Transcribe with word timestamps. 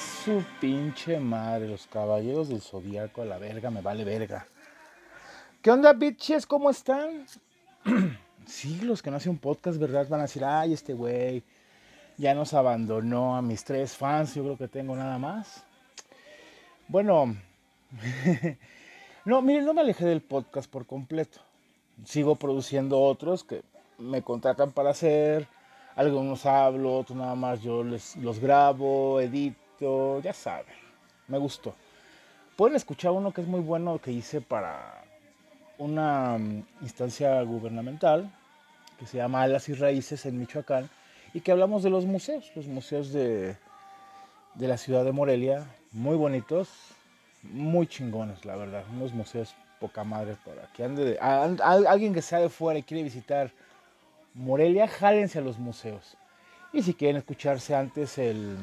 su 0.00 0.42
pinche 0.60 1.18
madre, 1.18 1.68
los 1.68 1.86
caballeros 1.86 2.48
del 2.48 2.60
zodiaco 2.60 3.22
a 3.22 3.24
la 3.24 3.38
verga, 3.38 3.70
me 3.70 3.80
vale 3.80 4.04
verga. 4.04 4.46
¿Qué 5.62 5.70
onda, 5.70 5.92
bitches? 5.92 6.46
¿Cómo 6.46 6.70
están? 6.70 7.26
sí, 8.46 8.80
que 9.02 9.10
no 9.10 9.16
hacen 9.16 9.32
un 9.32 9.38
podcast, 9.38 9.78
¿verdad? 9.78 10.08
Van 10.08 10.20
a 10.20 10.24
decir, 10.24 10.44
ay, 10.44 10.72
este 10.72 10.94
güey 10.94 11.42
ya 12.16 12.34
nos 12.34 12.54
abandonó 12.54 13.36
a 13.36 13.42
mis 13.42 13.64
tres 13.64 13.96
fans, 13.96 14.34
yo 14.34 14.42
creo 14.42 14.58
que 14.58 14.68
tengo 14.68 14.96
nada 14.96 15.18
más. 15.18 15.64
Bueno, 16.88 17.36
no, 19.24 19.42
miren, 19.42 19.64
no 19.64 19.74
me 19.74 19.82
alejé 19.82 20.06
del 20.06 20.22
podcast 20.22 20.70
por 20.70 20.86
completo. 20.86 21.40
Sigo 22.04 22.36
produciendo 22.36 23.00
otros 23.00 23.44
que 23.44 23.62
me 23.98 24.22
contratan 24.22 24.72
para 24.72 24.90
hacer. 24.90 25.46
Algunos 25.94 26.46
hablo, 26.46 26.96
otros 26.96 27.18
nada 27.18 27.34
más 27.34 27.62
yo 27.62 27.84
les, 27.84 28.16
los 28.16 28.38
grabo, 28.38 29.20
edito, 29.20 29.59
ya 30.22 30.32
saben. 30.32 30.74
Me 31.28 31.38
gustó. 31.38 31.74
Pueden 32.56 32.76
escuchar 32.76 33.12
uno 33.12 33.32
que 33.32 33.40
es 33.40 33.46
muy 33.46 33.60
bueno 33.60 33.98
que 33.98 34.12
hice 34.12 34.40
para 34.40 35.02
una 35.78 36.36
mm, 36.38 36.64
instancia 36.82 37.40
gubernamental 37.42 38.30
que 38.98 39.06
se 39.06 39.16
llama 39.16 39.42
Alas 39.42 39.68
y 39.68 39.74
Raíces 39.74 40.26
en 40.26 40.38
Michoacán 40.38 40.90
y 41.32 41.40
que 41.40 41.52
hablamos 41.52 41.82
de 41.82 41.90
los 41.90 42.04
museos, 42.04 42.52
los 42.54 42.66
museos 42.66 43.12
de, 43.12 43.56
de 44.54 44.68
la 44.68 44.76
ciudad 44.76 45.04
de 45.04 45.12
Morelia, 45.12 45.64
muy 45.92 46.16
bonitos, 46.16 46.68
muy 47.42 47.86
chingones, 47.86 48.44
la 48.44 48.56
verdad, 48.56 48.84
unos 48.92 49.14
museos 49.14 49.54
poca 49.80 50.04
madre 50.04 50.36
por 50.44 50.58
aquí. 50.58 50.82
Ande 50.82 51.18
alguien 51.20 52.12
que 52.12 52.20
sea 52.20 52.40
de 52.40 52.50
fuera 52.50 52.78
y 52.78 52.82
quiere 52.82 53.02
visitar 53.02 53.50
Morelia, 54.34 54.86
jálense 54.86 55.38
a 55.38 55.42
los 55.42 55.58
museos. 55.58 56.16
Y 56.72 56.82
si 56.82 56.92
quieren 56.92 57.16
escucharse 57.16 57.74
antes 57.74 58.18
el, 58.18 58.56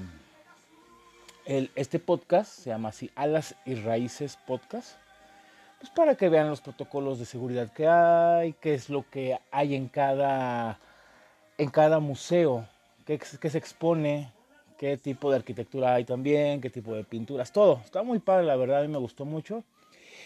este 1.47 1.99
podcast, 1.99 2.51
se 2.51 2.71
llama 2.71 2.89
así 2.89 3.09
Alas 3.15 3.55
y 3.65 3.75
Raíces 3.75 4.37
Podcast, 4.45 4.97
pues 5.79 5.89
para 5.91 6.15
que 6.15 6.27
vean 6.27 6.49
los 6.49 6.59
protocolos 6.59 7.19
de 7.19 7.25
seguridad 7.25 7.71
que 7.71 7.87
hay, 7.87 8.53
qué 8.53 8.73
es 8.73 8.89
lo 8.89 9.09
que 9.09 9.39
hay 9.51 9.75
en 9.75 9.87
cada, 9.87 10.77
en 11.57 11.69
cada 11.69 11.99
museo, 11.99 12.67
qué, 13.05 13.17
qué 13.39 13.49
se 13.49 13.57
expone, 13.57 14.29
qué 14.77 14.97
tipo 14.97 15.29
de 15.29 15.37
arquitectura 15.37 15.93
hay 15.93 16.03
también, 16.03 16.59
qué 16.59 16.69
tipo 16.69 16.93
de 16.93 17.05
pinturas, 17.05 17.53
todo. 17.53 17.81
Está 17.85 18.03
muy 18.03 18.19
padre, 18.19 18.45
la 18.45 18.57
verdad, 18.57 18.79
a 18.79 18.81
mí 18.81 18.89
me 18.89 18.97
gustó 18.97 19.23
mucho. 19.23 19.63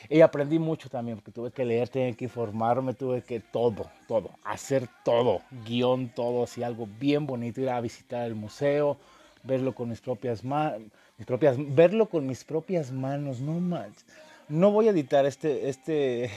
Y 0.10 0.22
aprendí 0.22 0.58
mucho 0.58 0.90
también, 0.90 1.18
porque 1.18 1.32
tuve 1.32 1.52
que 1.52 1.64
leer, 1.64 1.88
tuve 1.88 2.16
que 2.16 2.26
informarme, 2.26 2.96
tuve 2.96 3.22
que 3.22 3.40
todo, 3.40 3.92
todo, 4.08 4.32
hacer 4.44 4.90
todo, 5.06 5.42
guion, 5.66 6.10
todo, 6.10 6.46
así 6.46 6.64
algo 6.64 6.88
bien 7.00 7.28
bonito, 7.28 7.62
ir 7.62 7.70
a 7.70 7.80
visitar 7.80 8.26
el 8.26 8.34
museo, 8.34 8.98
verlo 9.44 9.76
con 9.76 9.90
mis 9.90 10.02
propias 10.02 10.44
manos, 10.44 10.82
mis 11.22 11.28
propias, 11.28 11.56
verlo 11.60 12.10
con 12.10 12.26
mis 12.26 12.44
propias 12.44 12.92
manos, 12.92 13.42
no 13.42 13.54
manches. 13.60 14.08
No 14.50 14.72
voy 14.72 14.88
a 14.88 14.92
editar 14.92 15.28
este, 15.28 15.70
este, 15.70 16.32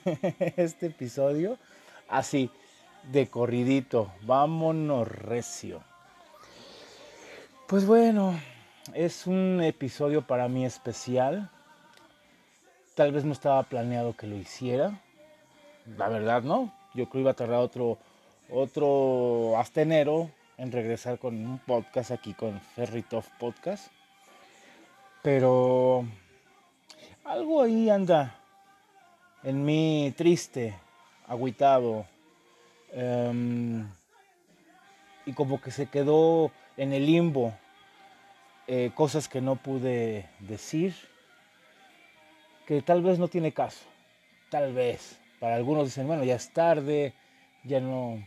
este 0.56 0.86
episodio 0.86 1.58
así, 2.08 2.50
de 3.12 3.28
corridito, 3.28 4.10
vámonos 4.22 5.06
recio. 5.06 5.82
Pues 7.66 7.86
bueno, 7.86 8.40
es 8.94 9.26
un 9.26 9.60
episodio 9.62 10.26
para 10.26 10.48
mí 10.48 10.64
especial 10.64 11.50
Tal 12.94 13.12
vez 13.12 13.26
no 13.26 13.32
estaba 13.32 13.62
planeado 13.64 14.16
que 14.16 14.26
lo 14.26 14.36
hiciera. 14.36 15.00
La 15.98 16.08
verdad, 16.08 16.42
no. 16.42 16.72
Yo 16.94 17.04
creo 17.04 17.10
que 17.10 17.18
iba 17.20 17.30
a 17.32 17.34
tardar 17.34 17.60
otro, 17.60 17.98
otro 18.50 19.58
hasta 19.58 19.82
enero 19.82 20.30
en 20.56 20.72
regresar 20.72 21.18
con 21.18 21.34
un 21.34 21.58
podcast 21.58 22.10
aquí 22.10 22.32
con 22.32 22.58
Ferritov 22.60 23.24
Podcast. 23.38 23.90
Pero 25.22 26.04
algo 27.24 27.62
ahí 27.62 27.90
anda 27.90 28.34
en 29.42 29.64
mí 29.64 30.12
triste, 30.16 30.74
agüitado. 31.26 32.06
Em, 32.92 33.86
y 35.26 35.32
como 35.32 35.60
que 35.60 35.70
se 35.70 35.86
quedó 35.86 36.50
en 36.76 36.92
el 36.92 37.06
limbo 37.06 37.54
eh, 38.66 38.90
cosas 38.94 39.28
que 39.28 39.40
no 39.40 39.56
pude 39.56 40.28
decir 40.40 40.94
que 42.66 42.82
tal 42.82 43.02
vez 43.02 43.18
no 43.18 43.28
tiene 43.28 43.52
caso, 43.52 43.84
tal 44.48 44.72
vez. 44.72 45.18
Para 45.40 45.56
algunos 45.56 45.86
dicen, 45.86 46.06
bueno, 46.06 46.22
ya 46.24 46.36
es 46.36 46.52
tarde, 46.52 47.14
ya 47.64 47.80
no, 47.80 48.24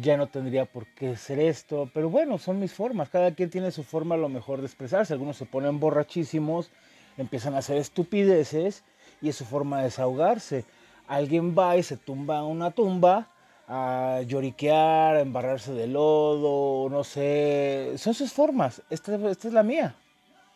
ya 0.00 0.16
no 0.16 0.26
tendría 0.26 0.66
por 0.66 0.86
qué 0.86 1.16
ser 1.16 1.38
esto, 1.38 1.90
pero 1.94 2.10
bueno, 2.10 2.38
son 2.38 2.58
mis 2.58 2.72
formas, 2.72 3.08
cada 3.08 3.34
quien 3.34 3.50
tiene 3.50 3.70
su 3.70 3.82
forma 3.82 4.16
lo 4.16 4.28
mejor 4.28 4.60
de 4.60 4.66
expresarse, 4.66 5.12
algunos 5.12 5.36
se 5.36 5.46
ponen 5.46 5.80
borrachísimos, 5.80 6.70
empiezan 7.16 7.54
a 7.54 7.58
hacer 7.58 7.78
estupideces 7.78 8.84
y 9.22 9.28
es 9.30 9.36
su 9.36 9.44
forma 9.44 9.78
de 9.78 9.84
desahogarse. 9.84 10.64
Alguien 11.08 11.56
va 11.58 11.76
y 11.76 11.82
se 11.82 11.96
tumba 11.96 12.38
a 12.38 12.44
una 12.44 12.70
tumba 12.70 13.28
a 13.66 14.20
lloriquear, 14.26 15.16
a 15.16 15.20
embarrarse 15.20 15.72
de 15.72 15.86
lodo, 15.86 16.88
no 16.90 17.04
sé, 17.04 17.94
son 17.96 18.14
sus 18.14 18.32
formas, 18.32 18.82
esta, 18.90 19.14
esta 19.30 19.48
es 19.48 19.54
la 19.54 19.62
mía, 19.62 19.94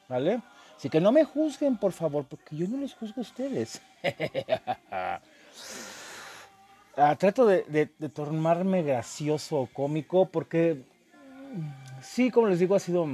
¿vale? 0.09 0.43
Así 0.77 0.91
que 0.91 1.01
no 1.01 1.13
me 1.13 1.25
juzguen, 1.25 1.77
por 1.77 1.93
favor, 1.93 2.25
porque 2.25 2.57
yo 2.57 2.67
no 2.69 2.77
les 2.79 2.93
juzgo 2.95 3.21
a 3.21 3.23
ustedes. 3.23 3.81
Ah, 6.97 7.17
trato 7.17 7.45
de, 7.47 7.65
de, 7.65 8.09
tornarme 8.09 8.85
gracioso 8.85 9.59
o 9.59 9.67
cómico 9.67 10.27
porque 10.27 10.85
sí, 12.01 12.31
como 12.31 12.47
les 12.47 12.61
digo, 12.61 12.77
ha 12.77 12.79
sido, 12.79 13.09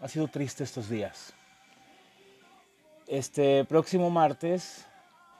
ha 0.00 0.06
sido 0.06 0.28
triste 0.28 0.62
estos 0.62 0.88
días. 0.88 1.34
Este 3.08 3.64
próximo 3.64 4.08
martes, 4.10 4.86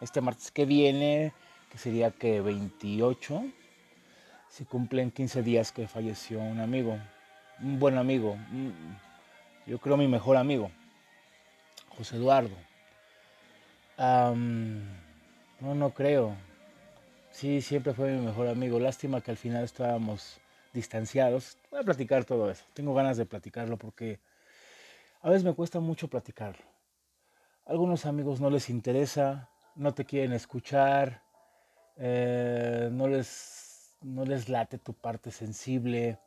este 0.00 0.20
martes 0.20 0.50
que 0.50 0.64
viene, 0.64 1.32
que 1.70 1.78
sería 1.78 2.10
que 2.10 2.40
28, 2.40 3.44
se 4.48 4.64
cumplen 4.64 5.12
15 5.12 5.42
días 5.44 5.70
que 5.70 5.86
falleció 5.86 6.40
un 6.40 6.58
amigo, 6.58 6.98
un 7.60 7.78
buen 7.78 7.96
amigo, 7.96 8.36
yo 9.66 9.78
creo 9.78 9.96
mi 9.96 10.08
mejor 10.08 10.36
amigo. 10.36 10.72
José 11.96 12.16
Eduardo. 12.16 12.56
no, 13.98 14.34
no 15.74 15.90
creo. 15.90 16.47
Sí, 17.38 17.62
siempre 17.62 17.94
fue 17.94 18.10
mi 18.10 18.26
mejor 18.26 18.48
amigo. 18.48 18.80
Lástima 18.80 19.20
que 19.20 19.30
al 19.30 19.36
final 19.36 19.62
estábamos 19.62 20.40
distanciados. 20.74 21.56
Voy 21.70 21.78
a 21.78 21.84
platicar 21.84 22.24
todo 22.24 22.50
eso. 22.50 22.64
Tengo 22.74 22.92
ganas 22.94 23.16
de 23.16 23.26
platicarlo 23.26 23.76
porque 23.76 24.18
a 25.22 25.30
veces 25.30 25.44
me 25.44 25.54
cuesta 25.54 25.78
mucho 25.78 26.08
platicarlo. 26.08 26.64
Algunos 27.64 28.06
amigos 28.06 28.40
no 28.40 28.50
les 28.50 28.68
interesa, 28.68 29.48
no 29.76 29.94
te 29.94 30.04
quieren 30.04 30.32
escuchar, 30.32 31.22
eh, 31.96 32.88
no, 32.90 33.06
les, 33.06 33.96
no 34.02 34.24
les 34.24 34.48
late 34.48 34.78
tu 34.78 34.92
parte 34.92 35.30
sensible. 35.30 36.18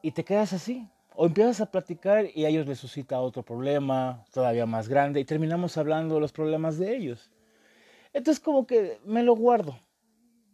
Y 0.00 0.12
te 0.12 0.24
quedas 0.24 0.54
así, 0.54 0.88
o 1.16 1.26
empiezas 1.26 1.60
a 1.60 1.70
platicar 1.70 2.24
y 2.34 2.46
a 2.46 2.48
ellos 2.48 2.66
les 2.66 2.78
suscita 2.78 3.20
otro 3.20 3.42
problema 3.42 4.24
todavía 4.32 4.64
más 4.64 4.88
grande 4.88 5.20
y 5.20 5.26
terminamos 5.26 5.76
hablando 5.76 6.14
de 6.14 6.22
los 6.22 6.32
problemas 6.32 6.78
de 6.78 6.96
ellos. 6.96 7.30
Entonces 8.14 8.42
como 8.42 8.66
que 8.66 8.98
me 9.04 9.22
lo 9.22 9.36
guardo. 9.36 9.78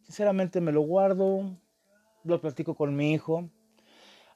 Sinceramente 0.03 0.61
me 0.61 0.73
lo 0.73 0.81
guardo, 0.81 1.57
lo 2.25 2.41
platico 2.41 2.75
con 2.75 2.97
mi 2.97 3.13
hijo, 3.13 3.49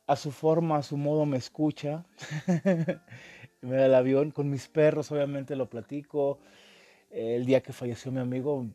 a 0.07 0.15
su 0.15 0.31
forma, 0.31 0.77
a 0.77 0.83
su 0.85 0.97
modo 0.97 1.27
me 1.27 1.37
escucha, 1.37 2.05
me 3.61 3.77
da 3.77 3.87
el 3.87 3.95
avión, 3.95 4.31
con 4.31 4.49
mis 4.49 4.69
perros 4.69 5.11
obviamente 5.11 5.57
lo 5.57 5.69
platico. 5.69 6.39
El 7.11 7.45
día 7.45 7.61
que 7.61 7.73
falleció 7.73 8.13
mi 8.13 8.21
amigo, 8.21 8.67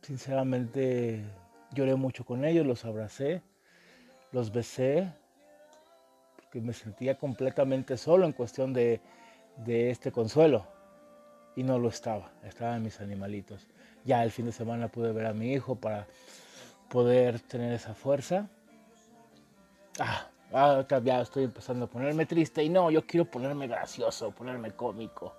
sinceramente 0.00 1.22
lloré 1.74 1.94
mucho 1.94 2.24
con 2.24 2.46
ellos, 2.46 2.66
los 2.66 2.86
abracé, 2.86 3.42
los 4.32 4.50
besé, 4.50 5.12
me 6.60 6.72
sentía 6.72 7.16
completamente 7.16 7.96
solo 7.96 8.26
en 8.26 8.32
cuestión 8.32 8.72
de, 8.72 9.00
este 9.66 10.12
consuelo. 10.12 10.66
Y 11.56 11.62
no 11.62 11.78
lo 11.78 11.88
estaba, 11.88 12.30
estaban 12.44 12.82
mis 12.82 13.00
animalitos. 13.00 13.66
Ya 14.04 14.22
el 14.22 14.30
fin 14.30 14.46
de 14.46 14.52
semana 14.52 14.88
pude 14.88 15.12
ver 15.12 15.26
a 15.26 15.32
mi 15.32 15.52
hijo 15.52 15.74
para 15.74 16.06
poder 16.88 17.40
tener 17.40 17.72
esa 17.72 17.94
fuerza. 17.94 18.48
Ah, 19.98 20.28
ah 20.52 20.86
ya 21.02 21.22
estoy 21.22 21.44
empezando 21.44 21.86
a 21.86 21.88
ponerme 21.88 22.26
triste 22.26 22.62
y 22.62 22.68
no, 22.68 22.90
yo 22.90 23.06
quiero 23.06 23.24
ponerme 23.24 23.66
gracioso, 23.66 24.30
ponerme 24.30 24.72
cómico. 24.72 25.34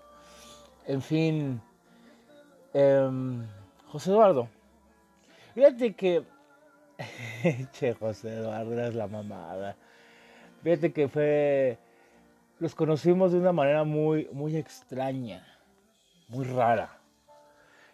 En 0.85 1.01
fin, 1.01 1.61
em, 2.73 3.45
José 3.87 4.11
Eduardo, 4.11 4.47
fíjate 5.53 5.93
que, 5.93 6.23
che, 7.73 7.93
José 7.93 8.33
Eduardo, 8.33 8.81
es 8.87 8.95
la 8.95 9.07
mamada. 9.07 9.75
Fíjate 10.63 10.91
que 10.91 11.07
fue. 11.07 11.77
Los 12.59 12.73
conocimos 12.73 13.31
de 13.31 13.37
una 13.37 13.53
manera 13.53 13.83
muy, 13.83 14.27
muy 14.31 14.57
extraña, 14.57 15.45
muy 16.27 16.45
rara. 16.45 16.99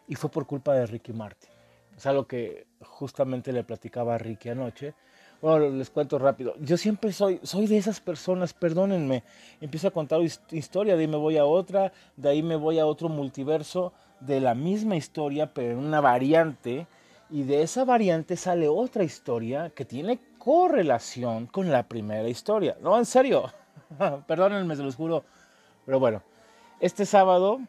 Y 0.08 0.16
fue 0.16 0.30
por 0.30 0.46
culpa 0.46 0.74
de 0.74 0.86
Ricky 0.86 1.14
Martin. 1.14 1.50
Es 1.96 2.06
algo 2.06 2.26
que 2.26 2.68
justamente 2.82 3.52
le 3.52 3.64
platicaba 3.64 4.16
a 4.16 4.18
Ricky 4.18 4.50
anoche. 4.50 4.94
Bueno, 5.42 5.70
les 5.70 5.90
cuento 5.90 6.18
rápido. 6.18 6.56
Yo 6.60 6.78
siempre 6.78 7.12
soy, 7.12 7.40
soy 7.44 7.68
de 7.68 7.78
esas 7.78 8.00
personas, 8.00 8.54
perdónenme. 8.54 9.24
Empiezo 9.60 9.90
a 9.90 9.92
contar 9.92 10.22
historia, 10.52 10.96
de 10.96 11.02
ahí 11.02 11.08
me 11.08 11.18
voy 11.18 11.38
a 11.38 11.46
otra, 11.46 11.92
de 12.16 12.30
ahí 12.30 12.42
me 12.42 12.56
voy 12.56 12.80
a 12.80 12.86
otro 12.86 13.10
multiverso 13.10 13.94
de 14.22 14.40
la 14.40 14.56
misma 14.56 14.96
historia, 14.96 15.54
pero 15.54 15.72
en 15.72 15.80
una 15.80 16.02
variante. 16.02 16.88
Y 17.30 17.44
de 17.44 17.62
esa 17.62 17.84
variante 17.84 18.38
sale 18.38 18.68
otra 18.70 19.04
historia 19.04 19.70
que 19.72 19.86
tiene 19.86 20.20
correlación 20.38 21.48
con 21.48 21.72
la 21.72 21.84
primera 21.84 22.28
historia. 22.30 22.78
No, 22.82 22.98
en 22.98 23.06
serio. 23.06 23.52
Perdónenme, 24.28 24.76
se 24.76 24.84
los 24.84 24.96
juro. 24.96 25.24
Pero 25.86 26.00
bueno, 26.00 26.22
este 26.84 27.06
sábado, 27.06 27.62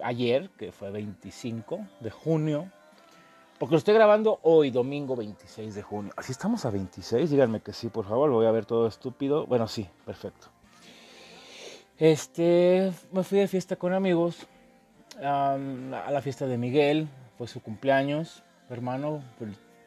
ayer, 0.00 0.48
que 0.50 0.70
fue 0.70 0.92
25 0.92 1.80
de 1.98 2.10
junio, 2.12 2.70
porque 3.58 3.72
lo 3.72 3.78
estoy 3.78 3.94
grabando 3.94 4.38
hoy, 4.44 4.70
domingo 4.70 5.16
26 5.16 5.74
de 5.74 5.82
junio. 5.82 6.12
Así 6.16 6.30
estamos 6.30 6.64
a 6.64 6.70
26, 6.70 7.30
díganme 7.30 7.62
que 7.62 7.72
sí, 7.72 7.88
por 7.88 8.04
favor, 8.06 8.30
voy 8.30 8.46
a 8.46 8.52
ver 8.52 8.66
todo 8.66 8.86
estúpido. 8.86 9.44
Bueno, 9.44 9.66
sí, 9.66 9.88
perfecto. 10.06 10.46
Este, 11.98 12.92
me 13.10 13.24
fui 13.24 13.40
de 13.40 13.48
fiesta 13.48 13.74
con 13.74 13.92
amigos 13.92 14.46
a 15.20 15.58
la 15.58 16.22
fiesta 16.22 16.46
de 16.46 16.56
Miguel, 16.56 17.08
fue 17.38 17.48
su 17.48 17.60
cumpleaños, 17.60 18.44
hermano, 18.68 19.20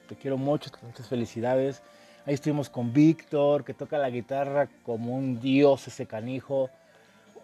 te 0.10 0.18
quiero 0.18 0.38
mucho, 0.38 0.70
muchas 0.82 1.08
felicidades. 1.08 1.82
Ahí 2.26 2.34
estuvimos 2.34 2.70
con 2.70 2.92
Víctor, 2.92 3.64
que 3.64 3.74
toca 3.74 3.98
la 3.98 4.10
guitarra 4.10 4.68
como 4.84 5.16
un 5.16 5.40
dios 5.40 5.88
ese 5.88 6.06
canijo. 6.06 6.70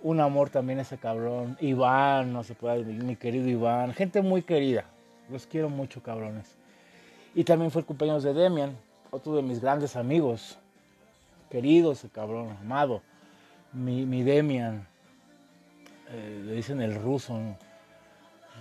Un 0.02 0.22
amor 0.22 0.50
también 0.50 0.80
ese 0.80 0.98
cabrón. 0.98 1.58
Iván, 1.60 2.32
no 2.32 2.44
se 2.44 2.56
puede, 2.56 2.84
mi 2.86 3.16
querido 3.16 3.48
Iván. 3.48 3.94
Gente 3.94 4.22
muy 4.22 4.44
querida, 4.44 4.86
los 5.30 5.46
quiero 5.46 5.70
mucho, 5.70 6.02
cabrones. 6.02 6.56
Y 7.36 7.44
también 7.44 7.70
fue 7.72 7.82
el 7.82 7.86
cumpleaños 7.86 8.24
de 8.24 8.34
Demian, 8.34 8.76
otro 9.12 9.36
de 9.36 9.42
mis 9.42 9.60
grandes 9.60 9.96
amigos. 9.96 10.58
Querido 11.50 11.92
ese 11.92 12.10
cabrón, 12.10 12.56
amado. 12.62 13.02
Mi, 13.74 14.24
Demian. 14.24 14.88
Eh, 16.10 16.44
le 16.46 16.54
dicen 16.54 16.82
el 16.82 16.96
ruso. 16.96 17.40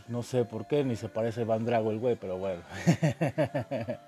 ¿no? 0.08 0.22
sé 0.22 0.44
por 0.44 0.66
qué, 0.66 0.84
ni 0.84 0.96
se 0.96 1.08
parece 1.08 1.40
a 1.40 1.44
Iván 1.44 1.64
Drago 1.64 1.90
el 1.90 1.98
güey, 1.98 2.16
pero 2.16 2.36
bueno. 2.36 2.62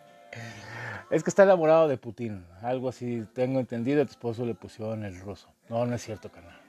es 1.11 1.23
que 1.23 1.31
está 1.31 1.45
enamorado 1.45 1.89
de 1.89 1.97
Putin. 1.97 2.45
Algo 2.63 2.89
así 2.89 3.27
tengo 3.35 3.61
entendido. 3.61 4.05
Tu 4.05 4.11
esposo 4.11 4.45
le 4.45 4.55
pusieron 4.55 5.05
el 5.05 5.19
ruso. 5.21 5.49
No, 5.69 5.87
no 5.87 5.95
es 5.95 6.03
cierto, 6.03 6.31
canal. 6.31 6.60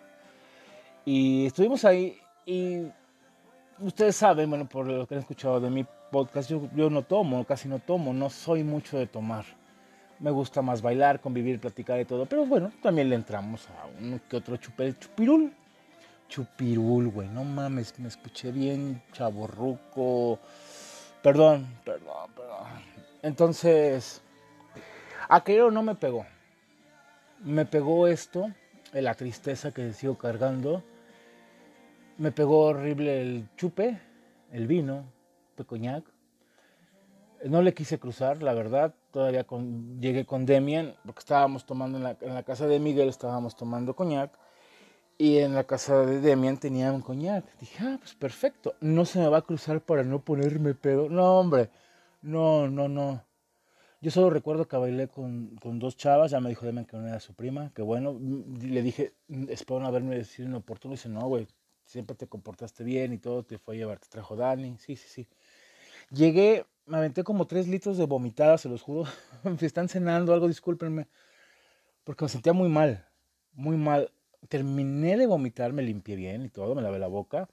Y 1.06 1.48
estuvimos 1.48 1.84
ahí 1.86 2.20
y 2.46 2.84
ustedes 3.80 4.16
saben, 4.16 4.50
bueno, 4.50 4.68
por 4.68 4.86
lo 4.86 5.08
que 5.08 5.16
han 5.16 5.22
escuchado 5.22 5.60
de 5.60 5.70
mi 5.70 5.86
podcast, 6.12 6.50
yo, 6.50 6.90
no 6.90 7.04
tomo, 7.04 7.46
casi 7.46 7.68
no 7.68 7.80
tomo, 7.80 8.14
no 8.14 8.30
soy 8.30 8.64
mucho 8.64 8.98
de 8.98 9.08
tomar. 9.08 9.46
Me 10.20 10.30
gusta 10.30 10.62
más 10.62 10.82
bailar, 10.82 11.20
convivir, 11.20 11.60
platicar 11.60 12.00
y 12.00 12.06
todo. 12.06 12.28
Pero 12.28 12.46
bueno, 12.46 12.72
también 12.84 13.10
le 13.10 13.16
entramos 13.16 13.68
a 13.70 13.88
uno 14.00 14.20
que 14.30 14.38
otro 14.38 14.58
chupirul. 14.58 15.52
Chupirul, 16.30 17.10
güey, 17.10 17.28
no 17.30 17.44
mames, 17.44 17.98
me 18.00 18.08
escuché 18.08 18.52
bien 18.52 19.02
chaborruco. 19.12 20.40
Perdón, 21.24 21.68
perdón, 21.84 22.32
perdón. 22.36 22.68
Entonces, 23.24 24.22
aquello 25.28 25.72
no 25.72 25.82
me 25.82 25.96
pegó. 25.96 26.26
Me 27.44 27.66
pegó 27.66 28.08
esto, 28.08 28.52
la 28.94 29.16
tristeza 29.16 29.72
que 29.72 29.94
sigo 29.94 30.18
cargando 30.18 30.84
me 32.22 32.32
pegó 32.32 32.66
horrible 32.66 33.20
el 33.20 33.50
chupe, 33.58 34.00
el 34.52 34.68
vino, 34.68 35.12
de 35.58 35.66
coñac. 35.66 36.06
No 37.46 37.64
le 37.64 37.74
quise 37.74 37.98
cruzar, 37.98 38.44
la 38.44 38.54
verdad. 38.54 38.94
Todavía 39.10 39.44
llegué 40.00 40.28
con 40.28 40.46
Demian, 40.46 40.94
porque 41.04 41.20
estábamos 41.20 41.66
tomando 41.66 41.98
en 41.98 42.04
la, 42.36 42.44
casa 42.44 42.68
de 42.68 42.80
Miguel, 42.80 43.10
estábamos 43.10 43.56
tomando 43.56 43.96
coñac. 43.96 44.38
Y 45.18 45.40
en 45.40 45.56
la 45.56 45.64
casa 45.64 46.06
de 46.06 46.22
Demian 46.22 46.58
tenía 46.58 46.92
un 46.92 47.02
coñac. 47.02 47.44
Dije, 47.60 47.84
ah, 47.84 47.98
pues 48.00 48.14
perfecto. 48.14 48.76
No 48.82 49.06
se 49.06 49.18
me 49.18 49.28
va 49.28 49.38
a 49.38 49.42
cruzar 49.42 49.82
para 49.82 50.04
no 50.04 50.24
ponerme 50.24 50.76
pedo. 50.76 51.10
No, 51.10 51.40
hombre. 51.40 51.72
No, 52.22 52.70
no, 52.70 52.88
no. 52.88 53.24
Yo 54.00 54.12
solo 54.12 54.30
recuerdo 54.30 54.68
que 54.68 54.78
bailé 54.78 55.08
con, 55.08 55.58
dos 55.80 55.98
chavas. 55.98 56.30
Ya 56.30 56.40
me 56.40 56.50
dijo 56.50 56.68
Demian 56.68 56.86
que 56.86 56.98
no 56.98 57.08
era 57.08 57.20
su 57.20 57.34
prima. 57.34 57.72
Que 57.74 57.82
bueno. 57.82 58.16
Le 58.62 58.84
dije, 58.84 59.14
espero 59.50 59.80
no 59.80 59.88
haberme 59.88 60.16
decidido 60.18 60.50
inoportuno. 60.50 60.94
Dice, 60.94 61.10
no, 61.10 61.28
güey, 61.28 61.48
siempre 61.92 62.16
te 62.16 62.28
comportaste 62.28 62.84
bien 62.84 63.14
y 63.14 63.18
todo, 63.18 63.44
te 63.44 63.58
fue 63.58 63.76
a 63.76 63.78
llevar, 63.78 64.00
te 64.00 64.08
trajo 64.08 64.36
Dani, 64.36 64.78
sí, 64.78 64.96
sí, 64.96 65.08
sí. 65.08 65.28
Llegué, 66.10 66.66
me 66.86 66.98
aventé 66.98 67.24
como 67.24 67.48
tres 67.48 67.68
litros 67.68 67.98
de 67.98 68.06
vomitada, 68.06 68.58
se 68.58 68.70
los 68.70 68.82
juro. 68.82 69.10
si 69.60 69.66
están 69.66 69.90
cenando 69.90 70.34
algo, 70.34 70.48
discúlpenme, 70.48 71.08
porque 72.04 72.26
me 72.26 72.30
sentía 72.30 72.54
muy 72.54 72.70
mal, 72.70 73.06
muy 73.54 73.76
mal. 73.76 74.12
Terminé 74.48 75.18
de 75.18 75.28
vomitar, 75.28 75.74
me 75.74 75.84
limpié 75.84 76.16
bien 76.16 76.44
y 76.44 76.50
todo, 76.50 76.74
me 76.74 76.82
lavé 76.82 76.98
la 76.98 77.08
boca. 77.08 77.50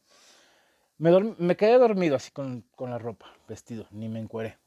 Me, 0.96 1.10
me 1.38 1.56
quedé 1.56 1.78
dormido 1.78 2.16
así 2.16 2.30
con, 2.30 2.64
con 2.74 2.90
la 2.90 2.98
ropa, 2.98 3.26
vestido, 3.48 3.86
ni 3.90 4.08
me 4.08 4.20
encueré. 4.20 4.58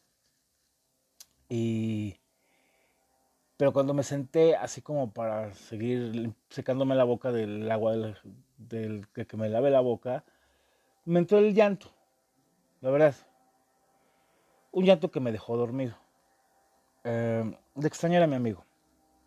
Y 1.49 2.20
pero 3.61 3.73
cuando 3.73 3.93
me 3.93 4.01
senté 4.01 4.55
así 4.55 4.81
como 4.81 5.11
para 5.11 5.53
seguir 5.53 6.33
secándome 6.49 6.95
la 6.95 7.03
boca 7.03 7.31
del 7.31 7.69
agua 7.69 7.95
del, 8.57 9.07
que 9.13 9.37
me 9.37 9.49
lave 9.49 9.69
la 9.69 9.81
boca, 9.81 10.23
me 11.05 11.19
entró 11.19 11.37
el 11.37 11.53
llanto, 11.53 11.91
la 12.81 12.89
verdad. 12.89 13.15
Un 14.71 14.85
llanto 14.85 15.11
que 15.11 15.19
me 15.19 15.31
dejó 15.31 15.57
dormido. 15.57 15.95
Eh, 17.03 17.55
de 17.75 17.87
extrañar 17.87 18.23
a 18.23 18.25
mi 18.25 18.35
amigo, 18.35 18.65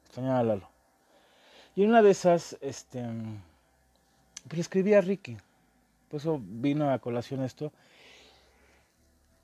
extrañar 0.02 0.38
a 0.38 0.42
Lalo. 0.42 0.68
Y 1.76 1.84
en 1.84 1.90
una 1.90 2.02
de 2.02 2.10
esas, 2.10 2.58
este, 2.60 3.04
pues 4.48 4.54
le 4.54 4.60
escribí 4.62 4.94
a 4.94 5.00
Ricky. 5.00 5.36
Por 6.08 6.18
eso 6.18 6.40
vino 6.42 6.90
a 6.90 6.98
colación 6.98 7.44
esto. 7.44 7.72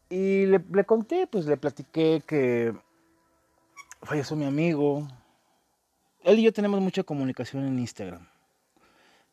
Y 0.08 0.46
le 0.46 0.84
conté, 0.84 1.28
pues 1.28 1.46
le 1.46 1.56
platiqué 1.56 2.24
que 2.26 2.74
falleció 4.02 4.36
mi 4.36 4.44
amigo. 4.44 5.06
Él 6.22 6.38
y 6.38 6.42
yo 6.42 6.52
tenemos 6.52 6.80
mucha 6.80 7.02
comunicación 7.02 7.66
en 7.66 7.78
Instagram. 7.78 8.26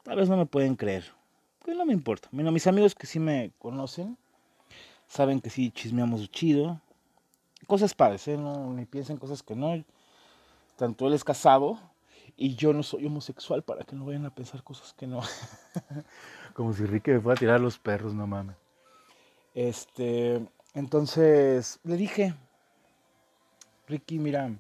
Tal 0.04 0.18
vez 0.18 0.30
no 0.30 0.38
me 0.38 0.46
pueden 0.46 0.76
creer. 0.76 1.06
Que 1.66 1.74
no 1.74 1.86
me 1.86 1.94
importa. 1.94 2.30
Mira, 2.32 2.52
mis 2.52 2.68
amigos 2.68 2.96
que 2.96 3.08
sí 3.08 3.20
me 3.20 3.52
conocen 3.60 4.18
saben 5.08 5.42
que 5.42 5.50
sí 5.50 5.72
chismeamos 5.72 6.30
chido. 6.32 6.80
Cosas 7.66 7.94
padres, 7.94 8.28
¿eh? 8.28 8.38
No, 8.38 8.74
ni 8.74 8.86
piensen 8.86 9.18
cosas 9.18 9.44
que 9.44 9.56
no. 9.56 9.84
Tanto 10.78 11.08
él 11.08 11.14
es 11.14 11.24
casado 11.24 11.80
y 12.38 12.56
yo 12.56 12.72
no 12.72 12.84
soy 12.84 13.06
homosexual 13.06 13.64
para 13.64 13.84
que 13.84 13.96
no 13.96 14.06
vayan 14.06 14.26
a 14.26 14.34
pensar 14.34 14.64
cosas 14.64 14.94
que 14.94 15.08
no. 15.08 15.22
Como 16.54 16.74
si 16.74 16.86
Ricky 16.86 17.12
me 17.12 17.20
fuera 17.20 17.36
a 17.36 17.40
tirar 17.40 17.60
los 17.60 17.80
perros, 17.80 18.14
no 18.14 18.28
mames. 18.28 18.56
Este, 19.56 20.48
entonces 20.76 21.80
le 21.84 21.98
dije, 21.98 22.36
Ricky, 23.88 24.20
mira, 24.20 24.52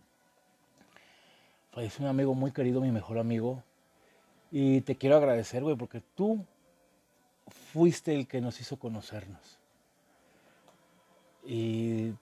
falleció 1.72 2.06
un 2.06 2.10
amigo 2.10 2.34
muy 2.34 2.52
querido, 2.52 2.80
mi 2.80 2.92
mejor 2.92 3.20
amigo. 3.20 3.62
Y 4.52 4.82
te 4.82 4.96
quiero 4.96 5.18
agradecer, 5.18 5.64
güey, 5.64 5.76
porque 5.76 6.02
tú 6.16 6.46
fuiste 7.74 8.16
el 8.16 8.26
que 8.28 8.40
nos 8.40 8.60
hizo 8.62 8.80
conocernos. 8.80 9.60
Y 11.46 12.14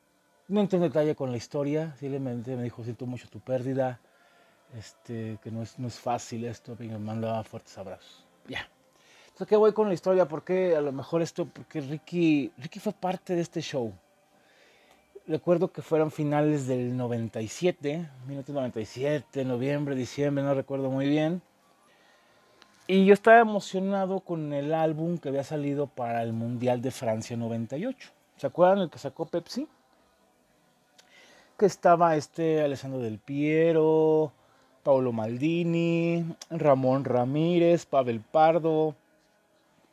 no 0.47 0.61
entré 0.61 0.77
en 0.77 0.83
detalle 0.83 1.15
con 1.15 1.29
la 1.31 1.37
historia, 1.37 1.95
simplemente 1.99 2.55
me 2.55 2.63
dijo, 2.63 2.83
siento 2.83 3.05
mucho 3.05 3.29
tu 3.29 3.39
pérdida, 3.39 3.99
este, 4.75 5.37
que 5.43 5.51
no 5.51 5.61
es, 5.61 5.77
no 5.77 5.87
es 5.87 5.99
fácil 5.99 6.45
esto, 6.45 6.75
y 6.79 6.87
me 6.87 6.97
mandaba 6.97 7.43
fuertes 7.43 7.77
abrazos. 7.77 8.25
Ya. 8.47 8.67
Entonces, 9.25 9.47
¿qué 9.47 9.55
voy 9.55 9.73
con 9.73 9.87
la 9.87 9.93
historia? 9.93 10.27
Porque 10.27 10.75
a 10.75 10.81
lo 10.81 10.91
mejor 10.91 11.21
esto, 11.21 11.45
porque 11.45 11.81
Ricky, 11.81 12.51
Ricky 12.57 12.79
fue 12.79 12.93
parte 12.93 13.35
de 13.35 13.41
este 13.41 13.61
show 13.61 13.93
recuerdo 15.27 15.71
que 15.71 15.81
fueron 15.81 16.11
finales 16.11 16.67
del 16.67 16.95
97, 16.95 18.09
1997, 18.27 19.45
noviembre, 19.45 19.95
diciembre, 19.95 20.43
no 20.43 20.53
recuerdo 20.53 20.89
muy 20.89 21.07
bien. 21.07 21.41
Y 22.87 23.05
yo 23.05 23.13
estaba 23.13 23.39
emocionado 23.39 24.19
con 24.19 24.53
el 24.53 24.73
álbum 24.73 25.17
que 25.17 25.29
había 25.29 25.43
salido 25.43 25.87
para 25.87 26.21
el 26.21 26.33
Mundial 26.33 26.81
de 26.81 26.91
Francia 26.91 27.35
98. 27.35 28.11
¿Se 28.37 28.47
acuerdan 28.47 28.79
el 28.79 28.89
que 28.89 28.99
sacó 28.99 29.25
Pepsi? 29.25 29.67
Que 31.57 31.65
estaba 31.65 32.15
este 32.15 32.61
Alessandro 32.61 32.99
Del 32.99 33.17
Piero, 33.17 34.31
Paolo 34.83 35.11
Maldini, 35.11 36.25
Ramón 36.51 37.05
Ramírez, 37.05 37.87
Pavel 37.87 38.21
Pardo, 38.21 38.95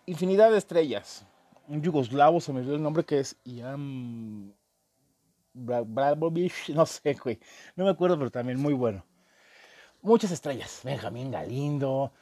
infinidad 0.04 0.50
de 0.50 0.58
estrellas. 0.58 1.24
Un 1.68 1.80
yugoslavo 1.80 2.40
se 2.40 2.52
me 2.52 2.60
dio 2.60 2.74
el 2.74 2.82
nombre 2.82 3.04
que 3.04 3.20
es 3.20 3.36
Ian 3.44 4.52
no 5.54 6.86
sé, 6.86 7.14
güey. 7.14 7.38
No 7.76 7.84
me 7.84 7.90
acuerdo, 7.90 8.18
pero 8.18 8.30
también 8.30 8.60
muy 8.60 8.74
bueno. 8.74 9.04
Muchas 10.02 10.30
estrellas. 10.30 10.80
Benjamín 10.84 11.30
Galindo. 11.30 12.12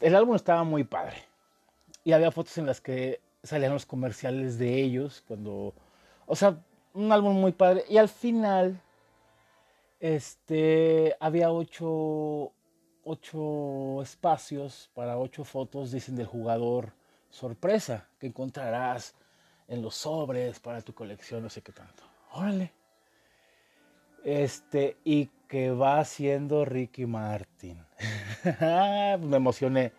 El 0.00 0.14
álbum 0.14 0.36
estaba 0.36 0.64
muy 0.64 0.84
padre. 0.84 1.16
Y 2.04 2.12
había 2.12 2.30
fotos 2.30 2.58
en 2.58 2.66
las 2.66 2.80
que 2.80 3.20
salían 3.42 3.72
los 3.72 3.86
comerciales 3.86 4.58
de 4.58 4.80
ellos. 4.82 5.24
Cuando. 5.26 5.74
O 6.26 6.36
sea, 6.36 6.58
un 6.94 7.12
álbum 7.12 7.40
muy 7.40 7.52
padre. 7.52 7.84
Y 7.88 7.98
al 7.98 8.08
final. 8.08 8.80
este, 10.00 11.16
había 11.20 11.50
ocho, 11.50 12.52
ocho 13.04 14.02
espacios 14.02 14.90
para 14.94 15.18
ocho 15.18 15.44
fotos, 15.44 15.92
dicen, 15.92 16.16
del 16.16 16.26
jugador 16.26 16.92
sorpresa 17.30 18.08
que 18.18 18.26
encontrarás 18.28 19.14
en 19.68 19.82
los 19.82 19.94
sobres 19.96 20.60
para 20.60 20.82
tu 20.82 20.94
colección, 20.94 21.42
no 21.42 21.50
sé 21.50 21.62
qué 21.62 21.72
tanto. 21.72 22.05
Órale. 22.36 22.72
Este, 24.22 24.98
y 25.04 25.30
que 25.48 25.70
va 25.70 26.00
haciendo 26.00 26.66
Ricky 26.66 27.06
Martin. 27.06 27.82
Me 29.20 29.36
emocioné. 29.36 29.92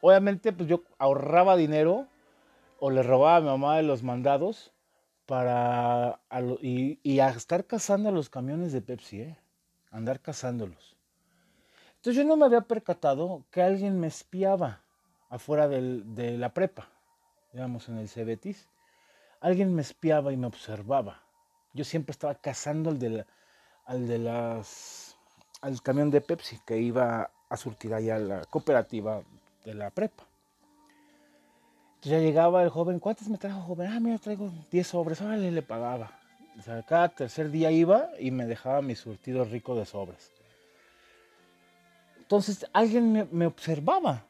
Obviamente, 0.00 0.52
pues 0.52 0.68
yo 0.68 0.82
ahorraba 0.98 1.56
dinero 1.56 2.06
o 2.80 2.90
le 2.90 3.02
robaba 3.02 3.36
a 3.36 3.40
mi 3.40 3.46
mamá 3.48 3.76
de 3.76 3.82
los 3.82 4.02
mandados 4.02 4.72
para 5.26 6.20
y, 6.62 7.20
a 7.20 7.28
estar 7.28 7.66
cazando 7.66 8.10
los 8.12 8.30
camiones 8.30 8.72
de 8.72 8.80
Pepsi, 8.80 9.20
¿eh? 9.20 9.36
andar 9.90 10.20
cazándolos. 10.20 10.96
Entonces 11.96 12.16
yo 12.16 12.24
no 12.26 12.36
me 12.38 12.46
había 12.46 12.62
percatado 12.62 13.44
que 13.50 13.60
alguien 13.60 14.00
me 14.00 14.06
espiaba 14.06 14.80
afuera 15.28 15.68
de 15.68 16.38
la 16.38 16.54
prepa, 16.54 16.88
digamos 17.52 17.90
en 17.90 17.98
el 17.98 18.08
Cebetis. 18.08 18.70
Alguien 19.40 19.74
me 19.74 19.82
espiaba 19.82 20.32
y 20.32 20.38
me 20.38 20.46
observaba. 20.46 21.27
Yo 21.78 21.84
siempre 21.84 22.10
estaba 22.10 22.34
cazando 22.34 22.90
al 22.90 22.98
de, 22.98 23.24
al 23.84 24.24
las 24.24 25.16
al 25.60 25.80
camión 25.80 26.10
de 26.10 26.20
Pepsi 26.20 26.58
que 26.66 26.76
iba 26.76 27.30
a 27.48 27.56
surtir 27.56 27.94
allá 27.94 28.16
a 28.16 28.18
la 28.18 28.40
cooperativa 28.46 29.22
de 29.64 29.74
la 29.74 29.90
prepa. 29.90 30.24
Entonces 31.94 32.10
ya 32.10 32.18
llegaba 32.18 32.64
el 32.64 32.70
joven, 32.70 32.98
¿cuántas 32.98 33.28
me 33.28 33.38
trajo 33.38 33.60
joven? 33.60 33.92
Ah, 33.92 34.00
mira, 34.00 34.18
traigo 34.18 34.50
10 34.72 34.88
sobres, 34.88 35.20
órale, 35.20 35.52
le 35.52 35.62
pagaba. 35.62 36.10
O 36.58 36.62
sea, 36.62 36.82
cada 36.82 37.10
tercer 37.10 37.48
día 37.52 37.70
iba 37.70 38.08
y 38.18 38.32
me 38.32 38.46
dejaba 38.46 38.82
mi 38.82 38.96
surtido 38.96 39.44
rico 39.44 39.76
de 39.76 39.86
sobres. 39.86 40.32
Entonces 42.18 42.66
alguien 42.72 43.28
me, 43.30 43.46
observaba. 43.46 44.24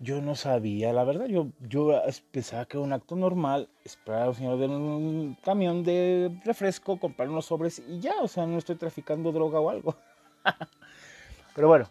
Yo 0.00 0.20
no 0.20 0.36
sabía, 0.36 0.92
la 0.92 1.02
verdad, 1.02 1.26
yo, 1.26 1.48
yo 1.60 2.00
pensaba 2.30 2.66
que 2.66 2.76
era 2.76 2.84
un 2.84 2.92
acto 2.92 3.16
normal, 3.16 3.68
esperar 3.84 4.28
al 4.28 4.34
señor 4.36 4.58
de 4.58 4.66
un 4.66 5.36
camión 5.42 5.82
de 5.82 6.38
refresco, 6.44 7.00
comprar 7.00 7.28
unos 7.28 7.46
sobres 7.46 7.82
y 7.88 7.98
ya, 7.98 8.14
o 8.20 8.28
sea, 8.28 8.46
no 8.46 8.58
estoy 8.58 8.76
traficando 8.76 9.32
droga 9.32 9.58
o 9.58 9.70
algo. 9.70 9.96
Pero 11.54 11.66
bueno, 11.66 11.88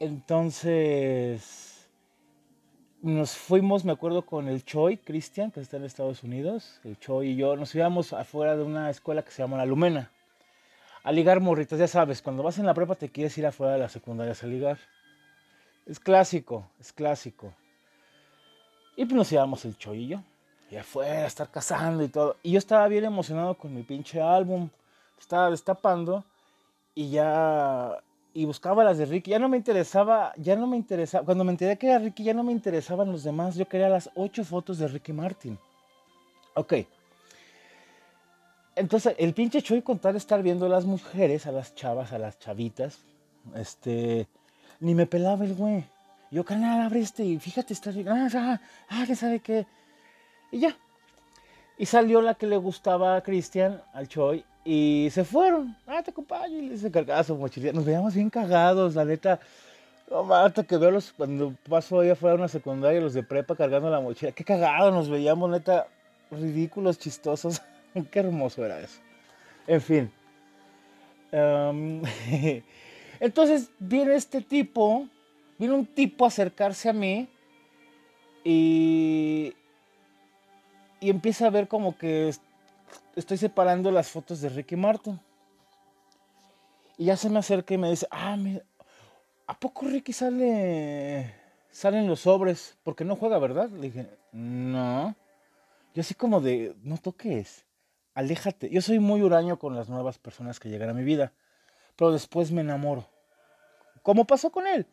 entonces 0.00 1.88
nos 3.00 3.36
fuimos, 3.36 3.84
me 3.84 3.92
acuerdo, 3.92 4.26
con 4.26 4.48
el 4.48 4.64
Choi, 4.64 4.98
Cristian, 4.98 5.50
que 5.50 5.60
está 5.60 5.76
en 5.76 5.84
Estados 5.84 6.22
Unidos. 6.22 6.80
El 6.84 6.98
Choi 6.98 7.28
y 7.28 7.36
yo 7.36 7.56
nos 7.56 7.74
íbamos 7.74 8.12
afuera 8.12 8.56
de 8.56 8.62
una 8.62 8.90
escuela 8.90 9.22
que 9.22 9.30
se 9.30 9.42
llama 9.42 9.56
La 9.56 9.66
Lumena. 9.66 10.10
A 11.02 11.12
ligar 11.12 11.40
morritas, 11.40 11.78
ya 11.78 11.86
sabes, 11.86 12.22
cuando 12.22 12.42
vas 12.42 12.58
en 12.58 12.64
la 12.64 12.72
prepa 12.72 12.94
te 12.94 13.10
quieres 13.10 13.36
ir 13.36 13.46
afuera 13.46 13.74
de 13.74 13.78
la 13.78 13.88
secundaria 13.90 14.34
a 14.40 14.46
ligar. 14.46 14.78
Es 15.86 16.00
clásico, 16.00 16.66
es 16.80 16.92
clásico. 16.92 17.52
Y 18.96 19.04
pues 19.04 19.14
nos 19.14 19.32
íbamos 19.32 19.64
el 19.64 19.76
Choi 19.76 20.18
y 20.70 20.76
afuera, 20.76 21.26
estar 21.26 21.50
cazando 21.50 22.02
y 22.02 22.08
todo. 22.08 22.36
Y 22.42 22.52
yo 22.52 22.58
estaba 22.58 22.88
bien 22.88 23.04
emocionado 23.04 23.54
con 23.56 23.74
mi 23.74 23.82
pinche 23.82 24.20
álbum. 24.20 24.70
Estaba 25.18 25.50
destapando. 25.50 26.24
Y 26.94 27.10
ya 27.10 28.02
y 28.34 28.44
buscaba 28.44 28.82
las 28.82 28.98
de 28.98 29.06
Ricky. 29.06 29.30
Ya 29.30 29.38
no 29.38 29.48
me 29.48 29.56
interesaba, 29.56 30.32
ya 30.36 30.56
no 30.56 30.66
me 30.66 30.76
interesaba. 30.76 31.24
Cuando 31.24 31.44
me 31.44 31.52
enteré 31.52 31.78
que 31.78 31.86
era 31.86 32.00
Ricky, 32.00 32.24
ya 32.24 32.34
no 32.34 32.42
me 32.42 32.52
interesaban 32.52 33.10
los 33.10 33.22
demás. 33.22 33.54
Yo 33.54 33.68
quería 33.68 33.88
las 33.88 34.10
ocho 34.16 34.44
fotos 34.44 34.78
de 34.78 34.88
Ricky 34.88 35.12
Martin. 35.12 35.56
Ok. 36.54 36.74
Entonces, 38.74 39.14
el 39.18 39.34
pinche 39.34 39.62
Choy 39.62 39.82
con 39.82 40.00
tal 40.00 40.16
estar 40.16 40.42
viendo 40.42 40.66
a 40.66 40.68
las 40.68 40.84
mujeres, 40.84 41.46
a 41.46 41.52
las 41.52 41.76
chavas, 41.76 42.12
a 42.12 42.18
las 42.18 42.40
chavitas, 42.40 42.98
este, 43.54 44.26
ni 44.84 44.94
me 44.94 45.06
pelaba 45.06 45.44
el 45.44 45.54
güey. 45.54 45.84
Yo, 46.30 46.44
canal, 46.44 46.82
abre 46.82 47.00
este 47.00 47.24
y 47.24 47.38
fíjate, 47.38 47.72
está 47.72 47.90
ah, 47.90 48.28
ah, 48.34 48.60
ah, 48.90 49.04
que 49.06 49.16
sabe 49.16 49.40
qué. 49.40 49.66
Y 50.52 50.60
ya. 50.60 50.76
Y 51.78 51.86
salió 51.86 52.20
la 52.20 52.34
que 52.34 52.46
le 52.46 52.58
gustaba 52.58 53.16
a 53.16 53.22
Cristian, 53.22 53.82
al 53.94 54.08
Choi, 54.08 54.44
y 54.62 55.08
se 55.10 55.24
fueron. 55.24 55.74
Ah, 55.86 56.02
te 56.02 56.10
acompaño. 56.10 56.58
Y 56.58 56.76
se 56.76 56.90
cargaba 56.90 57.24
su 57.24 57.34
mochila. 57.34 57.72
Nos 57.72 57.86
veíamos 57.86 58.14
bien 58.14 58.28
cagados, 58.28 58.94
la 58.94 59.06
neta. 59.06 59.40
No, 60.10 60.32
hasta 60.34 60.64
que 60.64 60.76
veo 60.76 60.90
los, 60.90 61.12
cuando 61.12 61.54
paso 61.66 62.00
ahí 62.00 62.10
afuera 62.10 62.34
de 62.34 62.40
una 62.40 62.48
secundaria, 62.48 63.00
los 63.00 63.14
de 63.14 63.22
prepa 63.22 63.56
cargando 63.56 63.88
la 63.88 64.00
mochila. 64.00 64.32
Qué 64.32 64.44
cagado 64.44 64.90
nos 64.90 65.08
veíamos, 65.08 65.50
neta. 65.50 65.86
Ridículos, 66.30 66.98
chistosos. 66.98 67.62
Qué 68.10 68.18
hermoso 68.18 68.62
era 68.62 68.80
eso. 68.80 69.00
En 69.66 69.80
fin. 69.80 70.12
Em, 71.32 72.02
entonces 73.20 73.70
viene 73.78 74.14
este 74.14 74.40
tipo, 74.40 75.08
viene 75.58 75.74
un 75.74 75.86
tipo 75.86 76.24
a 76.24 76.28
acercarse 76.28 76.88
a 76.88 76.92
mí 76.92 77.28
y, 78.44 79.54
y 81.00 81.10
empieza 81.10 81.46
a 81.46 81.50
ver 81.50 81.68
como 81.68 81.96
que 81.96 82.32
estoy 83.16 83.36
separando 83.36 83.90
las 83.90 84.10
fotos 84.10 84.40
de 84.40 84.48
Ricky 84.48 84.76
Martin. 84.76 85.20
Y 86.96 87.06
ya 87.06 87.16
se 87.16 87.28
me 87.28 87.38
acerca 87.38 87.74
y 87.74 87.78
me 87.78 87.90
dice, 87.90 88.06
ah, 88.10 88.36
¿a 89.46 89.58
poco 89.58 89.86
Ricky 89.86 90.12
sale, 90.12 91.34
salen 91.70 92.06
los 92.06 92.20
sobres? 92.20 92.76
Porque 92.84 93.04
no 93.04 93.16
juega, 93.16 93.38
¿verdad? 93.38 93.70
Le 93.70 93.90
dije, 93.90 94.08
no. 94.32 95.14
Yo 95.94 96.00
así 96.00 96.14
como 96.14 96.40
de, 96.40 96.74
no 96.82 96.98
toques, 96.98 97.64
aléjate. 98.14 98.70
Yo 98.70 98.80
soy 98.80 98.98
muy 98.98 99.22
huraño 99.22 99.58
con 99.58 99.74
las 99.74 99.88
nuevas 99.88 100.18
personas 100.18 100.60
que 100.60 100.68
llegan 100.68 100.88
a 100.88 100.94
mi 100.94 101.04
vida, 101.04 101.32
pero 101.96 102.12
después 102.12 102.50
me 102.50 102.60
enamoro. 102.60 103.08
¿Cómo 104.02 104.26
pasó 104.26 104.50
con 104.50 104.66
él. 104.66 104.86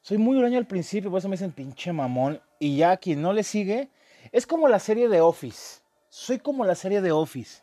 Soy 0.00 0.18
muy 0.18 0.36
huraño 0.36 0.58
al 0.58 0.66
principio, 0.66 1.10
por 1.10 1.18
eso 1.18 1.28
me 1.28 1.36
dicen 1.36 1.52
pinche 1.52 1.92
mamón. 1.92 2.40
Y 2.58 2.76
ya 2.76 2.96
quien 2.96 3.22
no 3.22 3.32
le 3.32 3.42
sigue, 3.42 3.90
es 4.32 4.46
como 4.46 4.68
la 4.68 4.78
serie 4.78 5.08
de 5.08 5.20
Office 5.20 5.84
soy 6.14 6.38
como 6.38 6.64
la 6.64 6.76
serie 6.76 7.00
de 7.00 7.10
Office. 7.10 7.60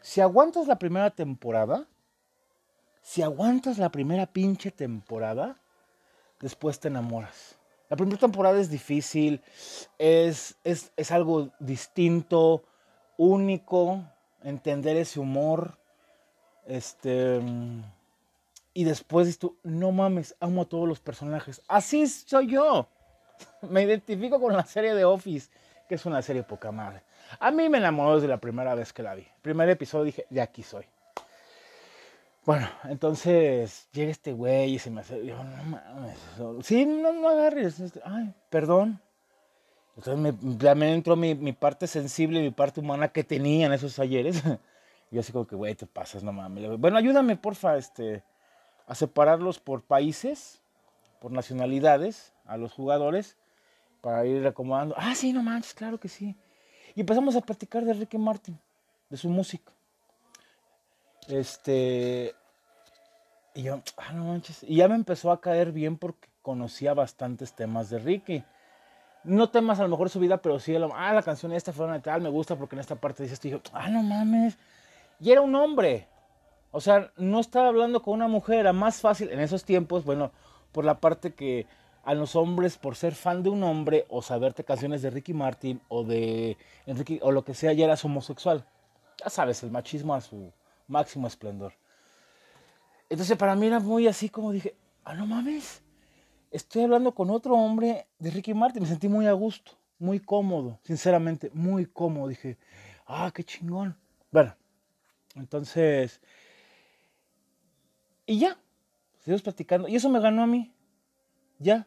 Si 0.00 0.22
aguantas 0.22 0.66
la 0.66 0.78
primera 0.78 1.10
temporada, 1.10 1.86
si 3.02 3.20
aguantas 3.20 3.76
la 3.76 3.90
primera 3.90 4.24
pinche 4.24 4.70
temporada, 4.70 5.60
después 6.40 6.80
te 6.80 6.88
enamoras. 6.88 7.58
La 7.90 7.98
primera 7.98 8.18
temporada 8.18 8.58
es 8.58 8.70
difícil, 8.70 9.42
es, 9.98 10.56
es, 10.64 10.90
es 10.96 11.10
algo 11.10 11.50
distinto, 11.60 12.64
único, 13.18 14.02
entender 14.42 14.96
ese 14.96 15.20
humor. 15.20 15.78
Este. 16.64 17.42
Y 18.76 18.84
después 18.84 19.26
dices 19.26 19.38
tú, 19.38 19.58
no 19.62 19.90
mames, 19.90 20.36
amo 20.38 20.60
a 20.60 20.64
todos 20.66 20.86
los 20.86 21.00
personajes. 21.00 21.62
Así 21.66 22.06
soy 22.06 22.48
yo. 22.48 22.86
Me 23.70 23.84
identifico 23.84 24.38
con 24.38 24.52
la 24.52 24.66
serie 24.66 24.94
de 24.94 25.02
Office, 25.02 25.50
que 25.88 25.94
es 25.94 26.04
una 26.04 26.20
serie 26.20 26.42
poca 26.42 26.70
madre. 26.70 27.02
A 27.40 27.50
mí 27.50 27.70
me 27.70 27.78
enamoró 27.78 28.16
desde 28.16 28.28
la 28.28 28.36
primera 28.36 28.74
vez 28.74 28.92
que 28.92 29.02
la 29.02 29.14
vi. 29.14 29.26
Primer 29.40 29.70
episodio 29.70 30.04
dije, 30.04 30.26
de 30.28 30.42
aquí 30.42 30.62
soy. 30.62 30.84
Bueno, 32.44 32.68
entonces 32.84 33.88
llega 33.92 34.10
este 34.10 34.34
güey 34.34 34.74
y 34.74 34.78
se 34.78 34.90
me 34.90 35.00
hace, 35.00 35.24
yo, 35.24 35.42
no 35.42 35.64
mames, 35.64 36.18
sí, 36.62 36.84
no, 36.84 37.14
no 37.14 37.30
agarres, 37.30 37.80
este, 37.80 38.02
ay, 38.04 38.34
perdón. 38.50 39.00
Entonces 39.96 40.18
me, 40.18 40.74
me 40.74 40.92
entró 40.92 41.16
mi, 41.16 41.34
mi, 41.34 41.54
parte 41.54 41.86
sensible, 41.86 42.42
mi 42.42 42.50
parte 42.50 42.80
humana 42.80 43.08
que 43.08 43.24
tenía 43.24 43.66
en 43.66 43.72
esos 43.72 43.98
ayeres. 43.98 44.42
Y 45.08 45.20
así 45.20 45.30
como 45.30 45.46
que, 45.46 45.54
güey, 45.54 45.72
te 45.76 45.86
pasas, 45.86 46.24
no 46.24 46.32
mames. 46.32 46.80
Bueno, 46.80 46.98
ayúdame, 46.98 47.36
porfa, 47.36 47.76
este, 47.76 48.24
a 48.86 48.94
separarlos 48.94 49.58
por 49.58 49.82
países, 49.82 50.60
por 51.20 51.32
nacionalidades, 51.32 52.32
a 52.46 52.56
los 52.56 52.72
jugadores, 52.72 53.36
para 54.00 54.24
ir 54.24 54.46
acomodando. 54.46 54.94
Ah, 54.96 55.14
sí, 55.14 55.32
no 55.32 55.42
manches, 55.42 55.74
claro 55.74 55.98
que 55.98 56.08
sí. 56.08 56.36
Y 56.94 57.00
empezamos 57.00 57.36
a 57.36 57.40
platicar 57.40 57.84
de 57.84 57.92
Ricky 57.92 58.18
Martin, 58.18 58.58
de 59.10 59.16
su 59.16 59.28
música. 59.28 59.72
Este. 61.28 62.34
Y 63.54 63.64
yo, 63.64 63.82
ah, 63.96 64.12
no 64.12 64.26
manches. 64.26 64.62
Y 64.62 64.76
ya 64.76 64.88
me 64.88 64.94
empezó 64.94 65.32
a 65.32 65.40
caer 65.40 65.72
bien 65.72 65.96
porque 65.96 66.28
conocía 66.42 66.94
bastantes 66.94 67.54
temas 67.54 67.90
de 67.90 67.98
Ricky. 67.98 68.44
No 69.24 69.50
temas 69.50 69.80
a 69.80 69.82
lo 69.82 69.88
mejor 69.88 70.08
su 70.08 70.20
vida, 70.20 70.36
pero 70.36 70.60
sí, 70.60 70.76
ah, 70.76 71.12
la 71.12 71.22
canción 71.22 71.52
esta 71.52 71.72
fue 71.72 71.98
tal, 71.98 72.22
me 72.22 72.28
gusta 72.28 72.54
porque 72.54 72.76
en 72.76 72.80
esta 72.80 72.94
parte 72.94 73.24
dice 73.24 73.34
esto. 73.34 73.48
Y 73.48 73.50
yo, 73.50 73.60
ah, 73.72 73.88
no 73.88 74.02
mames. 74.02 74.56
Y 75.18 75.32
era 75.32 75.40
un 75.40 75.54
hombre. 75.54 76.06
O 76.70 76.80
sea, 76.80 77.12
no 77.16 77.40
estaba 77.40 77.68
hablando 77.68 78.02
con 78.02 78.14
una 78.14 78.28
mujer, 78.28 78.60
era 78.60 78.72
más 78.72 79.00
fácil 79.00 79.30
en 79.30 79.40
esos 79.40 79.64
tiempos, 79.64 80.04
bueno, 80.04 80.32
por 80.72 80.84
la 80.84 81.00
parte 81.00 81.34
que 81.34 81.66
a 82.06 82.14
los 82.14 82.36
hombres 82.36 82.78
por 82.78 82.94
ser 82.94 83.16
fan 83.16 83.42
de 83.42 83.50
un 83.50 83.64
hombre 83.64 84.06
o 84.08 84.22
saberte 84.22 84.62
canciones 84.62 85.02
de 85.02 85.10
Ricky 85.10 85.34
Martin 85.34 85.80
o 85.88 86.04
de 86.04 86.56
Enrique 86.86 87.18
o 87.20 87.32
lo 87.32 87.44
que 87.44 87.52
sea, 87.52 87.72
ya 87.72 87.84
eras 87.84 88.04
homosexual. 88.04 88.64
Ya 89.18 89.28
sabes, 89.28 89.64
el 89.64 89.72
machismo 89.72 90.14
a 90.14 90.20
su 90.20 90.52
máximo 90.86 91.26
esplendor. 91.26 91.72
Entonces 93.08 93.36
para 93.36 93.56
mí 93.56 93.66
era 93.66 93.80
muy 93.80 94.06
así 94.06 94.28
como 94.28 94.52
dije, 94.52 94.76
ah, 95.04 95.14
no 95.14 95.26
mames, 95.26 95.82
estoy 96.52 96.84
hablando 96.84 97.12
con 97.12 97.30
otro 97.30 97.54
hombre 97.54 98.06
de 98.20 98.30
Ricky 98.30 98.54
Martin. 98.54 98.82
Me 98.82 98.88
sentí 98.88 99.08
muy 99.08 99.26
a 99.26 99.32
gusto, 99.32 99.72
muy 99.98 100.20
cómodo, 100.20 100.78
sinceramente, 100.84 101.50
muy 101.54 101.86
cómodo. 101.86 102.28
Dije, 102.28 102.56
ah, 103.06 103.32
qué 103.34 103.42
chingón. 103.42 103.96
Bueno, 104.30 104.54
entonces 105.34 106.20
Y 108.26 108.38
ya, 108.40 108.58
seguimos 109.20 109.42
platicando. 109.42 109.88
Y 109.88 109.96
eso 109.96 110.08
me 110.08 110.20
ganó 110.20 110.42
a 110.42 110.46
mí. 110.46 110.72
Ya. 111.58 111.86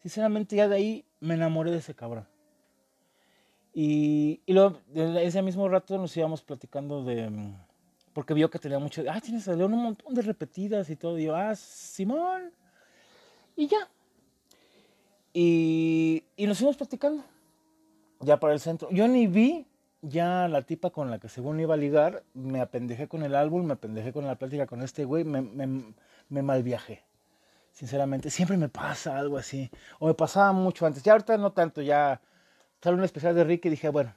Sinceramente, 0.00 0.56
ya 0.56 0.68
de 0.68 0.76
ahí 0.76 1.04
me 1.20 1.34
enamoré 1.34 1.70
de 1.70 1.78
ese 1.78 1.94
cabrón. 1.94 2.26
Y, 3.72 4.42
y 4.44 4.52
luego, 4.52 4.78
ese 4.94 5.40
mismo 5.40 5.66
rato 5.68 5.96
nos 5.96 6.14
íbamos 6.16 6.42
platicando 6.42 7.02
de. 7.04 7.30
Mm, 7.30 7.56
porque 8.12 8.34
vio 8.34 8.50
que 8.50 8.58
tenía 8.58 8.78
mucho. 8.78 9.02
Ah, 9.08 9.20
tienes 9.20 9.48
a 9.48 9.52
un 9.52 9.82
montón 9.82 10.14
de 10.14 10.22
repetidas 10.22 10.90
y 10.90 10.96
todo. 10.96 11.18
Y 11.18 11.24
yo, 11.24 11.34
ah, 11.34 11.54
Simón. 11.54 12.52
Y 13.56 13.66
ya. 13.68 13.88
Y, 15.32 16.24
y 16.36 16.46
nos 16.46 16.58
fuimos 16.58 16.76
platicando. 16.76 17.24
Ya 18.20 18.38
para 18.38 18.52
el 18.52 18.60
centro. 18.60 18.90
Yo 18.90 19.08
ni 19.08 19.26
vi 19.26 19.66
ya 20.02 20.48
la 20.48 20.62
tipa 20.62 20.90
con 20.90 21.10
la 21.10 21.18
que 21.18 21.28
según 21.28 21.60
iba 21.60 21.74
a 21.74 21.76
ligar. 21.78 22.24
Me 22.34 22.60
apendejé 22.60 23.08
con 23.08 23.22
el 23.22 23.34
álbum, 23.34 23.64
me 23.64 23.74
apendejé 23.74 24.12
con 24.12 24.26
la 24.26 24.36
plática 24.36 24.66
con 24.66 24.82
este 24.82 25.04
güey. 25.04 25.24
Me, 25.24 25.40
me, 25.40 25.94
me 26.28 26.42
mal 26.42 26.62
viajé. 26.62 27.04
Sinceramente, 27.72 28.30
siempre 28.30 28.56
me 28.56 28.68
pasa 28.68 29.16
algo 29.16 29.38
así. 29.38 29.70
O 29.98 30.06
me 30.06 30.14
pasaba 30.14 30.52
mucho 30.52 30.84
antes. 30.86 31.02
Ya 31.02 31.12
ahorita 31.12 31.38
no 31.38 31.52
tanto, 31.52 31.80
ya 31.80 32.20
sale 32.82 32.96
un 32.96 33.04
especial 33.04 33.34
de 33.34 33.44
Ricky 33.44 33.68
y 33.68 33.70
dije, 33.72 33.88
bueno, 33.88 34.14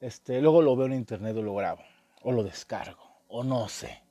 este, 0.00 0.40
luego 0.40 0.62
lo 0.62 0.76
veo 0.76 0.86
en 0.86 0.94
internet 0.94 1.36
o 1.36 1.42
lo 1.42 1.54
grabo. 1.54 1.82
O 2.22 2.32
lo 2.32 2.42
descargo. 2.42 3.02
O 3.28 3.44
no 3.44 3.68
sé. 3.68 4.02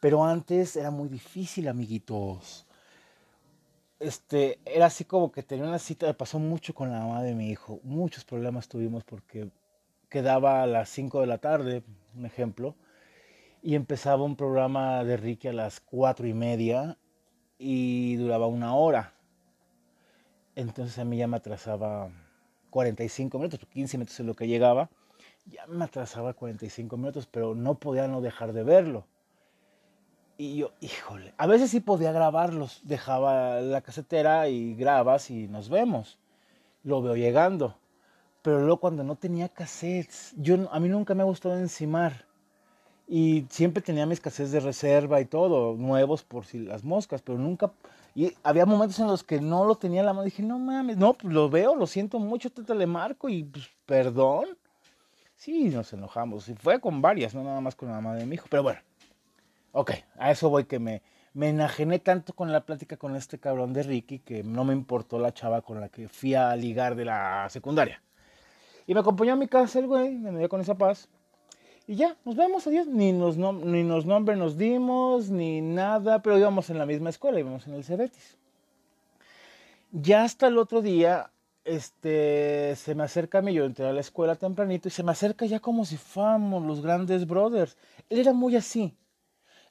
Pero 0.00 0.24
antes 0.24 0.76
era 0.76 0.90
muy 0.90 1.08
difícil, 1.08 1.68
amiguitos. 1.68 2.66
Este, 3.98 4.58
era 4.64 4.86
así 4.86 5.04
como 5.04 5.30
que 5.30 5.42
tenía 5.42 5.66
una 5.66 5.78
cita, 5.78 6.12
pasó 6.14 6.38
mucho 6.38 6.74
con 6.74 6.90
la 6.90 7.00
mamá 7.00 7.22
de 7.22 7.34
mi 7.34 7.50
hijo. 7.50 7.80
Muchos 7.82 8.24
problemas 8.24 8.66
tuvimos 8.66 9.04
porque 9.04 9.50
quedaba 10.10 10.62
a 10.62 10.66
las 10.66 10.90
5 10.90 11.20
de 11.20 11.26
la 11.26 11.38
tarde, 11.38 11.82
un 12.16 12.26
ejemplo, 12.26 12.74
y 13.62 13.74
empezaba 13.74 14.24
un 14.24 14.36
programa 14.36 15.04
de 15.04 15.16
Ricky 15.16 15.48
a 15.48 15.52
las 15.52 15.80
4 15.80 16.26
y 16.26 16.34
media 16.34 16.98
y 17.58 18.16
duraba 18.16 18.46
una 18.46 18.74
hora. 18.74 19.14
Entonces 20.56 20.98
a 20.98 21.04
mí 21.04 21.16
ya 21.16 21.28
me 21.28 21.36
atrasaba 21.36 22.10
45 22.70 23.38
minutos, 23.38 23.60
15 23.72 23.98
minutos 23.98 24.20
es 24.20 24.26
lo 24.26 24.34
que 24.34 24.48
llegaba. 24.48 24.90
Ya 25.46 25.66
me 25.66 25.84
atrasaba 25.84 26.34
45 26.34 26.96
minutos, 26.96 27.26
pero 27.26 27.54
no 27.54 27.76
podía 27.76 28.08
no 28.08 28.20
dejar 28.20 28.52
de 28.52 28.62
verlo. 28.62 29.06
Y 30.36 30.56
yo, 30.56 30.72
híjole, 30.80 31.34
a 31.36 31.46
veces 31.46 31.70
sí 31.70 31.80
podía 31.80 32.12
grabarlos, 32.12 32.80
dejaba 32.84 33.60
la 33.60 33.82
casetera 33.82 34.48
y 34.48 34.74
grabas 34.74 35.30
y 35.30 35.48
nos 35.48 35.68
vemos. 35.68 36.18
Lo 36.82 37.02
veo 37.02 37.14
llegando. 37.14 37.76
Pero 38.42 38.60
luego 38.60 38.78
cuando 38.78 39.04
no 39.04 39.16
tenía 39.16 39.48
cassettes, 39.48 40.34
yo, 40.36 40.68
a 40.70 40.80
mí 40.80 40.88
nunca 40.88 41.14
me 41.14 41.22
ha 41.22 41.26
gustado 41.26 41.58
encimar. 41.58 42.24
Y 43.06 43.44
siempre 43.50 43.82
tenía 43.82 44.06
mis 44.06 44.20
cassettes 44.20 44.52
de 44.52 44.60
reserva 44.60 45.20
y 45.20 45.24
todo, 45.24 45.74
nuevos 45.76 46.22
por 46.22 46.46
si 46.46 46.60
las 46.60 46.84
moscas, 46.84 47.22
pero 47.22 47.38
nunca... 47.38 47.72
Y 48.14 48.32
había 48.42 48.66
momentos 48.66 48.98
en 48.98 49.06
los 49.06 49.22
que 49.22 49.40
no 49.40 49.64
lo 49.64 49.76
tenía 49.76 50.00
en 50.00 50.06
la 50.06 50.12
mano. 50.12 50.24
Dije, 50.24 50.42
no 50.42 50.58
mames, 50.58 50.96
no, 50.96 51.14
pues 51.14 51.32
lo 51.32 51.48
veo, 51.48 51.76
lo 51.76 51.86
siento 51.86 52.18
mucho, 52.18 52.50
te, 52.50 52.62
te 52.62 52.74
le 52.74 52.86
marco 52.86 53.28
y 53.28 53.44
pues 53.44 53.68
perdón. 53.86 54.46
Sí, 55.36 55.68
nos 55.68 55.92
enojamos. 55.92 56.48
Y 56.48 56.54
fue 56.54 56.80
con 56.80 57.00
varias, 57.02 57.34
no 57.34 57.42
nada 57.42 57.60
más 57.60 57.74
con 57.74 57.88
la 57.88 57.94
mamá 57.94 58.14
de 58.14 58.26
mi 58.26 58.34
hijo. 58.34 58.46
Pero 58.50 58.62
bueno, 58.62 58.80
ok, 59.72 59.92
a 60.18 60.30
eso 60.30 60.50
voy 60.50 60.64
que 60.64 60.78
me, 60.78 61.02
me 61.32 61.48
enajené 61.48 61.98
tanto 61.98 62.32
con 62.34 62.52
la 62.52 62.64
plática 62.64 62.96
con 62.96 63.16
este 63.16 63.38
cabrón 63.38 63.72
de 63.72 63.84
Ricky 63.84 64.18
que 64.18 64.42
no 64.42 64.64
me 64.64 64.72
importó 64.72 65.18
la 65.18 65.32
chava 65.32 65.62
con 65.62 65.80
la 65.80 65.88
que 65.88 66.08
fui 66.08 66.34
a 66.34 66.54
ligar 66.56 66.96
de 66.96 67.04
la 67.04 67.48
secundaria. 67.48 68.02
Y 68.90 68.94
me 68.94 68.98
acompañó 68.98 69.34
a 69.34 69.36
mi 69.36 69.46
casa 69.46 69.78
el 69.78 69.86
güey, 69.86 70.16
me 70.16 70.36
dio 70.36 70.48
con 70.48 70.60
esa 70.60 70.74
paz. 70.74 71.08
Y 71.86 71.94
ya, 71.94 72.16
nos 72.24 72.34
vemos, 72.34 72.66
adiós. 72.66 72.88
Ni 72.88 73.12
nos, 73.12 73.36
ni 73.36 73.84
nos 73.84 74.04
nombre 74.04 74.34
nos 74.34 74.58
dimos, 74.58 75.30
ni 75.30 75.60
nada, 75.60 76.20
pero 76.22 76.36
íbamos 76.36 76.70
en 76.70 76.78
la 76.78 76.86
misma 76.86 77.10
escuela, 77.10 77.38
íbamos 77.38 77.68
en 77.68 77.74
el 77.74 77.84
Cebetis. 77.84 78.36
Ya 79.92 80.24
hasta 80.24 80.48
el 80.48 80.58
otro 80.58 80.82
día, 80.82 81.30
este, 81.64 82.74
se 82.74 82.96
me 82.96 83.04
acerca 83.04 83.38
a 83.38 83.42
mí, 83.42 83.54
yo 83.54 83.64
entré 83.64 83.86
a 83.86 83.92
la 83.92 84.00
escuela 84.00 84.34
tempranito 84.34 84.88
y 84.88 84.90
se 84.90 85.04
me 85.04 85.12
acerca 85.12 85.46
ya 85.46 85.60
como 85.60 85.84
si 85.84 85.96
fuéramos 85.96 86.66
los 86.66 86.82
grandes 86.82 87.28
brothers. 87.28 87.76
Él 88.08 88.18
era 88.18 88.32
muy 88.32 88.56
así, 88.56 88.96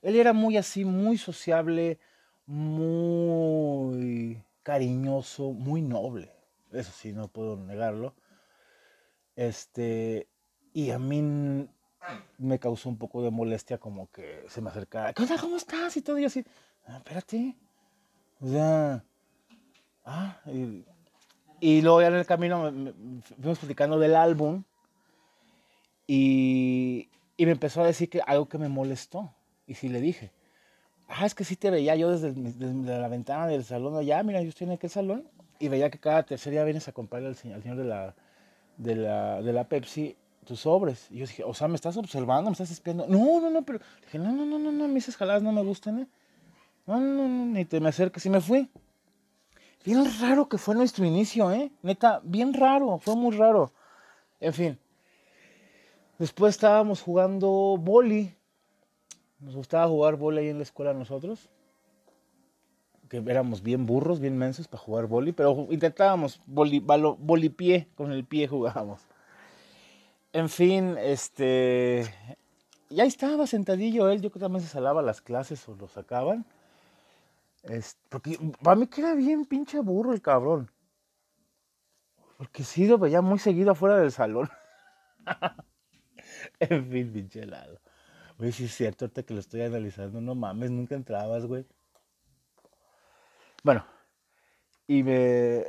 él 0.02 0.16
era 0.16 0.32
muy 0.32 0.56
así, 0.56 0.86
muy 0.86 1.18
sociable, 1.18 2.00
muy 2.46 4.42
cariñoso, 4.64 5.52
muy 5.52 5.82
noble. 5.82 6.32
Eso 6.72 6.94
sí, 6.94 7.12
no 7.12 7.28
puedo 7.28 7.58
negarlo. 7.58 8.14
Este, 9.40 10.28
y 10.74 10.92
a 10.92 11.00
mí 11.00 11.22
me 12.40 12.60
causó 12.60 12.90
un 12.90 12.98
poco 12.98 13.24
de 13.24 13.32
molestia 13.32 13.78
como 13.78 14.12
que 14.12 14.44
se 14.50 14.60
me 14.60 14.70
acercara, 14.70 15.14
¿qué 15.14 15.22
onda? 15.22 15.38
¿Cómo 15.40 15.56
estás? 15.56 15.96
Y 15.96 16.02
todo, 16.02 16.20
y 16.20 16.26
así, 16.26 16.44
ah, 16.86 16.98
espérate. 16.98 17.56
O 18.42 18.50
sea, 18.50 19.02
ah, 20.04 20.42
y, 21.62 21.82
luego 21.82 22.02
ya 22.02 22.08
en 22.08 22.16
el 22.16 22.26
camino 22.26 22.70
fuimos 23.40 23.60
platicando 23.60 23.98
del 23.98 24.18
álbum 24.18 24.64
y, 26.06 27.08
y, 27.38 27.46
me 27.46 27.54
empezó 27.54 27.82
a 27.82 27.86
decir 27.86 28.10
que 28.10 28.20
algo 28.28 28.50
que 28.50 28.58
me 28.58 28.68
molestó. 28.68 29.34
Y 29.68 29.76
sí 29.76 29.88
le 29.88 30.02
dije, 30.02 30.34
ah, 31.08 31.26
es 31.26 31.34
que 31.34 31.46
sí 31.46 31.56
te 31.56 31.70
veía 31.70 31.96
yo 31.96 32.12
desde, 32.12 32.34
la 33.00 33.08
ventana 33.08 33.48
del 33.48 33.64
salón 33.64 33.96
allá, 33.96 34.22
mira, 34.22 34.42
yo 34.42 34.50
estoy 34.50 34.68
en 34.68 34.74
aquel 34.74 34.90
salón 34.90 35.30
y 35.60 35.70
veía 35.70 35.90
que 35.90 35.98
cada 35.98 36.24
tercer 36.24 36.52
día 36.52 36.66
vienes 36.66 36.90
a 36.90 36.92
comprarle 36.92 37.30
al 37.30 37.36
señor, 37.36 37.56
al 37.56 37.64
señor 37.64 37.78
de, 37.78 37.86
la, 37.86 38.16
de, 38.80 38.96
la, 38.96 39.42
de 39.44 39.54
la 39.54 39.66
Pepsi 39.66 40.16
tus 40.46 40.62
sobres. 40.62 41.08
Y 41.12 41.18
yo 41.18 41.28
dije, 41.28 41.44
o 41.44 41.54
sea, 41.54 41.68
¿me 41.68 41.76
estás 41.76 41.96
observando? 41.98 42.50
¿Me 42.50 42.54
estás 42.54 42.72
espiando? 42.72 43.06
No, 43.08 43.40
no, 43.40 43.52
no, 43.52 43.62
pero 43.62 43.80
dije, 44.02 44.18
no, 44.18 44.32
no, 44.32 44.46
no, 44.46 44.58
no, 44.58 44.72
no, 44.72 44.88
mis 44.88 45.16
jaladas 45.16 45.44
no 45.44 45.52
me 45.52 45.64
gustan, 45.64 46.00
¿eh? 46.00 46.08
No, 46.88 47.00
no, 47.00 47.28
no, 47.28 47.46
ni 47.46 47.66
te 47.66 47.80
me 47.80 47.90
acerques 47.90 48.26
y 48.26 48.30
me 48.32 48.42
fui. 48.42 48.68
Bien 49.86 50.04
raro 50.20 50.50
que 50.50 50.58
fue 50.58 50.74
nuestro 50.74 51.06
inicio, 51.06 51.52
¿eh? 51.52 51.72
Neta, 51.84 52.20
bien 52.24 52.54
raro, 52.54 52.98
fue 52.98 53.16
muy 53.16 53.36
raro. 53.36 53.72
En 54.40 54.54
fin. 54.54 54.80
Después 56.18 56.56
estábamos 56.56 57.02
jugando 57.02 57.78
boli. 57.80 58.34
Nos 59.40 59.56
gustaba 59.56 59.88
jugar 59.88 60.16
boli 60.16 60.40
ahí 60.40 60.50
en 60.50 60.58
la 60.58 60.64
escuela 60.64 60.94
nosotros. 60.94 61.48
Que 63.10 63.18
éramos 63.18 63.64
bien 63.64 63.86
burros, 63.86 64.20
bien 64.20 64.38
mensos 64.38 64.68
para 64.68 64.84
jugar 64.84 65.08
boli, 65.08 65.32
pero 65.32 65.68
intentábamos 65.72 66.42
boli, 66.46 67.50
pie, 67.50 67.90
con 67.96 68.12
el 68.12 68.24
pie 68.24 68.48
jugábamos. 68.48 69.02
En 70.32 70.48
fin, 70.50 70.96
este. 71.00 72.06
Ya 72.90 73.04
estaba 73.06 73.48
sentadillo 73.48 74.10
él, 74.10 74.22
yo 74.22 74.30
creo 74.30 74.34
que 74.34 74.40
también 74.40 74.64
se 74.64 74.70
salaba 74.70 75.02
las 75.02 75.22
clases 75.22 75.68
o 75.68 75.76
lo 75.76 75.88
sacaban. 75.88 76.46
porque 78.10 78.38
para 78.62 78.76
mí 78.76 78.88
que 78.88 79.02
era 79.02 79.14
bien 79.16 79.46
pinche 79.46 79.80
burro 79.80 80.14
el 80.14 80.22
cabrón. 80.22 80.72
Porque 82.38 82.64
sí 82.64 82.88
lo 82.88 82.98
veía 82.98 83.22
muy 83.22 83.40
seguido 83.40 83.72
afuera 83.72 83.98
del 83.98 84.12
salón. 84.12 84.50
en 86.60 86.90
fin, 86.90 87.12
pinche 87.12 87.42
helado. 87.42 87.80
Oye, 88.40 88.52
sí 88.54 88.66
es 88.66 88.76
cierto, 88.76 89.06
ahorita 89.06 89.24
que 89.24 89.34
lo 89.34 89.42
estoy 89.42 89.62
analizando, 89.62 90.22
no 90.22 90.36
mames, 90.36 90.72
nunca 90.72 90.96
entrabas, 90.96 91.46
güey. 91.46 91.66
Bueno, 93.64 93.86
y 94.88 95.04
me, 95.04 95.66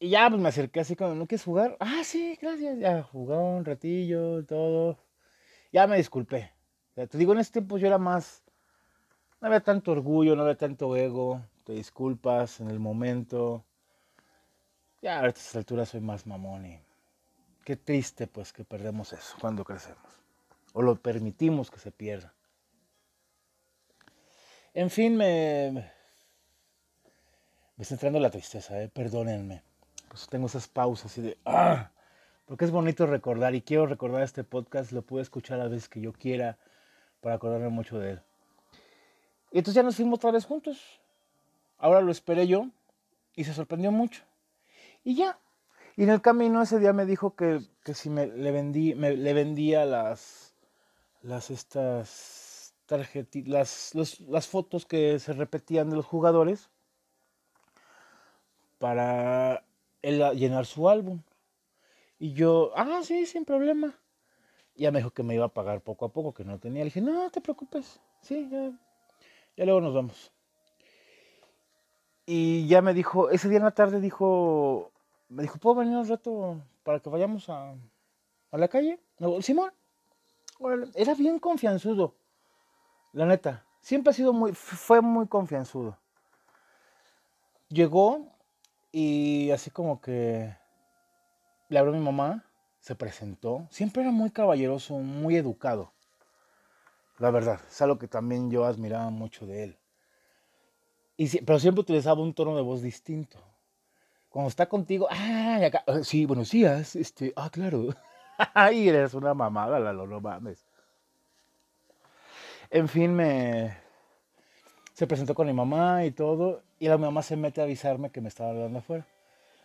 y 0.00 0.10
ya 0.10 0.28
pues 0.28 0.40
me 0.40 0.48
acerqué 0.48 0.80
así 0.80 0.94
como, 0.94 1.14
¿no 1.14 1.26
quieres 1.26 1.44
jugar? 1.44 1.76
Ah, 1.80 2.02
sí, 2.04 2.38
gracias. 2.40 2.78
Ya 2.78 3.02
jugó 3.02 3.56
un 3.56 3.64
ratillo, 3.64 4.44
todo. 4.44 4.98
Ya 5.72 5.86
me 5.86 5.96
disculpé. 5.96 6.52
te 6.94 7.18
digo, 7.18 7.32
en 7.32 7.40
ese 7.40 7.52
tiempo 7.52 7.78
yo 7.78 7.88
era 7.88 7.98
más, 7.98 8.44
no 9.40 9.48
había 9.48 9.60
tanto 9.60 9.92
orgullo, 9.92 10.36
no 10.36 10.42
había 10.42 10.56
tanto 10.56 10.96
ego. 10.96 11.42
Te 11.64 11.72
disculpas 11.72 12.60
en 12.60 12.70
el 12.70 12.78
momento. 12.78 13.64
Ya 15.02 15.20
a 15.20 15.26
estas 15.26 15.54
alturas 15.56 15.88
soy 15.88 16.00
más 16.00 16.26
mamón 16.26 16.66
y 16.66 16.80
qué 17.64 17.76
triste 17.76 18.26
pues 18.26 18.52
que 18.52 18.64
perdemos 18.64 19.12
eso 19.12 19.36
cuando 19.40 19.64
crecemos. 19.64 20.22
O 20.72 20.82
lo 20.82 20.96
permitimos 20.96 21.70
que 21.70 21.78
se 21.80 21.90
pierda. 21.90 22.34
En 24.74 24.90
fin, 24.90 25.16
me, 25.16 25.90
me 27.78 27.82
está 27.82 27.94
entrando 27.94 28.20
la 28.20 28.30
tristeza, 28.30 28.82
¿eh? 28.82 28.88
perdónenme 28.92 29.62
pues 30.08 30.26
tengo 30.28 30.46
esas 30.46 30.68
pausas 30.68 31.16
y 31.18 31.22
de, 31.22 31.38
¡ah! 31.44 31.90
Porque 32.46 32.64
es 32.64 32.70
bonito 32.70 33.06
recordar 33.06 33.54
y 33.54 33.62
quiero 33.62 33.86
recordar 33.86 34.22
este 34.22 34.42
podcast, 34.42 34.92
lo 34.92 35.02
puedo 35.02 35.22
escuchar 35.22 35.60
a 35.60 35.68
veces 35.68 35.88
que 35.88 36.00
yo 36.00 36.12
quiera 36.12 36.58
para 37.20 37.34
acordarme 37.34 37.68
mucho 37.68 37.98
de 37.98 38.12
él. 38.12 38.20
Y 39.52 39.58
entonces 39.58 39.74
ya 39.74 39.82
nos 39.82 39.96
fuimos 39.96 40.18
otra 40.18 40.30
vez 40.30 40.46
juntos. 40.46 41.00
Ahora 41.78 42.00
lo 42.00 42.10
esperé 42.10 42.46
yo 42.46 42.68
y 43.34 43.44
se 43.44 43.52
sorprendió 43.52 43.92
mucho. 43.92 44.22
Y 45.04 45.14
ya. 45.14 45.38
Y 45.96 46.04
en 46.04 46.10
el 46.10 46.22
camino 46.22 46.62
ese 46.62 46.78
día 46.78 46.92
me 46.92 47.04
dijo 47.04 47.36
que, 47.36 47.60
que 47.84 47.92
si 47.92 48.08
me 48.08 48.26
le, 48.26 48.50
vendí, 48.50 48.94
me, 48.94 49.14
le 49.16 49.34
vendía 49.34 49.84
las, 49.84 50.54
las 51.22 51.50
estas 51.50 52.74
tarjetitas, 52.86 53.94
las, 53.94 54.20
las 54.20 54.46
fotos 54.46 54.86
que 54.86 55.18
se 55.18 55.34
repetían 55.34 55.90
de 55.90 55.96
los 55.96 56.06
jugadores 56.06 56.70
para 58.78 59.64
él 60.02 60.22
llenar 60.36 60.66
su 60.66 60.88
álbum. 60.88 61.22
Y 62.18 62.32
yo, 62.32 62.72
ah, 62.76 63.00
sí, 63.02 63.26
sin 63.26 63.44
problema. 63.44 63.94
Ya 64.74 64.90
me 64.90 64.98
dijo 65.00 65.10
que 65.10 65.22
me 65.22 65.34
iba 65.34 65.46
a 65.46 65.54
pagar 65.54 65.80
poco 65.80 66.04
a 66.04 66.12
poco, 66.12 66.32
que 66.32 66.44
no 66.44 66.58
tenía. 66.58 66.80
Le 66.80 66.86
dije, 66.86 67.00
no, 67.00 67.30
te 67.30 67.40
preocupes. 67.40 68.00
Sí, 68.20 68.48
ya. 68.50 68.72
Ya 69.56 69.64
luego 69.64 69.80
nos 69.80 69.94
vamos. 69.94 70.32
Y 72.26 72.66
ya 72.68 72.82
me 72.82 72.94
dijo, 72.94 73.30
ese 73.30 73.48
día 73.48 73.58
en 73.58 73.64
la 73.64 73.70
tarde 73.70 74.00
dijo, 74.00 74.92
me 75.28 75.42
dijo, 75.42 75.58
¿puedo 75.58 75.76
venir 75.76 75.96
un 75.96 76.06
rato 76.06 76.60
para 76.82 77.00
que 77.00 77.08
vayamos 77.08 77.48
a, 77.48 77.74
a 78.50 78.58
la 78.58 78.68
calle? 78.68 79.00
Simón, 79.40 79.72
era 80.94 81.14
bien 81.14 81.38
confianzudo, 81.38 82.14
la 83.12 83.26
neta. 83.26 83.64
Siempre 83.80 84.10
ha 84.10 84.14
sido 84.14 84.32
muy, 84.32 84.52
fue 84.52 85.00
muy 85.00 85.26
confianzudo. 85.26 85.96
Llegó 87.68 88.26
y 89.00 89.52
así 89.52 89.70
como 89.70 90.00
que 90.00 90.56
le 91.68 91.78
habló 91.78 91.92
a 91.92 91.96
mi 91.96 92.04
mamá, 92.04 92.44
se 92.80 92.96
presentó. 92.96 93.68
Siempre 93.70 94.02
era 94.02 94.10
muy 94.10 94.30
caballeroso, 94.30 94.94
muy 94.98 95.36
educado. 95.36 95.92
La 97.18 97.30
verdad, 97.30 97.60
es 97.68 97.80
algo 97.80 97.96
que 97.96 98.08
también 98.08 98.50
yo 98.50 98.64
admiraba 98.64 99.08
mucho 99.10 99.46
de 99.46 99.62
él. 99.62 99.78
Y, 101.16 101.42
pero 101.42 101.60
siempre 101.60 101.82
utilizaba 101.82 102.20
un 102.20 102.34
tono 102.34 102.56
de 102.56 102.62
voz 102.62 102.82
distinto. 102.82 103.38
Cuando 104.30 104.48
está 104.48 104.68
contigo, 104.68 105.06
ah, 105.12 105.60
sí, 106.02 106.26
buenos 106.26 106.50
días, 106.50 106.96
este, 106.96 107.32
ah, 107.36 107.50
claro. 107.50 107.90
Ay, 108.52 108.88
eres 108.88 109.14
una 109.14 109.32
mamada, 109.32 109.78
Lalo, 109.78 110.08
no 110.08 110.20
mames. 110.20 110.66
En 112.70 112.88
fin, 112.88 113.14
me 113.14 113.78
se 114.98 115.06
presentó 115.06 115.32
con 115.32 115.46
mi 115.46 115.52
mamá 115.52 116.04
y 116.06 116.10
todo, 116.10 116.64
y 116.80 116.88
la 116.88 116.98
mamá 116.98 117.22
se 117.22 117.36
mete 117.36 117.60
a 117.60 117.64
avisarme 117.64 118.10
que 118.10 118.20
me 118.20 118.26
estaba 118.26 118.50
hablando 118.50 118.80
afuera. 118.80 119.06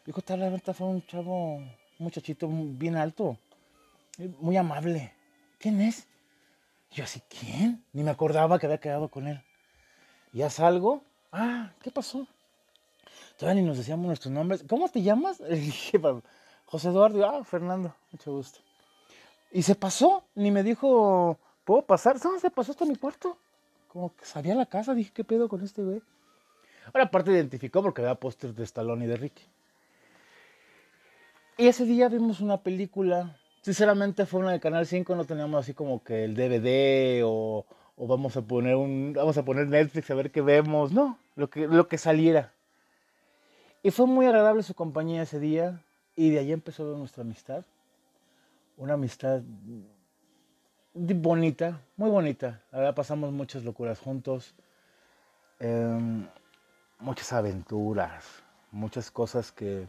Dijo, 0.05 0.21
tal, 0.21 0.41
la 0.41 0.51
neta 0.51 0.75
fue 0.75 0.85
un 0.85 1.03
chavo, 1.07 1.55
un 1.55 1.71
muchachito 1.97 2.47
bien 2.47 2.95
alto, 2.95 3.39
muy 4.41 4.57
amable. 4.57 5.11
¿Quién 5.57 5.81
es? 5.81 6.07
yo 6.91 7.03
así, 7.03 7.19
¿quién? 7.27 7.83
Ni 7.93 8.03
me 8.03 8.11
acordaba 8.11 8.59
que 8.59 8.67
había 8.67 8.77
quedado 8.77 9.09
con 9.09 9.27
él. 9.27 9.41
Ya 10.33 10.51
salgo, 10.51 11.01
ah, 11.31 11.71
¿qué 11.81 11.89
pasó? 11.89 12.27
Todavía 13.35 13.59
ni 13.59 13.67
nos 13.67 13.77
decíamos 13.77 14.05
nuestros 14.05 14.31
nombres. 14.31 14.63
¿Cómo 14.69 14.87
te 14.87 15.01
llamas? 15.01 15.39
Le 15.49 15.55
dije, 15.55 15.99
José 16.65 16.89
Eduardo, 16.89 17.25
ah, 17.25 17.43
Fernando, 17.43 17.95
mucho 18.11 18.33
gusto. 18.33 18.59
Y 19.51 19.63
se 19.63 19.73
pasó, 19.73 20.25
ni 20.35 20.51
me 20.51 20.61
dijo, 20.61 21.39
¿puedo 21.63 21.81
pasar? 21.81 22.23
No, 22.23 22.39
se 22.39 22.51
pasó 22.51 22.73
hasta 22.73 22.85
mi 22.85 22.97
cuarto. 22.97 23.35
Como 23.93 24.15
que 24.15 24.25
sabía 24.25 24.55
la 24.55 24.65
casa, 24.65 24.95
dije, 24.95 25.11
¿qué 25.13 25.23
pedo 25.23 25.47
con 25.47 25.63
este 25.63 25.83
güey? 25.83 26.01
Ahora, 26.87 27.03
aparte 27.03 27.31
identificó 27.31 27.83
porque 27.83 28.01
había 28.01 28.15
póster 28.15 28.55
de 28.55 28.63
Stallone 28.63 29.05
y 29.05 29.07
de 29.07 29.17
Ricky. 29.17 29.43
Y 31.59 31.67
ese 31.67 31.85
día 31.85 32.09
vimos 32.09 32.41
una 32.41 32.57
película, 32.57 33.37
sinceramente 33.61 34.25
fue 34.25 34.39
una 34.39 34.51
de 34.51 34.59
Canal 34.59 34.87
5, 34.87 35.15
no 35.15 35.25
teníamos 35.25 35.59
así 35.59 35.75
como 35.75 36.03
que 36.03 36.23
el 36.23 36.33
DVD 36.33 37.21
o, 37.23 37.67
o, 37.95 38.07
vamos 38.07 38.35
a 38.35 38.41
poner 38.41 38.75
un 38.75 39.13
vamos 39.13 39.37
a 39.37 39.45
poner 39.45 39.67
Netflix 39.67 40.09
a 40.09 40.15
ver 40.15 40.31
qué 40.31 40.41
vemos, 40.41 40.91
no, 40.91 41.19
lo 41.35 41.51
que, 41.51 41.67
lo 41.67 41.87
que 41.87 41.99
saliera. 41.99 42.51
Y 43.83 43.91
fue 43.91 44.07
muy 44.07 44.25
agradable 44.25 44.63
su 44.63 44.73
compañía 44.73 45.21
ese 45.21 45.39
día 45.39 45.79
y 46.15 46.31
de 46.31 46.39
ahí 46.39 46.51
empezó 46.51 46.97
nuestra 46.97 47.21
amistad. 47.21 47.63
Una 48.75 48.95
amistad 48.95 49.43
bonita, 50.93 51.81
muy 51.97 52.09
bonita. 52.09 52.61
La 52.71 52.79
verdad 52.79 52.95
pasamos 52.95 53.31
muchas 53.31 53.63
locuras 53.63 53.99
juntos, 53.99 54.53
em, 55.59 56.27
muchas 56.99 57.33
aventuras, 57.33 58.43
muchas 58.71 59.09
cosas 59.09 59.51
que 59.51 59.87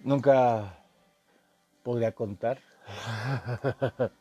nunca 0.00 0.78
podría 1.82 2.12
contar. 2.12 2.58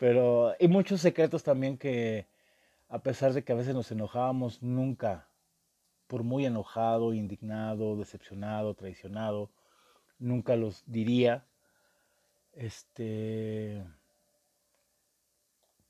Pero, 0.00 0.54
y 0.58 0.68
muchos 0.68 1.00
secretos 1.00 1.42
también 1.44 1.78
que, 1.78 2.26
a 2.88 2.98
pesar 2.98 3.32
de 3.32 3.44
que 3.44 3.52
a 3.52 3.56
veces 3.56 3.74
nos 3.74 3.90
enojábamos, 3.92 4.62
nunca, 4.62 5.28
por 6.08 6.24
muy 6.24 6.44
enojado, 6.46 7.14
indignado, 7.14 7.96
decepcionado, 7.96 8.74
traicionado, 8.74 9.50
nunca 10.18 10.56
los 10.56 10.82
diría 10.86 11.44
este. 12.52 13.84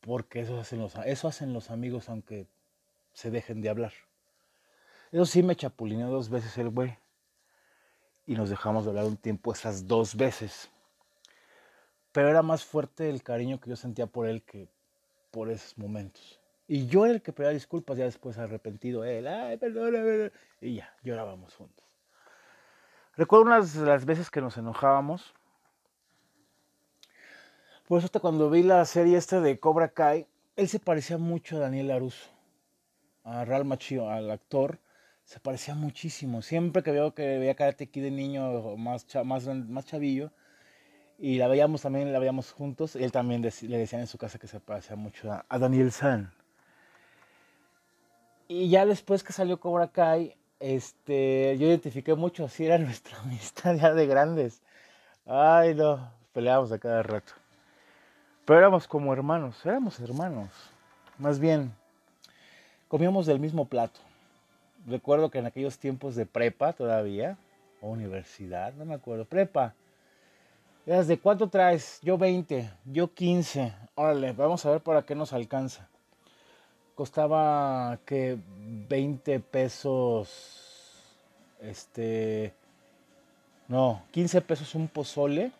Porque 0.00 0.40
eso 0.40 0.58
hacen 0.58 0.80
los, 0.80 0.94
eso 1.04 1.28
hacen 1.28 1.52
los 1.52 1.70
amigos 1.70 2.08
aunque 2.08 2.46
se 3.12 3.30
dejen 3.30 3.60
de 3.60 3.68
hablar. 3.68 3.92
Eso 5.12 5.26
sí 5.26 5.42
me 5.42 5.56
chapulineó 5.56 6.10
dos 6.10 6.28
veces 6.28 6.56
el 6.58 6.70
güey. 6.70 6.98
Y 8.26 8.34
nos 8.34 8.50
dejamos 8.50 8.84
de 8.84 8.90
hablar 8.90 9.04
un 9.04 9.16
tiempo 9.16 9.52
esas 9.52 9.86
dos 9.86 10.16
veces. 10.16 10.70
Pero 12.12 12.28
era 12.28 12.42
más 12.42 12.64
fuerte 12.64 13.08
el 13.08 13.22
cariño 13.22 13.60
que 13.60 13.70
yo 13.70 13.76
sentía 13.76 14.06
por 14.06 14.26
él 14.26 14.42
que 14.42 14.68
por 15.30 15.50
esos 15.50 15.76
momentos. 15.78 16.40
Y 16.68 16.86
yo 16.86 17.04
era 17.04 17.14
el 17.14 17.22
que 17.22 17.32
pedía 17.32 17.50
disculpas, 17.50 17.98
ya 17.98 18.04
después 18.04 18.38
arrepentido 18.38 19.04
él. 19.04 19.26
Ay, 19.26 19.56
perdóname. 19.56 20.32
Y 20.60 20.76
ya, 20.76 20.94
llorábamos 21.02 21.54
juntos. 21.54 21.84
Recuerdo 23.16 23.46
unas 23.46 23.74
las 23.76 24.04
veces 24.04 24.30
que 24.30 24.40
nos 24.40 24.56
enojábamos 24.56 25.34
por 27.92 27.98
eso 27.98 28.06
hasta 28.06 28.20
cuando 28.20 28.48
vi 28.48 28.62
la 28.62 28.82
serie 28.86 29.18
esta 29.18 29.42
de 29.42 29.60
Cobra 29.60 29.88
Kai, 29.88 30.26
él 30.56 30.66
se 30.66 30.78
parecía 30.78 31.18
mucho 31.18 31.58
a 31.58 31.60
Daniel 31.60 31.88
Laruso, 31.88 32.30
a 33.22 33.44
Real 33.44 33.66
Machio, 33.66 34.08
al 34.08 34.30
actor, 34.30 34.78
se 35.24 35.40
parecía 35.40 35.74
muchísimo. 35.74 36.40
Siempre 36.40 36.82
que 36.82 36.90
veo 36.90 37.12
que 37.12 37.36
veía 37.36 37.54
Karate 37.54 37.90
Kid 37.90 38.04
de 38.04 38.10
niño 38.10 38.78
más, 38.78 39.06
más, 39.26 39.46
más 39.46 39.84
chavillo, 39.84 40.30
y 41.18 41.36
la 41.36 41.48
veíamos 41.48 41.82
también, 41.82 42.10
la 42.14 42.18
veíamos 42.18 42.50
juntos, 42.52 42.96
él 42.96 43.12
también 43.12 43.42
le 43.42 43.76
decían 43.76 44.00
en 44.00 44.06
su 44.06 44.16
casa 44.16 44.38
que 44.38 44.46
se 44.46 44.58
parecía 44.58 44.96
mucho 44.96 45.30
a, 45.30 45.44
a 45.46 45.58
Daniel 45.58 45.92
San. 45.92 46.32
Y 48.48 48.70
ya 48.70 48.86
después 48.86 49.22
que 49.22 49.34
salió 49.34 49.60
Cobra 49.60 49.88
Kai, 49.88 50.34
este, 50.60 51.58
yo 51.58 51.66
identifiqué 51.66 52.14
mucho, 52.14 52.46
así 52.46 52.64
era 52.64 52.78
nuestra 52.78 53.18
amistad 53.18 53.76
ya 53.76 53.92
de 53.92 54.06
grandes. 54.06 54.62
Ay, 55.26 55.74
no, 55.74 56.10
peleábamos 56.32 56.72
a 56.72 56.78
cada 56.78 57.02
rato. 57.02 57.41
Pero 58.44 58.58
éramos 58.58 58.88
como 58.88 59.12
hermanos, 59.12 59.64
éramos 59.64 60.00
hermanos. 60.00 60.50
Más 61.18 61.38
bien, 61.38 61.72
comíamos 62.88 63.26
del 63.26 63.38
mismo 63.38 63.66
plato. 63.66 64.00
Recuerdo 64.86 65.30
que 65.30 65.38
en 65.38 65.46
aquellos 65.46 65.78
tiempos 65.78 66.16
de 66.16 66.26
prepa 66.26 66.72
todavía, 66.72 67.38
o 67.80 67.90
universidad, 67.90 68.72
no 68.74 68.84
me 68.84 68.94
acuerdo, 68.94 69.24
prepa. 69.24 69.74
Eras 70.84 71.06
de 71.06 71.18
cuánto 71.20 71.48
traes? 71.48 72.00
Yo 72.02 72.18
20, 72.18 72.68
yo 72.86 73.14
15. 73.14 73.72
Órale, 73.94 74.32
vamos 74.32 74.66
a 74.66 74.72
ver 74.72 74.80
para 74.80 75.02
qué 75.02 75.14
nos 75.14 75.32
alcanza. 75.32 75.88
Costaba 76.96 78.00
que 78.04 78.36
20 78.88 79.38
pesos, 79.38 81.00
este, 81.60 82.52
no, 83.68 84.02
15 84.10 84.40
pesos 84.40 84.74
un 84.74 84.88
pozole 84.88 85.52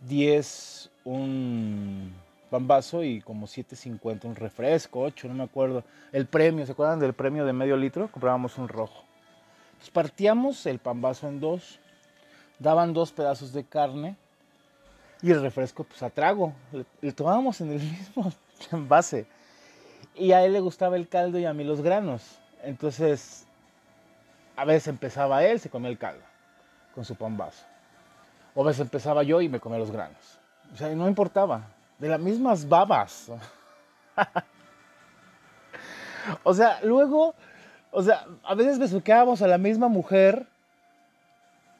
10 0.00 0.90
un 1.06 2.12
bambazo 2.50 3.02
y 3.02 3.20
como 3.20 3.46
7.50 3.46 4.24
un 4.24 4.34
refresco, 4.34 5.00
8, 5.00 5.28
no 5.28 5.34
me 5.34 5.44
acuerdo. 5.44 5.84
El 6.12 6.26
premio, 6.26 6.66
¿se 6.66 6.72
acuerdan 6.72 7.00
del 7.00 7.14
premio 7.14 7.46
de 7.46 7.52
medio 7.52 7.76
litro? 7.76 8.10
Comprábamos 8.10 8.58
un 8.58 8.68
rojo. 8.68 9.04
Entonces 9.68 9.90
partíamos 9.90 10.66
el 10.66 10.78
pambazo 10.78 11.28
en 11.28 11.40
dos, 11.40 11.78
daban 12.58 12.92
dos 12.92 13.12
pedazos 13.12 13.52
de 13.52 13.64
carne 13.64 14.16
y 15.22 15.30
el 15.30 15.40
refresco 15.40 15.84
pues 15.84 16.02
a 16.02 16.10
trago. 16.10 16.52
Le, 17.00 17.12
tomábamos 17.12 17.60
en 17.60 17.72
el 17.72 17.80
mismo 17.80 18.32
envase. 18.72 19.26
Y 20.14 20.32
a 20.32 20.44
él 20.44 20.54
le 20.54 20.60
gustaba 20.60 20.96
el 20.96 21.08
caldo 21.08 21.38
y 21.38 21.44
a 21.44 21.52
mí 21.52 21.62
los 21.62 21.82
granos. 21.82 22.38
Entonces, 22.62 23.46
a 24.56 24.64
veces 24.64 24.88
empezaba 24.88 25.44
él, 25.44 25.60
se 25.60 25.70
comía 25.70 25.90
el 25.90 25.98
caldo 25.98 26.24
con 26.94 27.04
su 27.04 27.14
pambazo. 27.14 27.64
O 28.54 28.62
a 28.62 28.66
veces 28.66 28.80
empezaba 28.80 29.22
yo 29.22 29.40
y 29.40 29.48
me 29.48 29.60
comía 29.60 29.78
los 29.78 29.90
granos. 29.90 30.38
O 30.72 30.76
sea, 30.76 30.94
no 30.94 31.08
importaba. 31.08 31.62
De 31.98 32.08
las 32.08 32.20
mismas 32.20 32.68
babas. 32.68 33.30
o 36.42 36.54
sea, 36.54 36.80
luego, 36.82 37.34
o 37.90 38.02
sea, 38.02 38.26
a 38.44 38.54
veces 38.54 38.78
besuqueábamos 38.78 39.42
a 39.42 39.46
la 39.46 39.58
misma 39.58 39.88
mujer 39.88 40.46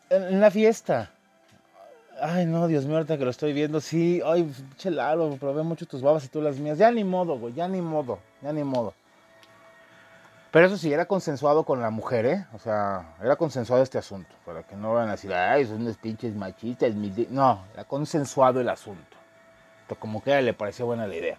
en, 0.09 0.41
la 0.41 0.51
fiesta. 0.51 1.11
Ay, 2.21 2.47
no, 2.47 2.67
Dios 2.67 2.87
mío, 2.87 2.97
ahorita 2.97 3.19
que 3.19 3.25
lo 3.25 3.31
estoy 3.31 3.53
viendo, 3.53 3.81
sí, 3.81 4.23
ay, 4.25 4.51
chelado, 4.77 5.37
probé 5.37 5.63
mucho 5.63 5.87
tus 5.87 6.01
babas 6.01 6.25
y 6.25 6.29
tú 6.29 6.41
las 6.41 6.59
mías. 6.59 6.79
Ya 6.79 6.91
ni 6.91 7.05
modo, 7.05 7.39
güey, 7.39 7.53
ya 7.53 7.69
ni 7.69 7.83
modo, 7.83 8.19
ya 8.41 8.53
ni 8.53 8.65
modo. 8.65 8.95
Pero 10.57 10.69
eso 10.69 10.79
sí, 10.79 10.91
era 10.91 11.05
consensuado 11.05 11.65
con 11.65 11.83
la 11.83 11.91
mujer, 11.91 12.25
¿eh? 12.25 12.47
O 12.55 12.59
sea, 12.59 13.15
era 13.23 13.37
consensuado 13.37 13.83
este 13.83 13.99
asunto, 13.99 14.35
para 14.47 14.63
que 14.63 14.75
no 14.75 14.95
van 14.95 15.09
a 15.09 15.13
decir, 15.13 15.31
ay, 15.35 15.67
son 15.67 15.83
unos 15.83 15.99
pinches 15.99 16.35
machistas. 16.35 16.95
No, 16.95 17.67
era 17.75 17.85
consensuado 17.85 18.63
el 18.63 18.71
asunto. 18.71 19.19
Pero 19.87 20.01
como 20.01 20.23
que 20.23 20.41
le 20.41 20.55
pareció 20.55 20.87
buena 20.87 21.07
la 21.07 21.15
idea. 21.15 21.39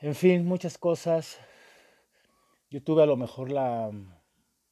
En 0.00 0.14
fin, 0.14 0.46
muchas 0.46 0.78
cosas. 0.78 1.38
Yo 2.70 2.82
tuve 2.82 3.02
a 3.02 3.06
lo 3.06 3.18
mejor 3.18 3.50
la 3.50 3.90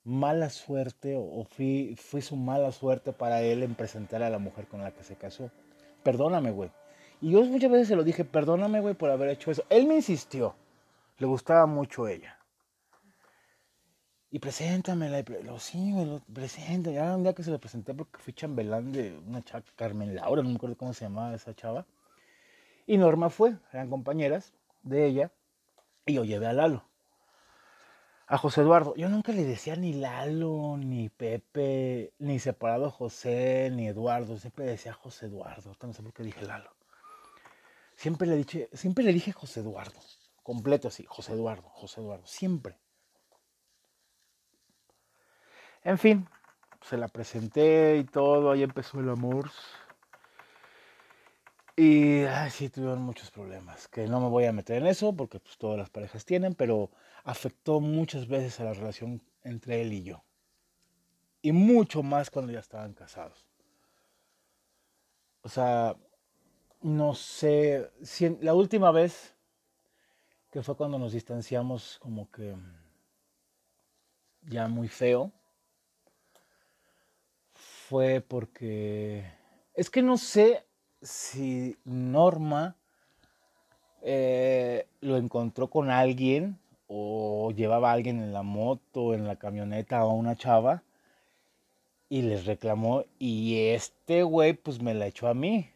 mala 0.02 0.48
suerte, 0.48 1.14
o 1.14 1.44
fui, 1.44 1.94
fui 1.98 2.22
su 2.22 2.37
mala 2.37 2.72
suerte 2.72 3.12
para 3.12 3.42
él 3.42 3.62
en 3.62 3.74
presentar 3.74 4.22
a 4.22 4.30
la 4.30 4.38
mujer 4.38 4.66
con 4.66 4.82
la 4.82 4.92
que 4.92 5.04
se 5.04 5.16
casó. 5.16 5.50
Perdóname, 6.02 6.52
güey. 6.52 6.70
Y 7.20 7.32
yo 7.32 7.44
muchas 7.44 7.70
veces 7.70 7.88
se 7.88 7.96
lo 7.96 8.02
dije, 8.02 8.24
perdóname, 8.24 8.80
güey, 8.80 8.94
por 8.94 9.11
haber 9.11 9.28
hecho 9.28 9.50
eso. 9.50 9.62
Él 9.68 9.87
me 9.87 9.96
insistió. 9.96 10.54
Le 11.18 11.26
gustaba 11.26 11.66
mucho 11.66 12.07
ella. 12.09 12.38
Y 14.31 14.38
preséntamela. 14.38 15.22
Lo, 15.42 15.59
sí, 15.59 15.79
me 15.92 16.05
lo 16.05 16.20
presento. 16.20 16.90
Ya 16.90 17.16
un 17.16 17.22
día 17.22 17.35
que 17.35 17.42
se 17.42 17.50
lo 17.50 17.59
presenté 17.59 17.94
porque 17.94 18.18
fui 18.18 18.35
chambelán 18.35 18.92
de 18.92 19.18
una 19.26 19.42
chava, 19.42 19.64
Carmen 19.76 20.14
Laura, 20.14 20.42
no 20.42 20.50
me 20.50 20.57
acuerdo 20.57 20.76
cómo 20.76 20.92
se 20.92 21.05
llamaba 21.07 21.35
esa 21.35 21.55
chava. 21.55 21.87
Y 22.87 22.98
Norma 22.98 23.31
fue, 23.31 23.57
eran 23.72 23.88
compañeras 23.88 24.52
de 24.83 25.07
ella. 25.07 25.33
Y 26.05 26.14
yo 26.14 26.24
llevé 26.24 26.46
a 26.46 26.52
Lalo. 26.52 26.85
A 28.26 28.37
José 28.38 28.61
Eduardo. 28.61 28.94
Yo 28.96 29.09
nunca 29.09 29.33
le 29.33 29.44
decía 29.44 29.76
ni 29.76 29.94
Lalo, 29.94 30.76
ni 30.76 31.09
Pepe, 31.09 32.12
ni 32.18 32.38
separado 32.38 32.90
José, 32.90 33.70
ni 33.72 33.88
Eduardo. 33.88 34.37
Siempre 34.38 34.66
decía 34.66 34.92
José 34.92 35.26
Eduardo. 35.26 35.74
No 35.81 35.92
sé 35.92 36.02
por 36.02 36.12
qué 36.12 36.22
dije 36.24 36.42
Lalo. 36.42 36.70
Siempre 37.94 38.29
le 38.29 38.37
dije, 38.37 38.68
siempre 38.74 39.05
le 39.05 39.12
dije 39.12 39.33
José 39.33 39.61
Eduardo. 39.61 39.98
Completo 40.46 40.87
así, 40.87 41.04
José 41.09 41.32
Eduardo, 41.32 41.68
José 41.70 42.00
Eduardo. 42.00 42.24
Siempre. 42.24 42.78
En 45.82 45.98
fin, 45.98 46.28
se 46.82 46.96
la 46.96 47.09
presenté 47.09 47.96
y 47.96 48.04
todo, 48.04 48.52
ahí 48.52 48.62
empezó 48.62 49.00
el 49.00 49.09
amor. 49.09 49.50
Y 51.74 52.22
ay, 52.22 52.50
sí, 52.50 52.68
tuvieron 52.68 53.02
muchos 53.02 53.32
problemas, 53.32 53.88
que 53.88 54.06
no 54.06 54.20
me 54.20 54.28
voy 54.28 54.44
a 54.44 54.52
meter 54.52 54.76
en 54.76 54.87
eso 54.87 55.12
porque 55.16 55.40
pues, 55.40 55.59
todas 55.59 55.78
las 55.78 55.90
parejas 55.90 56.24
tienen, 56.24 56.54
pero 56.54 56.92
afectó 57.24 57.80
muchas 57.80 58.28
veces 58.28 58.61
a 58.61 58.64
la 58.66 58.72
relación 58.72 59.20
entre 59.42 59.82
él 59.82 59.92
y 59.94 60.04
yo. 60.04 60.22
Y 61.42 61.50
mucho 61.50 62.04
más 62.04 62.30
cuando 62.30 62.52
ya 62.52 62.61
estaban 62.61 62.94
casados. 62.94 63.48
O 65.42 65.48
sea, 65.48 65.96
no 66.82 67.16
sé, 67.16 67.90
si 68.04 68.28
la 68.40 68.54
última 68.54 68.92
vez 68.92 69.36
que 70.57 70.62
fue 70.62 70.75
cuando 70.75 70.99
nos 70.99 71.12
distanciamos 71.12 71.99
como 72.01 72.31
que 72.31 72.55
ya 74.49 74.69
muy 74.69 74.88
feo, 74.88 75.31
fue 77.53 78.23
porque 78.23 79.31
es 79.75 79.90
que 79.90 80.01
no 80.01 80.16
sé 80.16 80.64
si 81.03 81.77
Norma 81.85 82.75
eh, 84.01 84.88
lo 85.03 85.19
encontró 85.19 85.69
con 85.69 85.90
alguien 85.90 86.59
o 86.87 87.51
llevaba 87.51 87.90
a 87.90 87.92
alguien 87.92 88.23
en 88.23 88.33
la 88.33 88.42
moto, 88.42 89.12
en 89.12 89.27
la 89.27 89.37
camioneta 89.37 90.07
o 90.07 90.14
una 90.14 90.37
chava 90.37 90.85
y 92.09 92.23
les 92.23 92.47
reclamó 92.47 93.05
y 93.19 93.59
este 93.75 94.23
güey 94.23 94.55
pues 94.55 94.81
me 94.81 94.95
la 94.95 95.07
echó 95.07 95.29
a 95.29 95.35
mí. 95.35 95.69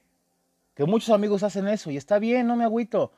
Que 0.74 0.86
muchos 0.86 1.10
amigos 1.10 1.42
hacen 1.42 1.68
eso 1.68 1.90
y 1.90 1.98
está 1.98 2.18
bien, 2.18 2.46
no 2.46 2.56
me 2.56 2.64
agüito. 2.64 3.12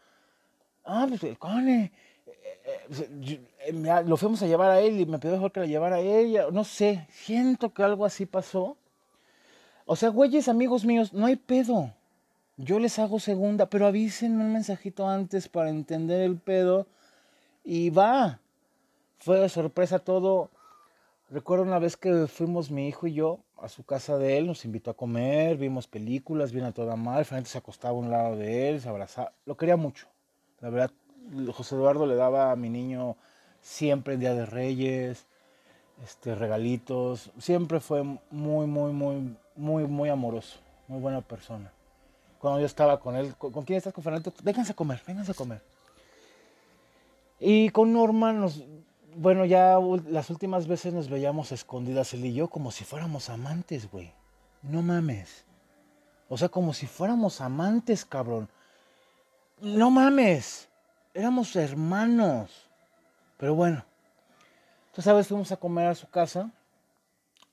Ah, 0.85 1.07
pues 1.09 1.23
el 1.25 1.39
cone. 1.39 1.93
Eh, 2.27 3.41
eh, 3.67 4.03
lo 4.05 4.17
fuimos 4.17 4.43
a 4.43 4.47
llevar 4.47 4.71
a 4.71 4.81
él 4.81 5.01
y 5.01 5.07
me 5.07 5.19
pidió 5.19 5.35
mejor 5.35 5.53
que 5.53 5.61
la 5.61 5.67
llevara 5.67 5.97
a 5.97 6.01
ella. 6.01 6.47
No 6.53 6.65
sé, 6.65 7.07
siento 7.11 7.73
que 7.73 7.83
algo 7.83 8.05
así 8.05 8.27
pasó 8.27 8.77
o 9.85 9.97
sea, 9.97 10.11
güeyes, 10.11 10.49
amigos 10.49 10.85
míos, 10.85 11.13
no 11.13 11.27
hay 11.27 11.37
pedo. 11.37 11.93
Yo 12.57 12.79
les 12.79 12.99
hago 12.99 13.19
segunda, 13.19 13.67
pero 13.67 13.87
avísenme 13.87 14.45
un 14.45 14.53
mensajito 14.53 15.09
antes 15.09 15.49
para 15.49 15.71
entender 15.71 16.21
el 16.21 16.37
pedo. 16.37 16.87
Y 17.65 17.91
va. 17.91 18.39
Fue 19.19 19.39
de 19.41 19.49
sorpresa 19.49 19.99
todo. 19.99 20.51
Recuerdo 21.31 21.65
una 21.65 21.79
vez 21.79 21.97
que 21.97 22.27
fuimos 22.27 22.71
mi 22.71 22.89
hijo 22.89 23.07
y 23.07 23.15
yo 23.15 23.41
a 23.59 23.69
su 23.69 23.85
casa 23.85 24.19
de 24.19 24.39
él, 24.39 24.47
nos 24.47 24.65
invitó 24.65 24.91
a 24.91 24.97
comer, 24.97 25.57
vimos 25.57 25.87
películas, 25.87 26.53
vino 26.53 26.67
a 26.67 26.73
toda 26.73 26.97
madre, 26.97 27.25
frente 27.25 27.49
se 27.49 27.59
acostaba 27.59 27.95
a 27.95 27.99
un 27.99 28.11
lado 28.11 28.37
de 28.37 28.69
él, 28.69 28.81
se 28.81 28.89
abrazaba, 28.89 29.33
lo 29.47 29.57
quería 29.57 29.77
mucho. 29.77 30.09
La 30.63 30.71
verdad, 30.71 30.91
José 31.53 31.75
Eduardo 31.75 32.07
le 32.07 32.15
daba 32.15 32.53
a 32.53 32.57
mi 32.57 32.71
niño 32.71 33.17
siempre 33.61 34.15
en 34.15 34.21
Día 34.21 34.33
de 34.33 34.47
Reyes, 34.47 35.27
este, 36.05 36.35
regalitos, 36.35 37.31
siempre 37.39 37.81
fue 37.81 38.03
muy, 38.31 38.67
muy, 38.67 38.93
muy, 38.93 39.37
muy, 39.57 39.87
muy 39.87 40.09
amoroso, 40.09 40.59
muy 40.89 41.01
buena 41.01 41.21
persona. 41.21 41.73
Cuando 42.39 42.61
yo 42.61 42.67
estaba 42.67 42.99
con 43.01 43.17
él, 43.17 43.35
¿con, 43.37 43.53
quién 43.65 43.77
estás 43.77 43.93
con 43.93 44.03
Fernando? 44.03 44.33
Vénganse 44.43 44.73
a 44.73 44.77
comer, 44.77 45.03
vénganse 45.07 45.33
a 45.33 45.35
comer. 45.35 45.63
Y 47.41 47.71
con 47.71 47.93
Norma 47.93 48.33
nos, 48.33 48.63
bueno, 49.17 49.45
ya 49.45 49.79
las 50.09 50.31
últimas 50.31 50.69
veces 50.69 50.93
nos 50.95 51.09
veíamos 51.09 51.51
escondidas 51.51 52.15
él 52.15 52.25
y 52.25 52.35
yo 52.35 52.49
como 52.49 52.71
si 52.71 52.85
fuéramos 52.85 53.31
amantes, 53.31 53.91
güey. 53.91 54.13
No 54.63 54.81
mames. 54.81 55.45
O 56.29 56.39
sea, 56.39 56.49
como 56.49 56.73
si 56.73 56.87
fuéramos 56.87 57.41
amantes, 57.41 58.05
cabrón. 58.05 58.49
No 59.63 59.93
mames. 59.93 60.69
Éramos 61.15 61.55
hermanos. 61.55 62.51
Pero 63.37 63.55
bueno. 63.55 63.85
Entonces, 64.87 65.05
¿sabes? 65.05 65.29
Fuimos 65.29 65.53
a 65.53 65.57
comer 65.57 65.87
a 65.87 65.95
su 65.95 66.11
casa. 66.11 66.51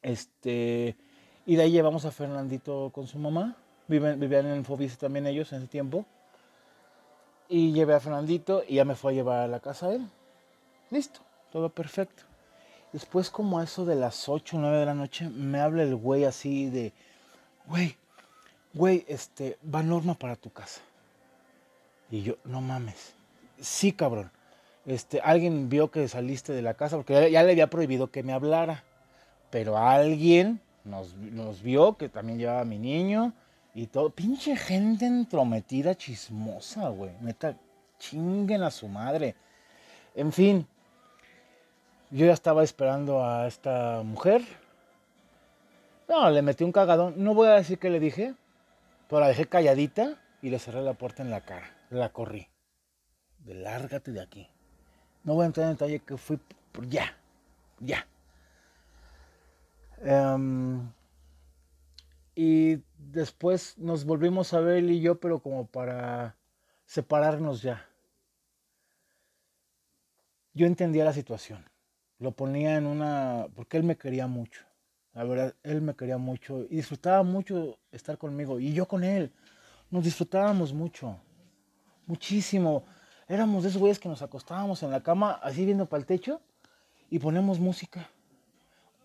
Este. 0.02 0.98
Y 1.46 1.56
de 1.56 1.62
ahí 1.62 1.72
llevamos 1.72 2.06
a 2.06 2.12
Fernandito 2.12 2.90
con 2.96 3.06
su 3.06 3.20
mamá. 3.20 3.56
vivían 3.88 4.48
en 4.48 4.66
Fobis 4.66 4.98
también 4.98 5.28
ellos 5.28 5.54
en 5.54 5.60
ese 5.60 5.68
tiempo. 5.68 6.04
Y 7.48 7.74
llevé 7.74 7.94
a 7.94 8.00
Fernandito 8.00 8.64
y 8.68 8.76
ya 8.76 8.86
me 8.86 8.96
fue 8.96 9.12
a 9.12 9.16
llevar 9.16 9.42
a 9.42 9.48
la 9.48 9.60
casa 9.60 9.88
a 9.88 9.94
él. 9.94 10.10
Listo, 10.90 11.20
todo 11.52 11.70
perfecto. 11.70 12.24
Después 12.92 13.30
como 13.30 13.60
a 13.60 13.66
eso 13.66 13.86
de 13.86 13.96
las 13.96 14.28
8 14.28 14.58
o 14.58 14.60
9 14.60 14.78
de 14.78 14.86
la 14.88 14.96
noche 14.96 15.30
me 15.30 15.60
habla 15.60 15.84
el 15.84 15.96
güey 15.96 16.26
así 16.26 16.72
de, 16.72 16.92
güey, 17.68 17.96
güey, 18.74 19.06
este, 19.08 19.60
va 19.64 19.84
Norma 19.84 20.16
para 20.16 20.36
tu 20.36 20.50
casa. 20.50 20.82
Y 22.12 22.24
yo, 22.24 22.36
no 22.44 22.62
mames. 22.62 23.14
Sí, 23.60 23.92
cabrón. 23.92 24.32
Este, 24.86 25.22
alguien 25.22 25.70
vio 25.70 25.92
que 25.92 26.08
saliste 26.08 26.54
de 26.54 26.62
la 26.62 26.74
casa 26.74 26.96
porque 26.96 27.30
ya 27.32 27.44
le 27.44 27.52
había 27.52 27.70
prohibido 27.70 28.10
que 28.10 28.24
me 28.24 28.34
hablara. 28.34 28.84
Pero 29.50 29.78
alguien 29.78 30.62
nos, 30.84 31.62
vio 31.62 31.98
que 31.98 32.10
también 32.10 32.40
llevaba 32.40 32.62
a 32.62 32.66
mi 32.66 32.80
niño 32.80 33.34
y 33.74 33.88
todo. 33.88 34.10
Pinche 34.10 34.56
gente 34.56 35.06
entrometida, 35.06 35.96
chismosa, 35.96 36.90
güey. 36.90 37.12
Neta, 37.22 37.56
chinguen 38.00 38.64
a 38.64 38.72
su 38.72 38.88
madre. 38.88 39.36
En 40.16 40.32
fin, 40.32 40.66
yo 42.10 42.26
ya 42.26 42.34
estaba 42.34 42.64
esperando 42.64 43.24
a 43.24 43.48
esta 43.48 44.02
mujer. 44.04 44.42
No, 46.08 46.30
le 46.32 46.42
metí 46.42 46.64
un 46.64 46.72
cagadón. 46.72 47.14
No 47.18 47.34
voy 47.34 47.48
a 47.48 47.56
decir 47.56 47.78
qué 47.78 47.90
le 47.90 48.00
dije, 48.00 48.34
pero 49.08 49.22
la 49.22 49.28
dejé 49.28 49.46
calladita 49.46 50.16
y 50.42 50.50
le 50.50 50.58
cerré 50.58 50.82
la 50.82 50.94
puerta 50.94 51.22
en 51.22 51.30
la 51.30 51.42
cara. 51.42 51.79
La 51.90 52.12
corrí. 52.12 52.48
De 53.40 53.56
lárgate 53.56 54.12
de 54.12 54.22
aquí. 54.22 54.48
No 55.24 55.36
voy 55.36 55.44
a 55.44 55.48
entrar 55.48 55.68
en 55.68 55.74
detalle 55.74 56.00
que 56.00 56.18
fui 56.18 56.40
por 56.72 56.88
ya, 56.88 57.18
ya. 57.80 58.08
Em, 60.02 60.92
y 62.36 62.82
después 62.98 63.78
nos 63.78 64.06
volvimos 64.06 64.54
a 64.54 64.60
ver 64.60 64.78
él 64.78 64.92
y 64.92 65.02
yo, 65.02 65.20
pero 65.20 65.40
como 65.40 65.68
para 65.68 66.36
separarnos 66.86 67.62
ya. 67.62 67.86
Yo 70.54 70.66
entendía 70.66 71.06
la 71.06 71.14
situación. 71.14 71.66
Lo 72.20 72.32
ponía 72.32 72.76
en 72.76 72.86
una... 72.86 73.48
porque 73.56 73.78
él 73.78 73.84
me 73.84 73.98
quería 73.98 74.28
mucho. 74.28 74.64
La 75.14 75.24
verdad, 75.24 75.56
él 75.64 75.82
me 75.82 75.96
quería 75.96 76.18
mucho 76.18 76.66
y 76.70 76.78
disfrutaba 76.78 77.24
mucho 77.24 77.80
estar 77.92 78.18
conmigo. 78.18 78.60
Y 78.60 78.74
yo 78.74 78.88
con 78.88 79.04
él. 79.04 79.32
Nos 79.90 80.04
disfrutábamos 80.04 80.74
mucho. 80.74 81.20
Muchísimo. 82.10 82.86
Éramos 83.28 83.62
de 83.62 83.70
esos 83.70 83.80
güeyes 83.80 84.00
que 84.00 84.10
nos 84.10 84.24
acostábamos 84.24 84.82
en 84.82 84.90
la 84.90 85.04
cama, 85.04 85.40
así 85.44 85.64
viendo 85.64 85.86
para 85.86 86.00
el 86.00 86.08
techo, 86.08 86.42
y 87.12 87.20
ponemos 87.20 87.60
música. 87.60 88.10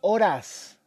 Horas 0.01 0.79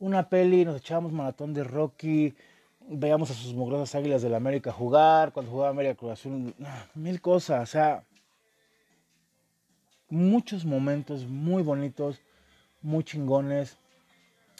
una 0.00 0.26
peli, 0.30 0.64
nos 0.64 0.78
echábamos 0.78 1.12
maratón 1.12 1.52
de 1.52 1.64
Rocky, 1.64 2.34
veíamos 2.80 3.30
a 3.30 3.34
sus 3.34 3.52
mugrosas 3.52 3.94
águilas 3.94 4.22
de 4.22 4.30
la 4.30 4.38
América 4.38 4.72
jugar, 4.72 5.32
cuando 5.32 5.52
jugaba 5.52 5.68
América 5.68 5.96
Cruz 5.96 6.24
mil 6.94 7.20
cosas, 7.20 7.62
o 7.62 7.66
sea, 7.72 8.04
muchos 10.08 10.64
momentos 10.64 11.26
muy 11.26 11.62
bonitos, 11.62 12.22
muy 12.80 13.04
chingones, 13.04 13.76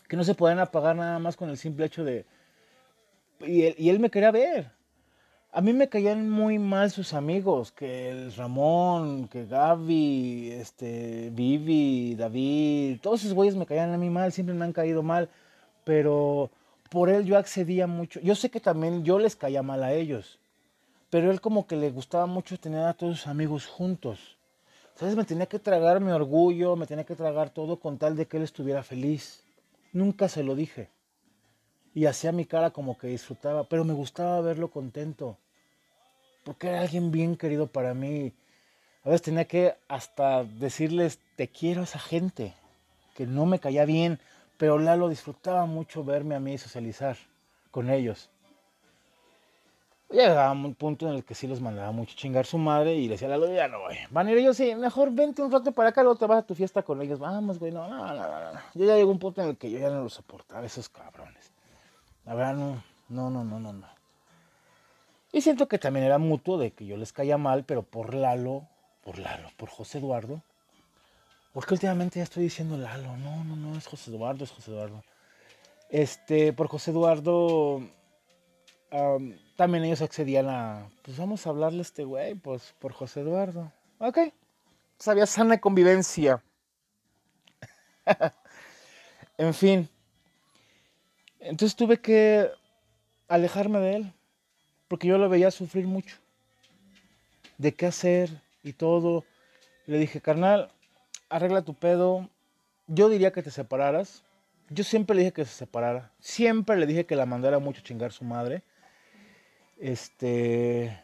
que 0.07 0.18
no 0.18 0.24
se 0.24 0.35
pueden 0.35 0.59
apagar 0.59 0.96
nada 0.96 1.18
más 1.18 1.35
con 1.35 1.48
el 1.48 1.57
simple 1.57 1.87
hecho 1.87 2.04
de... 2.04 2.26
Y 3.40 3.62
él, 3.62 3.74
y 3.78 3.88
él 3.88 4.00
me 4.00 4.11
quería 4.11 4.31
ver. 4.31 4.77
A 5.50 5.62
mí 5.62 5.72
me 5.72 5.88
caían 5.88 6.28
muy 6.28 6.58
mal 6.58 6.90
sus 6.90 7.14
amigos, 7.14 7.72
que 7.72 8.11
el 8.11 8.34
Ramón, 8.34 9.28
que 9.28 9.46
Gaby, 9.46 10.50
este, 10.52 11.30
Vivi, 11.30 12.14
David, 12.14 13.00
todos 13.00 13.20
esos 13.20 13.32
güeyes 13.32 13.56
me 13.56 13.64
caían 13.64 13.94
a 13.94 13.96
mí 13.96 14.11
mal, 14.11 14.30
siempre 14.30 14.54
me 14.54 14.66
han 14.66 14.74
caído 14.74 15.02
mal, 15.02 15.30
pero 15.84 16.50
por 16.90 17.08
él 17.08 17.24
yo 17.24 17.38
accedía 17.38 17.87
mucho. 17.87 18.20
Yo 18.20 18.34
sé 18.34 18.50
que 18.50 18.61
también 18.61 19.04
yo 19.04 19.18
les 19.18 19.37
caía 19.37 19.62
mal 19.62 19.82
a 19.82 19.94
ellos, 19.94 20.38
pero 21.08 21.30
él 21.30 21.40
como 21.40 21.66
que 21.66 21.76
le 21.76 21.90
gustaba 21.90 22.26
mucho 22.26 22.61
tener 22.61 22.84
a 22.84 22.92
todos 22.92 23.20
sus 23.20 23.26
amigos 23.26 23.66
juntos. 23.66 24.37
¿Sabes? 24.96 25.16
Me 25.16 25.24
tenía 25.24 25.46
que 25.46 25.58
tragar 25.58 26.00
mi 26.00 26.11
orgullo, 26.11 26.76
me 26.76 26.87
tenía 26.87 27.04
que 27.04 27.16
tragar 27.16 27.50
todo 27.50 27.80
con 27.80 27.96
tal 27.96 28.16
de 28.16 28.26
que 28.26 28.37
él 28.37 28.42
estuviera 28.42 28.82
feliz. 28.82 29.44
Nunca 29.94 30.28
se 30.28 30.42
lo 30.42 30.54
dije. 30.54 30.90
Y 31.94 32.07
hacía 32.07 32.33
mi 32.33 32.44
cara 32.44 32.70
como 32.70 32.98
que 32.98 33.09
disfrutaba, 33.09 33.64
pero 33.64 33.85
me 33.85 33.92
gustaba 33.92 34.40
verlo 34.40 34.70
contento, 34.70 35.37
porque 36.44 36.68
era 36.68 36.81
alguien 36.81 37.11
bien 37.11 37.37
querido 37.37 37.66
para 37.66 37.94
mí. 37.94 38.33
A 39.05 39.09
veces 39.09 39.22
tenía 39.22 39.46
que 39.46 39.74
hasta 39.88 40.44
decirles, 40.44 41.18
te 41.37 41.48
quiero 41.48 41.81
a 41.81 41.85
esa 41.85 41.98
gente, 41.98 42.55
que 43.14 43.27
no 43.27 43.46
me 43.46 43.59
caía 43.59 43.85
bien, 43.85 44.20
pero 44.59 44.79
Lalo 44.79 45.09
disfrutaba 45.09 45.66
mucho 45.66 46.05
verme 46.05 46.35
a 46.35 46.40
mí 46.40 46.59
socializar 46.59 47.16
con 47.70 47.90
ellos. 47.90 48.29
Llegaba 50.11 50.53
un 50.53 50.74
punto 50.74 51.07
en 51.07 51.16
el 51.16 51.24
que 51.24 51.35
sí 51.35 51.46
los 51.46 51.61
mandaba 51.61 51.92
mucho 51.92 52.16
chingar 52.16 52.46
su 52.46 52.57
madre 52.57 52.94
y 52.94 53.05
le 53.05 53.12
decía, 53.12 53.29
Lalo, 53.29 53.53
ya 53.53 53.68
no 53.68 53.81
voy. 53.81 53.96
Van 54.11 54.27
a 54.27 54.33
ir 54.33 54.38
ellos, 54.38 54.57
sí, 54.57 54.74
mejor 54.74 55.11
vente 55.12 55.42
un 55.42 55.53
rato 55.53 55.72
para 55.72 55.90
acá, 55.90 56.03
luego 56.03 56.18
te 56.18 56.27
vas 56.27 56.38
a 56.38 56.46
tu 56.46 56.55
fiesta 56.55 56.83
con 56.83 57.03
ellos. 57.03 57.18
Vamos, 57.18 57.59
güey, 57.59 57.72
no, 57.72 57.87
no, 57.88 58.07
no, 58.07 58.14
no. 58.14 58.61
Yo 58.74 58.87
ya 58.87 58.96
llegó 58.96 59.11
un 59.11 59.18
punto 59.18 59.42
en 59.42 59.48
el 59.48 59.59
que 59.59 59.70
yo 59.70 59.79
ya 59.79 59.90
no 59.90 60.03
los 60.03 60.14
soportaba, 60.14 60.64
esos 60.64 60.88
cabrones. 60.88 61.38
La 62.28 62.34
verdad, 62.34 62.56
no, 62.56 62.84
no, 63.08 63.30
no, 63.30 63.42
no, 63.42 63.58
no, 63.58 63.72
no. 63.72 63.86
Y 65.32 65.40
siento 65.40 65.66
que 65.66 65.78
también 65.78 66.04
era 66.04 66.18
mutuo 66.18 66.58
de 66.58 66.72
que 66.72 66.84
yo 66.84 66.98
les 66.98 67.14
caía 67.14 67.38
mal, 67.38 67.64
pero 67.64 67.82
por 67.82 68.12
Lalo, 68.12 68.68
por 69.02 69.18
Lalo, 69.18 69.48
por 69.56 69.70
José 69.70 69.96
Eduardo. 69.96 70.42
Porque 71.54 71.72
últimamente 71.72 72.18
ya 72.18 72.24
estoy 72.24 72.42
diciendo 72.42 72.76
Lalo, 72.76 73.16
no, 73.16 73.44
no, 73.44 73.56
no, 73.56 73.78
es 73.78 73.86
José 73.86 74.10
Eduardo, 74.10 74.44
es 74.44 74.50
José 74.50 74.72
Eduardo. 74.72 75.02
Este, 75.88 76.52
por 76.52 76.68
José 76.68 76.90
Eduardo, 76.90 77.80
también 79.56 79.84
ellos 79.84 80.02
accedían 80.02 80.50
a, 80.50 80.86
pues 81.00 81.16
vamos 81.16 81.46
a 81.46 81.50
hablarle 81.50 81.78
a 81.78 81.82
este 81.82 82.04
güey, 82.04 82.34
pues 82.34 82.74
por 82.78 82.92
José 82.92 83.20
Eduardo. 83.20 83.72
Ok, 84.00 84.18
había 85.06 85.24
sana 85.24 85.58
convivencia. 85.58 86.42
en 89.38 89.54
fin. 89.54 89.88
Entonces 91.40 91.77
tuve 91.77 92.01
que 92.01 92.51
alejarme 93.29 93.79
de 93.81 93.96
él, 93.96 94.12
porque 94.88 95.07
yo 95.07 95.18
lo 95.18 95.29
veía 95.29 95.51
sufrir 95.51 95.87
mucho. 95.87 96.16
De 97.59 97.72
qué 97.74 97.87
hacer 97.87 98.31
y 98.62 98.72
todo. 98.72 99.24
Le 99.87 99.98
dije, 99.98 100.20
carnal, 100.20 100.70
arregla 101.29 101.62
tu 101.62 101.74
pedo. 101.74 102.29
Yo 102.87 103.09
diría 103.09 103.33
que 103.33 103.42
te 103.42 103.51
separaras. 103.51 104.22
Yo 104.70 104.85
siempre 104.85 105.16
le 105.16 105.22
dije 105.22 105.33
que 105.33 105.44
se 105.44 105.53
separara. 105.53 106.12
Siempre 106.20 106.77
le 106.77 106.87
dije 106.87 107.07
que 107.07 107.16
la 107.16 107.27
mandara 107.27 107.59
mucho 107.59 107.83
chingar 107.83 108.12
su 108.12 108.24
madre. 108.24 108.62
Este. 109.79 111.03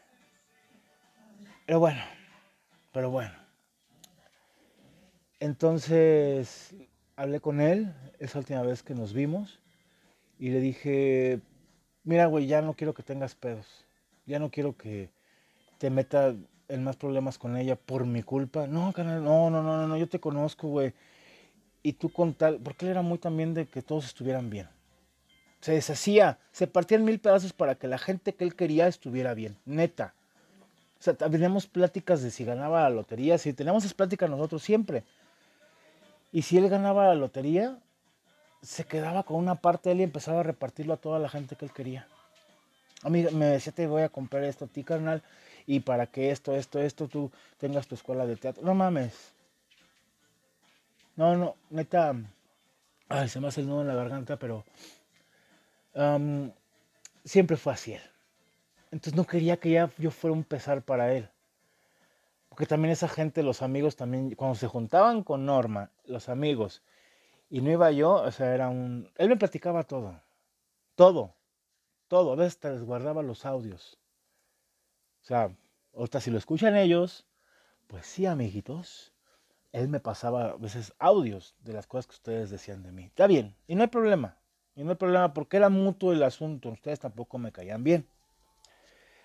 Pero 1.67 1.81
bueno. 1.81 2.03
Pero 2.93 3.11
bueno. 3.11 3.33
Entonces 5.41 6.75
hablé 7.17 7.41
con 7.41 7.61
él 7.61 7.93
esa 8.19 8.39
última 8.39 8.63
vez 8.63 8.83
que 8.83 8.95
nos 8.95 9.13
vimos. 9.13 9.61
Y 10.39 10.51
le 10.51 10.61
dije, 10.61 11.41
mira, 12.03 12.27
güey, 12.27 12.47
ya 12.47 12.63
no 12.63 12.75
quiero 12.75 12.95
que 12.95 13.03
tengas 13.03 13.35
pedos. 13.35 13.67
Ya 14.27 14.39
no 14.39 14.51
quiero 14.51 14.77
que 14.77 15.11
te 15.79 15.91
meta 15.91 16.35
en 16.69 16.85
más 16.85 16.97
problemas 16.97 17.39
con 17.39 17.57
ella 17.57 17.77
por 17.77 18.07
mi 18.07 18.23
culpa. 18.23 18.67
No, 18.67 18.93
canal, 18.93 19.23
no, 19.23 19.51
no, 19.51 19.63
no, 19.63 19.87
no, 19.87 19.97
yo 19.97 20.09
te 20.09 20.21
conozco, 20.21 20.69
güey. 20.69 20.93
Y 21.83 21.95
tú 21.95 22.11
con 22.11 22.35
tal, 22.35 22.59
porque 22.61 22.87
él 22.87 22.93
era 22.93 23.03
muy 23.03 23.19
también 23.19 23.55
de 23.55 23.67
que 23.67 23.83
todos 23.83 24.07
estuvieran 24.07 24.51
bien 24.51 24.69
se 25.65 25.73
deshacía, 25.73 26.39
se 26.53 26.67
partían 26.67 27.07
mil 27.07 27.19
pedazos 27.19 27.55
para 27.55 27.77
que 27.77 27.89
la 27.89 27.97
gente 27.97 28.35
que 28.35 28.45
él 28.45 28.55
quería 28.55 28.87
estuviera 28.87 29.33
bien, 29.33 29.57
neta. 29.65 30.13
O 31.01 31.03
sea, 31.03 31.15
teníamos 31.15 31.67
pláticas 31.67 32.23
de 32.23 32.31
si 32.31 32.45
ganaba 32.45 32.83
la 32.83 32.91
lotería, 32.91 33.39
si 33.39 33.55
teníamos 33.55 33.83
esas 33.83 33.95
pláticas 33.95 34.29
nosotros 34.29 34.63
siempre. 34.63 35.05
Y 36.33 36.43
si 36.43 36.59
él 36.59 36.69
ganaba 36.69 37.07
la 37.07 37.15
lotería, 37.15 37.79
se 38.65 38.85
quedaba 38.85 39.23
con 39.23 39.37
una 39.37 39.57
parte 39.57 39.89
de 39.89 39.95
él 39.95 40.01
y 40.01 40.05
empezaba 40.05 40.41
a 40.41 40.43
repartirlo 40.43 40.95
a 40.95 40.99
toda 40.99 41.19
la 41.19 41.29
gente 41.29 41.57
que 41.57 41.67
él 41.67 41.73
quería. 41.73 42.09
A 43.03 43.11
mí 43.11 43.23
me 43.33 43.47
decía, 43.47 43.73
te 43.73 43.87
voy 43.87 44.03
a 44.03 44.09
comprar 44.09 44.45
esto 44.45 44.65
a 44.65 44.69
ti, 44.69 44.83
carnal, 44.83 45.23
y 45.67 45.81
para 45.81 46.07
que 46.07 46.31
esto, 46.31 46.55
esto, 46.55 46.81
esto, 46.81 47.07
tú 47.07 47.31
tengas 47.59 47.87
tu 47.87 47.95
escuela 47.95 48.27
de 48.27 48.37
teatro. 48.37 48.65
No 48.65 48.75
mames. 48.75 49.33
No, 51.17 51.37
no, 51.37 51.57
neta. 51.71 52.15
Ay, 53.09 53.29
se 53.29 53.41
me 53.41 53.49
hace 53.49 53.61
el 53.61 53.69
nudo 53.69 53.83
en 53.83 53.89
la 53.89 53.95
garganta, 53.95 54.39
pero 54.39 54.65
siempre 57.25 57.57
fue 57.57 57.75
así 57.75 57.93
él. 57.93 58.03
Entonces 58.91 59.15
no 59.15 59.27
quería 59.27 59.59
que 59.59 59.71
ya 59.71 59.91
yo 59.99 60.11
fuera 60.11 60.33
un 60.33 60.45
pesar 60.45 60.83
para 60.83 61.13
él. 61.13 61.29
Porque 62.49 62.67
también 62.67 62.93
esa 62.93 63.09
gente, 63.09 63.43
los 63.43 63.63
amigos 63.63 63.97
también, 63.97 64.35
cuando 64.35 64.55
se 64.55 64.69
juntaban 64.69 65.23
con 65.23 65.45
Norma, 65.45 65.91
los 66.07 66.29
amigos, 66.29 66.83
y 67.55 67.61
no 67.61 67.71
iba 67.71 67.93
yo, 67.93 68.15
o 68.15 68.33
sea, 68.33 68.53
era 68.53 68.69
un... 68.69 69.09
Él 69.15 69.29
me 69.29 69.37
platicaba 69.37 69.85
todo. 69.85 70.21
Todo. 70.97 71.37
Todo. 72.09 72.33
A 72.33 72.35
veces 72.35 72.59
les 72.65 72.83
guardaba 72.83 73.23
los 73.23 73.47
audios. 73.47 73.97
O 75.23 75.25
sea, 75.25 75.55
ahorita 75.95 76.21
si 76.21 76.33
lo 76.33 76.39
escuchan 76.39 76.75
ellos, 76.75 77.29
pues 77.87 78.07
sí, 78.07 78.27
amiguitos. 78.27 79.13
Él 79.71 79.87
me 79.87 80.01
pasaba 80.01 80.47
a 80.47 80.57
veces 80.57 80.95
audios 80.99 81.55
de 81.61 81.75
las 81.75 81.87
cosas 81.87 82.09
que 82.09 82.15
ustedes 82.15 82.51
decían 82.51 82.83
de 82.83 82.91
mí. 82.91 83.05
Está 83.05 83.29
bien, 83.29 83.55
y 83.69 83.77
no 83.77 83.83
hay 83.83 83.89
problema. 83.89 84.37
Y 84.75 84.83
no 84.83 84.91
hay 84.91 84.97
problema 84.97 85.33
porque 85.33 85.57
era 85.57 85.69
mutuo 85.69 86.13
el 86.13 86.25
asunto. 86.25 86.71
Ustedes 86.71 86.99
tampoco 86.99 87.39
me 87.39 87.53
caían 87.53 87.85
bien. 87.85 88.09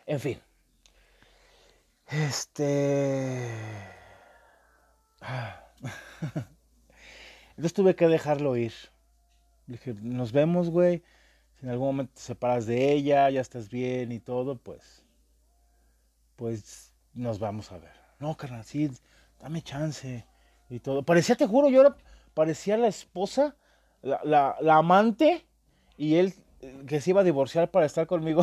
En 0.06 0.20
fin. 0.20 0.40
Este... 2.06 3.50
Ah. 5.20 5.64
Entonces 7.60 7.74
tuve 7.74 7.94
que 7.94 8.08
dejarlo 8.08 8.56
ir. 8.56 8.72
dije, 9.68 9.94
nos 10.02 10.32
vemos, 10.32 10.70
güey. 10.70 11.04
Si 11.60 11.66
en 11.66 11.72
algún 11.72 11.88
momento 11.88 12.14
te 12.16 12.22
separas 12.22 12.66
de 12.66 12.94
ella, 12.94 13.30
ya 13.30 13.42
estás 13.42 13.70
bien 13.70 14.14
y 14.14 14.22
todo, 14.22 14.56
pues... 14.56 15.04
Pues 16.38 16.94
nos 17.14 17.38
vamos 17.38 17.70
a 17.74 17.78
ver. 17.80 17.92
No, 18.18 18.38
carnal, 18.38 18.64
sí, 18.64 18.90
dame 19.42 19.62
chance 19.62 20.26
y 20.70 20.80
todo. 20.80 21.04
Parecía, 21.04 21.36
te 21.36 21.48
juro, 21.48 21.68
yo 21.68 21.82
era, 21.82 21.98
parecía 22.34 22.78
la 22.78 22.88
esposa 22.88 23.58
la, 24.04 24.56
amante 24.70 25.46
y 25.98 26.16
él 26.16 26.34
eh, 26.62 26.86
que 26.88 27.02
se 27.02 27.10
iba 27.10 27.20
a 27.20 27.26
divorciar 27.26 27.72
para 27.72 27.86
estar 27.86 28.08
conmigo. 28.08 28.42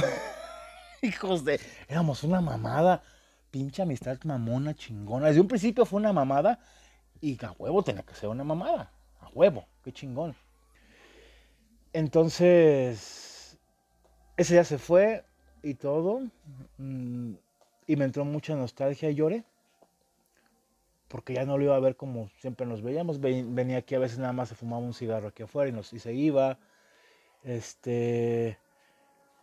Hijos 1.00 1.42
de... 1.42 1.58
Éramos 1.88 2.22
una 2.22 2.42
mamada. 2.42 3.02
Pinche 3.50 3.80
amistad 3.80 4.18
mamona, 4.24 4.74
chingona. 4.74 5.28
Desde 5.28 5.40
un 5.40 5.48
principio 5.48 5.86
fue 5.86 6.00
una 6.00 6.12
mamada 6.12 6.58
y 7.22 7.42
a 7.42 7.52
huevo 7.52 7.82
tenía 7.82 8.02
que 8.02 8.14
ser 8.14 8.28
una 8.28 8.44
mamada. 8.44 8.92
Huevo, 9.36 9.66
qué 9.84 9.92
chingón. 9.92 10.34
Entonces, 11.92 13.58
ese 14.38 14.54
día 14.54 14.64
se 14.64 14.78
fue 14.78 15.24
y 15.62 15.74
todo. 15.74 16.22
Mm, 16.78 17.34
y 17.86 17.96
me 17.96 18.06
entró 18.06 18.24
mucha 18.24 18.56
nostalgia 18.56 19.10
y 19.10 19.14
lloré 19.14 19.44
porque 21.08 21.34
ya 21.34 21.44
no 21.44 21.56
lo 21.58 21.64
iba 21.64 21.76
a 21.76 21.80
ver 21.80 21.96
como 21.96 22.30
siempre 22.40 22.66
nos 22.66 22.82
veíamos. 22.82 23.20
Venía 23.20 23.78
aquí 23.78 23.94
a 23.94 23.98
veces 23.98 24.18
nada 24.18 24.32
más 24.32 24.48
se 24.48 24.54
fumaba 24.54 24.82
un 24.82 24.94
cigarro 24.94 25.28
aquí 25.28 25.42
afuera 25.42 25.68
y, 25.68 25.72
nos, 25.72 25.92
y 25.92 25.98
se 25.98 26.14
iba. 26.14 26.58
Este, 27.44 28.58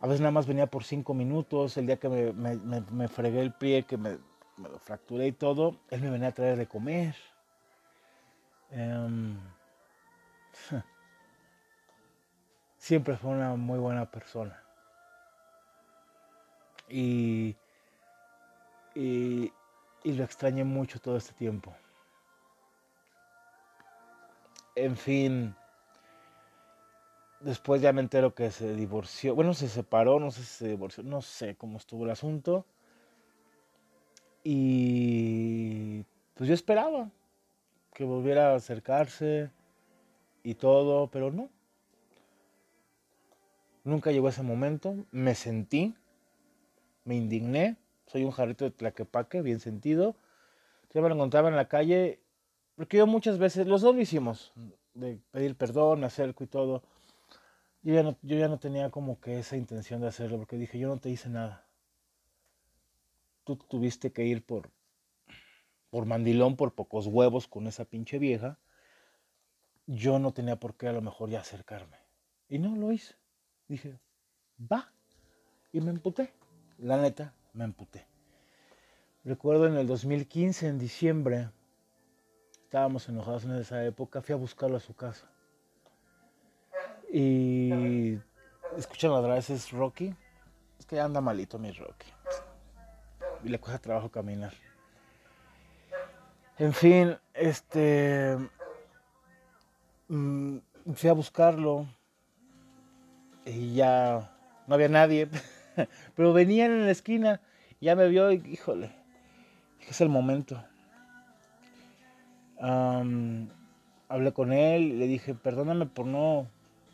a 0.00 0.06
veces 0.06 0.20
nada 0.20 0.32
más 0.32 0.46
venía 0.48 0.66
por 0.66 0.82
cinco 0.82 1.14
minutos. 1.14 1.76
El 1.76 1.86
día 1.86 1.98
que 1.98 2.08
me, 2.08 3.08
fregué 3.08 3.40
el 3.40 3.52
pie, 3.54 3.84
que 3.84 3.96
me, 3.96 4.18
lo 4.58 4.78
fracturé 4.78 5.28
y 5.28 5.32
todo, 5.32 5.78
él 5.90 6.00
me 6.02 6.10
venía 6.10 6.28
a 6.28 6.32
traer 6.32 6.58
de 6.58 6.66
comer. 6.66 7.14
Em, 8.70 9.38
siempre 12.76 13.16
fue 13.16 13.30
una 13.30 13.54
muy 13.56 13.78
buena 13.78 14.10
persona. 14.10 14.62
Y, 16.88 17.56
y, 18.94 19.52
y 20.02 20.12
lo 20.12 20.24
extrañé 20.24 20.64
mucho 20.64 21.00
todo 21.00 21.16
este 21.16 21.32
tiempo. 21.32 21.74
En 24.76 24.96
fin, 24.96 25.54
después 27.40 27.80
ya 27.80 27.92
me 27.92 28.00
entero 28.00 28.34
que 28.34 28.50
se 28.50 28.74
divorció. 28.74 29.34
Bueno, 29.34 29.54
se 29.54 29.68
separó, 29.68 30.18
no 30.18 30.30
sé 30.30 30.40
si 30.40 30.46
se 30.48 30.68
divorció, 30.68 31.04
no 31.04 31.22
sé 31.22 31.54
cómo 31.56 31.78
estuvo 31.78 32.04
el 32.04 32.10
asunto. 32.10 32.66
Y 34.42 36.04
pues 36.34 36.48
yo 36.48 36.54
esperaba 36.54 37.10
que 37.94 38.04
volviera 38.04 38.50
a 38.50 38.56
acercarse 38.56 39.50
y 40.44 40.54
todo, 40.54 41.08
pero 41.08 41.32
no. 41.32 41.50
Nunca 43.82 44.12
llegó 44.12 44.28
ese 44.28 44.44
momento. 44.44 44.94
Me 45.10 45.34
sentí, 45.34 45.94
me 47.04 47.16
indigné 47.16 47.76
soy 48.06 48.24
un 48.24 48.30
jarrito 48.30 48.64
de 48.64 48.70
tlaquepaque, 48.70 49.42
bien 49.42 49.60
sentido. 49.60 50.16
Yo 50.92 51.02
me 51.02 51.08
lo 51.08 51.14
encontraba 51.14 51.48
en 51.48 51.56
la 51.56 51.68
calle, 51.68 52.20
porque 52.76 52.98
yo 52.98 53.06
muchas 53.06 53.38
veces, 53.38 53.66
los 53.66 53.82
dos 53.82 53.94
lo 53.94 54.00
hicimos, 54.00 54.52
de 54.94 55.18
pedir 55.30 55.56
perdón, 55.56 56.04
acerco 56.04 56.44
y 56.44 56.46
todo. 56.46 56.82
Yo 57.82 57.94
ya, 57.94 58.02
no, 58.02 58.16
yo 58.22 58.38
ya 58.38 58.48
no 58.48 58.58
tenía 58.58 58.90
como 58.90 59.20
que 59.20 59.38
esa 59.38 59.56
intención 59.56 60.00
de 60.00 60.08
hacerlo, 60.08 60.38
porque 60.38 60.56
dije, 60.56 60.78
yo 60.78 60.88
no 60.88 60.98
te 60.98 61.10
hice 61.10 61.28
nada. 61.28 61.66
Tú 63.44 63.56
tuviste 63.56 64.12
que 64.12 64.24
ir 64.24 64.44
por, 64.44 64.70
por 65.90 66.06
mandilón, 66.06 66.56
por 66.56 66.74
pocos 66.74 67.06
huevos 67.06 67.46
con 67.46 67.66
esa 67.66 67.84
pinche 67.84 68.18
vieja. 68.18 68.58
Yo 69.86 70.18
no 70.18 70.32
tenía 70.32 70.56
por 70.56 70.74
qué 70.74 70.88
a 70.88 70.92
lo 70.92 71.02
mejor 71.02 71.30
ya 71.30 71.40
acercarme. 71.40 71.98
Y 72.48 72.58
no 72.58 72.74
lo 72.74 72.92
hice. 72.92 73.14
Dije, 73.68 73.98
va. 74.60 74.92
Y 75.72 75.80
me 75.80 75.90
emputé. 75.90 76.32
La 76.78 76.96
neta, 76.96 77.34
me 77.52 77.64
emputé. 77.64 78.06
Recuerdo 79.24 79.66
en 79.66 79.76
el 79.76 79.86
2015, 79.86 80.68
en 80.68 80.78
diciembre, 80.78 81.48
estábamos 82.62 83.08
enojados 83.08 83.44
en 83.44 83.52
esa 83.52 83.84
época, 83.84 84.20
fui 84.20 84.34
a 84.34 84.36
buscarlo 84.36 84.76
a 84.76 84.80
su 84.80 84.94
casa. 84.94 85.26
Y 87.10 88.18
escuchan 88.76 89.12
las 89.12 89.26
veces 89.26 89.70
Rocky. 89.70 90.14
Es 90.78 90.86
que 90.86 91.00
anda 91.00 91.20
malito 91.20 91.58
mi 91.58 91.70
Rocky. 91.70 92.08
Y 93.44 93.48
le 93.48 93.58
cuesta 93.58 93.78
trabajo 93.78 94.10
caminar. 94.10 94.52
En 96.58 96.72
fin, 96.72 97.16
este. 97.32 98.36
Mm, 100.08 100.58
fui 100.94 101.10
a 101.10 101.12
buscarlo. 101.12 101.86
Y 103.46 103.74
ya 103.74 104.30
no 104.66 104.74
había 104.74 104.88
nadie. 104.88 105.28
Pero 106.16 106.32
venían 106.32 106.72
en 106.72 106.86
la 106.86 106.90
esquina. 106.90 107.40
Ya 107.80 107.96
me 107.96 108.08
vio 108.08 108.32
y, 108.32 108.42
híjole, 108.46 108.90
es 109.88 110.00
el 110.00 110.08
momento. 110.08 110.62
hablé 114.08 114.32
con 114.32 114.52
él 114.52 114.82
y 114.84 114.92
le 114.92 115.06
dije, 115.06 115.34
perdóname 115.34 115.86
por 115.86 116.06
no, 116.06 116.46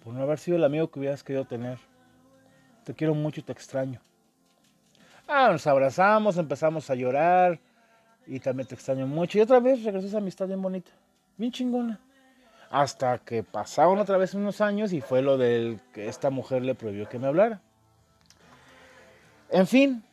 por 0.02 0.14
no 0.14 0.22
haber 0.22 0.38
sido 0.38 0.56
el 0.56 0.64
amigo 0.64 0.90
que 0.90 0.98
hubieras 0.98 1.22
querido 1.22 1.44
tener. 1.44 1.78
Te 2.84 2.94
quiero 2.94 3.14
mucho 3.14 3.40
y 3.40 3.44
te 3.44 3.52
extraño. 3.52 4.00
Ah, 5.28 5.50
nos 5.52 5.66
abrazamos, 5.66 6.38
empezamos 6.38 6.90
a 6.90 6.94
llorar 6.96 7.60
y 8.26 8.40
también 8.40 8.66
te 8.66 8.74
extraño 8.74 9.06
mucho. 9.06 9.38
Y 9.38 9.42
otra 9.42 9.60
vez 9.60 9.84
regresó 9.84 10.08
esa 10.08 10.18
amistad 10.18 10.48
bien 10.48 10.60
bonita, 10.60 10.90
bien 11.36 11.52
chingona. 11.52 12.00
Hasta 12.70 13.18
que 13.18 13.42
pasaron 13.42 13.98
otra 13.98 14.16
vez 14.16 14.32
unos 14.34 14.60
años 14.60 14.92
y 14.92 15.00
fue 15.00 15.22
lo 15.22 15.36
del 15.36 15.80
que 15.92 16.08
esta 16.08 16.30
mujer 16.30 16.62
le 16.62 16.76
prohibió 16.76 17.08
que 17.08 17.18
me 17.18 17.26
hablara. 17.26 17.60
En 19.50 19.66
fin, 19.66 20.04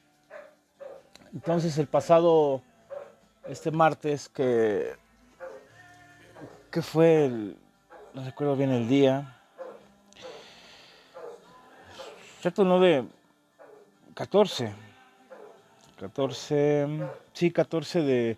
entonces 1.34 1.78
el 1.78 1.86
pasado, 1.86 2.64
este 3.47 3.70
martes, 3.70 4.28
que, 4.28 4.95
que 6.72 6.82
fue, 6.82 7.26
el, 7.26 7.58
no 8.16 8.24
recuerdo 8.24 8.55
bien 8.55 8.72
el 8.72 8.88
día, 8.88 9.38
cierto 12.41 12.64
9, 12.64 13.05
14, 14.16 14.74
14, 15.99 16.88
sí, 17.34 17.51
14 17.51 18.01
de, 18.01 18.38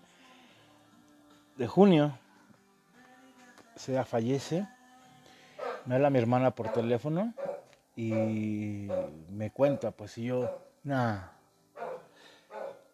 de 1.55 1.67
junio, 1.67 2.17
se 3.79 4.03
fallece, 4.03 4.67
me 5.85 5.95
habla 5.95 6.09
mi 6.09 6.19
hermana 6.19 6.51
por 6.51 6.71
teléfono 6.71 7.33
y 7.95 8.87
me 9.31 9.51
cuenta, 9.51 9.91
pues 9.91 10.17
y 10.17 10.25
yo, 10.25 10.49
nada 10.83 11.39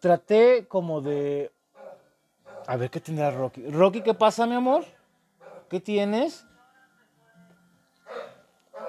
traté 0.06 0.66
como 0.68 1.00
de... 1.00 1.50
A 2.66 2.76
ver, 2.76 2.90
¿qué 2.90 3.00
tendrá 3.00 3.30
Rocky? 3.30 3.68
Rocky, 3.70 4.02
¿qué 4.02 4.14
pasa, 4.14 4.46
mi 4.46 4.54
amor? 4.54 4.84
¿Qué 5.68 5.80
tienes? 5.80 6.44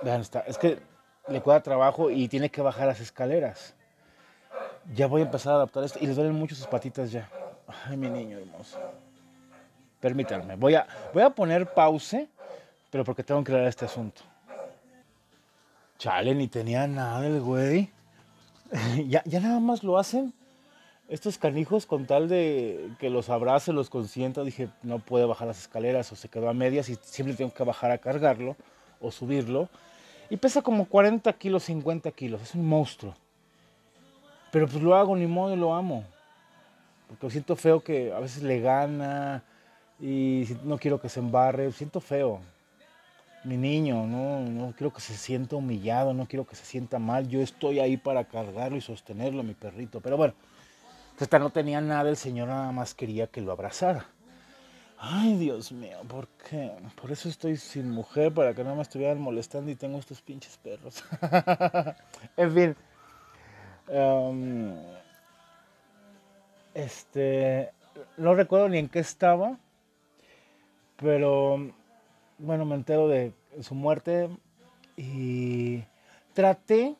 Vean, 0.01 0.21
está. 0.21 0.41
Es 0.41 0.57
que 0.57 0.79
le 1.27 1.41
cuesta 1.41 1.63
trabajo 1.63 2.09
y 2.11 2.27
tiene 2.27 2.49
que 2.49 2.61
bajar 2.61 2.87
las 2.87 2.99
escaleras. 2.99 3.73
Ya 4.95 5.07
voy 5.07 5.21
a 5.21 5.25
empezar 5.25 5.53
a 5.53 5.55
adaptar 5.57 5.83
esto. 5.83 5.99
Y 5.99 6.07
le 6.07 6.13
duelen 6.13 6.33
mucho 6.33 6.55
sus 6.55 6.67
patitas 6.67 7.11
ya. 7.11 7.29
Ay, 7.85 7.97
mi 7.97 8.09
niño 8.09 8.37
hermoso. 8.37 8.77
Permítanme. 9.99 10.55
Voy 10.55 10.75
a, 10.75 10.87
voy 11.13 11.23
a 11.23 11.29
poner 11.29 11.73
pause, 11.73 12.27
pero 12.89 13.03
porque 13.03 13.23
tengo 13.23 13.43
que 13.43 13.51
crear 13.51 13.67
este 13.67 13.85
asunto. 13.85 14.21
Chale, 15.97 16.35
ni 16.35 16.47
tenía 16.47 16.85
nada 16.87 17.25
el 17.25 17.41
güey. 17.41 17.89
ya, 19.07 19.23
ya 19.25 19.39
nada 19.39 19.59
más 19.59 19.83
lo 19.83 19.97
hacen 19.97 20.33
estos 21.09 21.37
canijos 21.37 21.85
con 21.85 22.05
tal 22.05 22.27
de 22.27 22.89
que 22.99 23.09
los 23.09 23.29
abrace, 23.29 23.71
los 23.71 23.89
consienta, 23.89 24.43
dije, 24.43 24.69
no 24.83 24.99
puede 24.99 25.25
bajar 25.25 25.47
las 25.47 25.59
escaleras 25.59 26.11
o 26.11 26.15
se 26.15 26.27
quedó 26.27 26.49
a 26.49 26.53
medias 26.53 26.89
y 26.89 26.95
siempre 26.95 27.35
tengo 27.35 27.53
que 27.53 27.63
bajar 27.63 27.91
a 27.91 27.97
cargarlo 27.97 28.55
o 28.99 29.11
subirlo. 29.11 29.69
Y 30.29 30.37
pesa 30.37 30.61
como 30.61 30.85
40 30.85 31.31
kilos, 31.33 31.63
50 31.63 32.11
kilos, 32.11 32.41
es 32.41 32.55
un 32.55 32.67
monstruo. 32.67 33.13
Pero 34.51 34.67
pues 34.67 34.81
lo 34.81 34.95
hago, 34.95 35.15
ni 35.15 35.27
modo, 35.27 35.55
lo 35.55 35.73
amo. 35.73 36.03
Porque 37.07 37.29
siento 37.29 37.55
feo 37.55 37.81
que 37.81 38.11
a 38.11 38.19
veces 38.19 38.43
le 38.43 38.59
gana 38.59 39.43
y 39.99 40.47
no 40.63 40.77
quiero 40.77 40.99
que 41.01 41.09
se 41.09 41.19
embarre, 41.19 41.71
siento 41.71 41.99
feo. 41.99 42.39
Mi 43.43 43.57
niño, 43.57 44.05
no, 44.05 44.41
no 44.41 44.73
quiero 44.75 44.91
que 44.93 45.01
se 45.01 45.15
sienta 45.15 45.55
humillado, 45.55 46.13
no 46.13 46.27
quiero 46.27 46.45
que 46.45 46.55
se 46.55 46.65
sienta 46.65 46.99
mal. 46.99 47.27
Yo 47.27 47.41
estoy 47.41 47.79
ahí 47.79 47.97
para 47.97 48.25
cargarlo 48.25 48.77
y 48.77 48.81
sostenerlo, 48.81 49.43
mi 49.43 49.53
perrito. 49.53 50.01
Pero 50.01 50.17
bueno, 50.17 50.33
esta 51.19 51.39
no 51.39 51.49
tenía 51.49 51.79
nada, 51.81 52.09
el 52.09 52.17
Señor 52.17 52.49
nada 52.49 52.71
más 52.71 52.93
quería 52.93 53.27
que 53.27 53.41
lo 53.41 53.51
abrazara. 53.51 54.07
Ay, 54.99 55.37
Dios 55.37 55.71
mío, 55.71 55.99
¿por 56.07 56.27
qué? 56.27 56.71
Por 56.99 57.11
eso 57.11 57.29
estoy 57.29 57.55
sin 57.55 57.91
mujer, 57.91 58.33
para 58.33 58.55
que 58.55 58.63
no 58.63 58.75
me 58.75 58.81
estuvieran 58.81 59.21
molestando 59.21 59.69
y 59.69 59.75
tengo 59.75 59.99
estos 59.99 60.21
pinches 60.21 60.57
perros. 60.57 61.03
en 62.37 62.53
fin. 62.53 62.75
Em, 63.87 64.75
este. 66.73 67.71
No 68.17 68.33
recuerdo 68.33 68.69
ni 68.69 68.79
en 68.79 68.89
qué 68.89 68.99
estaba. 68.99 69.57
Pero. 70.97 71.73
Bueno, 72.37 72.65
me 72.65 72.75
entero 72.75 73.07
de 73.07 73.33
su 73.61 73.75
muerte. 73.75 74.29
Y. 74.95 75.83
Traté 76.33 76.95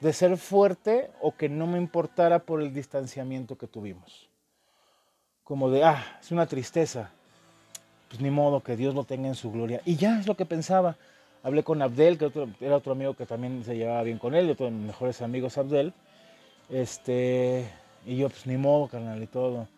de 0.00 0.12
ser 0.12 0.36
fuerte 0.36 1.10
o 1.20 1.36
que 1.36 1.48
no 1.48 1.66
me 1.68 1.78
importara 1.78 2.40
por 2.40 2.60
el 2.60 2.74
distanciamiento 2.74 3.56
que 3.56 3.68
tuvimos. 3.68 4.28
Como 5.44 5.70
de, 5.70 5.84
ah, 5.84 6.18
es 6.20 6.32
una 6.32 6.46
tristeza. 6.46 7.12
Pues 8.08 8.20
ni 8.20 8.30
modo, 8.30 8.60
que 8.60 8.76
Dios 8.76 8.94
lo 8.94 9.04
tenga 9.04 9.28
en 9.28 9.36
su 9.36 9.52
gloria. 9.52 9.80
Y 9.84 9.96
ya 9.96 10.18
es 10.18 10.26
lo 10.26 10.36
que 10.36 10.44
pensaba. 10.44 10.96
Hablé 11.44 11.62
con 11.62 11.80
Abdel, 11.80 12.18
que 12.18 12.30
era 12.60 12.76
otro 12.76 12.92
amigo 12.92 13.14
que 13.14 13.26
también 13.26 13.64
se 13.64 13.76
llevaba 13.76 14.02
bien 14.02 14.18
con 14.18 14.34
él, 14.34 14.48
de 14.48 14.54
todos 14.54 14.72
mis 14.72 14.86
mejores 14.86 15.22
amigos 15.22 15.56
Abdel. 15.56 15.92
Este, 16.68 17.68
y 18.04 18.16
yo, 18.16 18.28
pues 18.28 18.46
ni 18.46 18.56
modo, 18.56 18.88
carnal, 18.88 19.22
y 19.22 19.26
todo. 19.26 19.68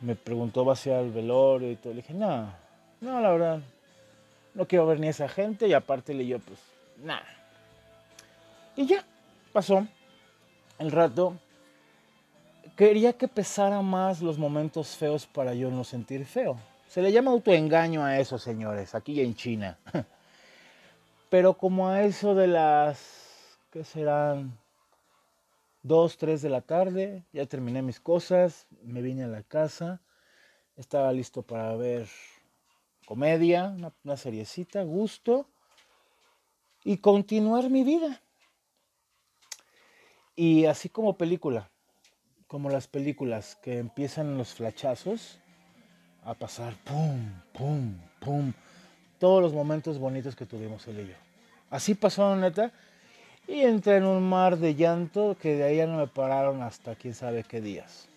Me 0.00 0.16
preguntó, 0.16 0.64
¿va 0.64 0.72
hacia 0.72 1.00
el 1.00 1.10
velorio 1.10 1.70
y 1.70 1.76
todo? 1.76 1.92
Le 1.92 2.02
dije, 2.02 2.14
no, 2.14 2.52
no, 3.00 3.20
la 3.20 3.30
verdad, 3.30 3.60
no 4.54 4.66
quiero 4.66 4.86
ver 4.86 4.98
ni 4.98 5.08
a 5.08 5.10
esa 5.10 5.28
gente. 5.28 5.68
Y 5.68 5.72
aparte 5.72 6.14
le 6.14 6.26
yo, 6.26 6.38
pues, 6.38 6.58
nada. 7.02 7.26
Y 8.76 8.86
ya, 8.86 9.04
pasó 9.52 9.86
el 10.78 10.90
rato. 10.90 11.36
Quería 12.76 13.12
que 13.12 13.28
pesara 13.28 13.82
más 13.82 14.22
los 14.22 14.38
momentos 14.38 14.96
feos 14.96 15.26
para 15.26 15.54
yo 15.54 15.70
no 15.70 15.84
sentir 15.84 16.24
feo. 16.24 16.56
Se 16.88 17.02
le 17.02 17.12
llama 17.12 17.30
autoengaño 17.30 18.02
a 18.02 18.18
eso, 18.18 18.38
señores, 18.38 18.94
aquí 18.94 19.20
en 19.20 19.34
China. 19.34 19.78
Pero 21.30 21.54
como 21.54 21.88
a 21.88 22.02
eso 22.02 22.34
de 22.34 22.48
las, 22.48 23.58
¿qué 23.70 23.84
serán? 23.84 24.58
Dos, 25.82 26.18
tres 26.18 26.42
de 26.42 26.50
la 26.50 26.60
tarde, 26.60 27.24
ya 27.32 27.46
terminé 27.46 27.80
mis 27.80 28.00
cosas, 28.00 28.66
me 28.82 29.00
vine 29.00 29.24
a 29.24 29.28
la 29.28 29.42
casa, 29.42 30.02
estaba 30.76 31.10
listo 31.12 31.42
para 31.42 31.74
ver 31.76 32.06
comedia, 33.06 33.68
una, 33.76 33.92
una 34.04 34.16
seriecita, 34.18 34.82
gusto, 34.82 35.48
y 36.84 36.98
continuar 36.98 37.70
mi 37.70 37.82
vida. 37.82 38.22
Y 40.36 40.66
así 40.66 40.88
como 40.88 41.16
película, 41.16 41.70
como 42.46 42.68
las 42.68 42.86
películas 42.86 43.56
que 43.62 43.78
empiezan 43.78 44.36
los 44.36 44.54
flachazos 44.54 45.38
a 46.22 46.34
pasar, 46.34 46.74
pum, 46.84 47.40
pum, 47.52 47.98
pum, 48.20 48.52
todos 49.18 49.42
los 49.42 49.54
momentos 49.54 49.98
bonitos 49.98 50.36
que 50.36 50.46
tuvimos 50.46 50.86
él 50.88 51.00
y 51.00 51.08
yo. 51.08 51.14
Así 51.70 51.94
pasó, 51.94 52.36
neta, 52.36 52.72
y 53.50 53.62
entré 53.62 53.96
en 53.96 54.04
un 54.04 54.28
mar 54.28 54.58
de 54.58 54.76
llanto 54.76 55.36
que 55.36 55.56
de 55.56 55.64
ahí 55.64 55.76
ya 55.78 55.86
no 55.88 55.96
me 55.96 56.06
pararon 56.06 56.62
hasta 56.62 56.94
quién 56.94 57.14
sabe 57.14 57.42
qué 57.42 57.60
días. 57.60 58.08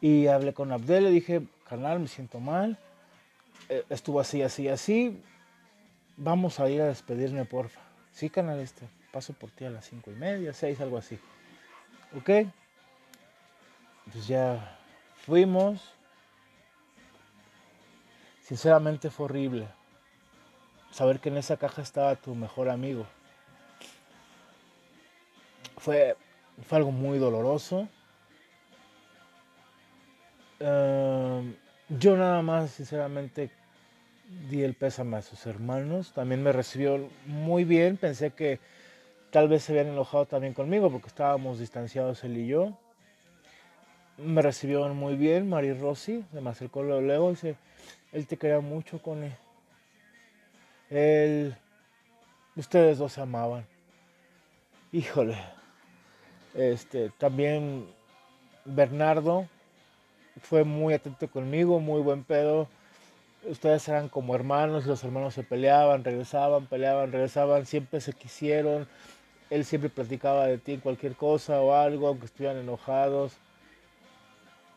Y 0.00 0.26
hablé 0.26 0.52
con 0.52 0.72
Abdel, 0.72 1.04
le 1.04 1.10
dije, 1.10 1.40
canal, 1.68 2.00
me 2.00 2.08
siento 2.08 2.40
mal, 2.40 2.76
eh, 3.68 3.84
estuvo 3.90 4.18
así, 4.18 4.42
así, 4.42 4.68
así, 4.68 5.22
vamos 6.16 6.58
a 6.58 6.68
ir 6.68 6.82
a 6.82 6.86
despedirme, 6.86 7.44
porfa. 7.44 7.80
Sí, 8.10 8.28
canal, 8.28 8.58
este 8.58 8.88
paso 9.12 9.32
por 9.32 9.52
ti 9.52 9.64
a 9.64 9.70
las 9.70 9.86
cinco 9.86 10.10
y 10.10 10.16
media, 10.16 10.52
seis, 10.52 10.80
algo 10.80 10.98
así. 10.98 11.16
¿Ok? 12.18 12.28
Entonces 14.06 14.26
ya 14.26 14.78
fuimos. 15.24 15.80
Sinceramente 18.42 19.10
fue 19.10 19.26
horrible. 19.26 19.68
Saber 20.90 21.20
que 21.20 21.28
en 21.28 21.36
esa 21.36 21.56
caja 21.56 21.82
estaba 21.82 22.16
tu 22.16 22.34
mejor 22.34 22.68
amigo. 22.68 23.06
Fue, 25.76 26.16
fue 26.66 26.78
algo 26.78 26.92
muy 26.92 27.18
doloroso. 27.18 27.88
Em, 30.60 31.54
yo 31.88 32.16
nada 32.16 32.40
más, 32.42 32.70
sinceramente, 32.70 33.50
di 34.48 34.62
el 34.62 34.74
pésame 34.74 35.16
a 35.16 35.22
sus 35.22 35.46
hermanos. 35.46 36.12
También 36.12 36.42
me 36.42 36.52
recibió 36.52 37.08
muy 37.26 37.64
bien. 37.64 37.96
Pensé 37.96 38.30
que 38.30 38.60
tal 39.30 39.48
vez 39.48 39.64
se 39.64 39.72
habían 39.72 39.88
enojado 39.92 40.26
también 40.26 40.54
conmigo 40.54 40.90
porque 40.90 41.08
estábamos 41.08 41.58
distanciados 41.58 42.22
él 42.24 42.38
y 42.38 42.46
yo. 42.46 42.78
Me 44.16 44.42
recibió 44.42 44.88
muy 44.94 45.16
bien 45.16 45.48
Mari 45.48 45.72
Rossi, 45.72 46.24
de 46.30 46.40
me 46.40 46.50
acercó 46.50 46.84
luego 46.84 47.30
dice, 47.30 47.56
él 48.12 48.28
te 48.28 48.36
quería 48.36 48.60
mucho 48.60 49.02
con 49.02 49.24
él. 49.24 49.34
Él, 50.88 51.56
ustedes 52.54 52.98
dos 52.98 53.12
se 53.12 53.22
amaban. 53.22 53.66
Híjole. 54.92 55.36
Este, 56.54 57.10
también 57.18 57.86
Bernardo 58.64 59.48
fue 60.40 60.64
muy 60.64 60.94
atento 60.94 61.28
conmigo, 61.28 61.80
muy 61.80 62.00
buen 62.00 62.24
pedo 62.24 62.68
ustedes 63.46 63.86
eran 63.88 64.08
como 64.08 64.34
hermanos 64.34 64.86
los 64.86 65.04
hermanos 65.04 65.34
se 65.34 65.42
peleaban, 65.42 66.04
regresaban, 66.04 66.66
peleaban, 66.66 67.12
regresaban, 67.12 67.66
siempre 67.66 68.00
se 68.00 68.12
quisieron. 68.12 68.88
Él 69.50 69.64
siempre 69.64 69.90
platicaba 69.90 70.46
de 70.46 70.58
ti 70.58 70.78
cualquier 70.78 71.14
cosa 71.14 71.60
o 71.60 71.74
algo, 71.74 72.08
aunque 72.08 72.26
estuvieran 72.26 72.58
enojados. 72.58 73.34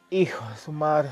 Hijo 0.09 0.43
su 0.63 0.71
madre. 0.71 1.09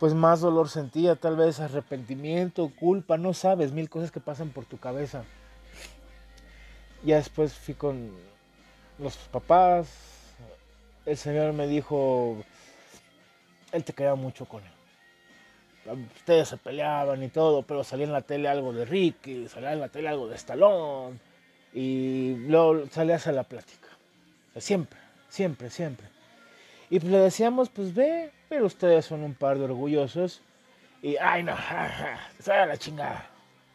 Pues 0.00 0.14
más 0.14 0.40
dolor 0.40 0.68
sentía, 0.68 1.16
tal 1.16 1.36
vez 1.36 1.60
arrepentimiento, 1.60 2.70
culpa, 2.78 3.16
no 3.16 3.32
sabes, 3.32 3.72
mil 3.72 3.88
cosas 3.88 4.10
que 4.10 4.20
pasan 4.20 4.50
por 4.50 4.64
tu 4.64 4.78
cabeza. 4.78 5.24
Ya 7.04 7.16
después 7.16 7.54
fui 7.54 7.74
con 7.74 8.10
los 8.98 9.16
papás. 9.16 9.88
El 11.06 11.16
Señor 11.16 11.52
me 11.52 11.66
dijo, 11.66 12.36
Él 13.72 13.84
te 13.84 13.92
queda 13.92 14.14
mucho 14.14 14.46
con 14.46 14.64
Él 14.64 14.74
ustedes 15.92 16.48
se 16.48 16.56
peleaban 16.56 17.22
y 17.22 17.28
todo, 17.28 17.62
pero 17.62 17.84
salía 17.84 18.06
en 18.06 18.12
la 18.12 18.22
tele 18.22 18.48
algo 18.48 18.72
de 18.72 18.84
Ricky, 18.84 19.48
salía 19.48 19.72
en 19.72 19.80
la 19.80 19.88
tele 19.88 20.08
algo 20.08 20.28
de 20.28 20.36
Stallone, 20.36 21.18
y 21.72 22.36
luego 22.46 22.86
salías 22.90 23.26
a 23.26 23.32
la 23.32 23.44
plática. 23.44 23.88
Siempre, 24.56 24.98
siempre, 25.28 25.70
siempre. 25.70 26.06
Y 26.90 27.00
pues 27.00 27.10
le 27.10 27.18
decíamos, 27.18 27.68
pues 27.68 27.94
ve, 27.94 28.30
pero 28.48 28.66
ustedes 28.66 29.04
son 29.04 29.22
un 29.22 29.34
par 29.34 29.58
de 29.58 29.64
orgullosos. 29.64 30.40
Y, 31.02 31.16
ay 31.16 31.42
no, 31.42 31.56
se 32.38 32.50
la 32.52 32.76
chingada. 32.76 33.28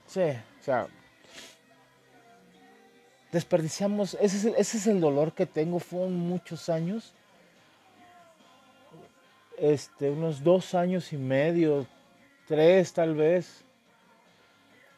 Sí, 0.08 0.22
o 0.22 0.64
sea, 0.64 0.88
desperdiciamos, 3.32 4.16
ese 4.16 4.38
es, 4.38 4.46
el, 4.46 4.56
ese 4.56 4.78
es 4.78 4.88
el 4.88 5.00
dolor 5.00 5.34
que 5.34 5.46
tengo, 5.46 5.80
fueron 5.80 6.16
muchos 6.16 6.70
años. 6.70 7.14
Este, 9.58 10.10
unos 10.10 10.44
dos 10.44 10.74
años 10.74 11.12
y 11.12 11.18
medio, 11.18 11.86
tres 12.48 12.94
tal 12.94 13.14
vez, 13.16 13.64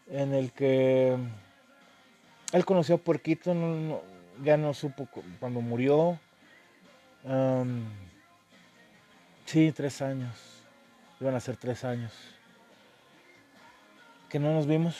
en 0.07 0.33
el 0.33 0.51
que 0.51 1.17
él 2.51 2.65
conoció 2.65 2.95
a 2.95 2.97
Puerquito, 2.99 3.53
ya 4.43 4.57
no 4.57 4.73
supo 4.73 5.07
cuando 5.39 5.61
murió. 5.61 6.19
sí, 9.45 9.71
tres 9.71 10.01
años, 10.01 10.35
iban 11.19 11.35
a 11.35 11.39
ser 11.39 11.57
tres 11.57 11.83
años. 11.83 12.13
Que 14.29 14.39
no 14.39 14.53
nos 14.53 14.67
vimos, 14.67 14.95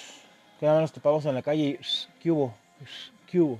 que 0.59 0.65
nada 0.65 0.79
más 0.79 0.89
nos 0.89 0.93
topamos 0.93 1.25
en 1.25 1.35
la 1.35 1.41
calle 1.41 1.63
y 1.63 1.79
¿qué 2.19 2.31
hubo? 2.31 2.53
¿Qué 3.31 3.39
hubo? 3.39 3.59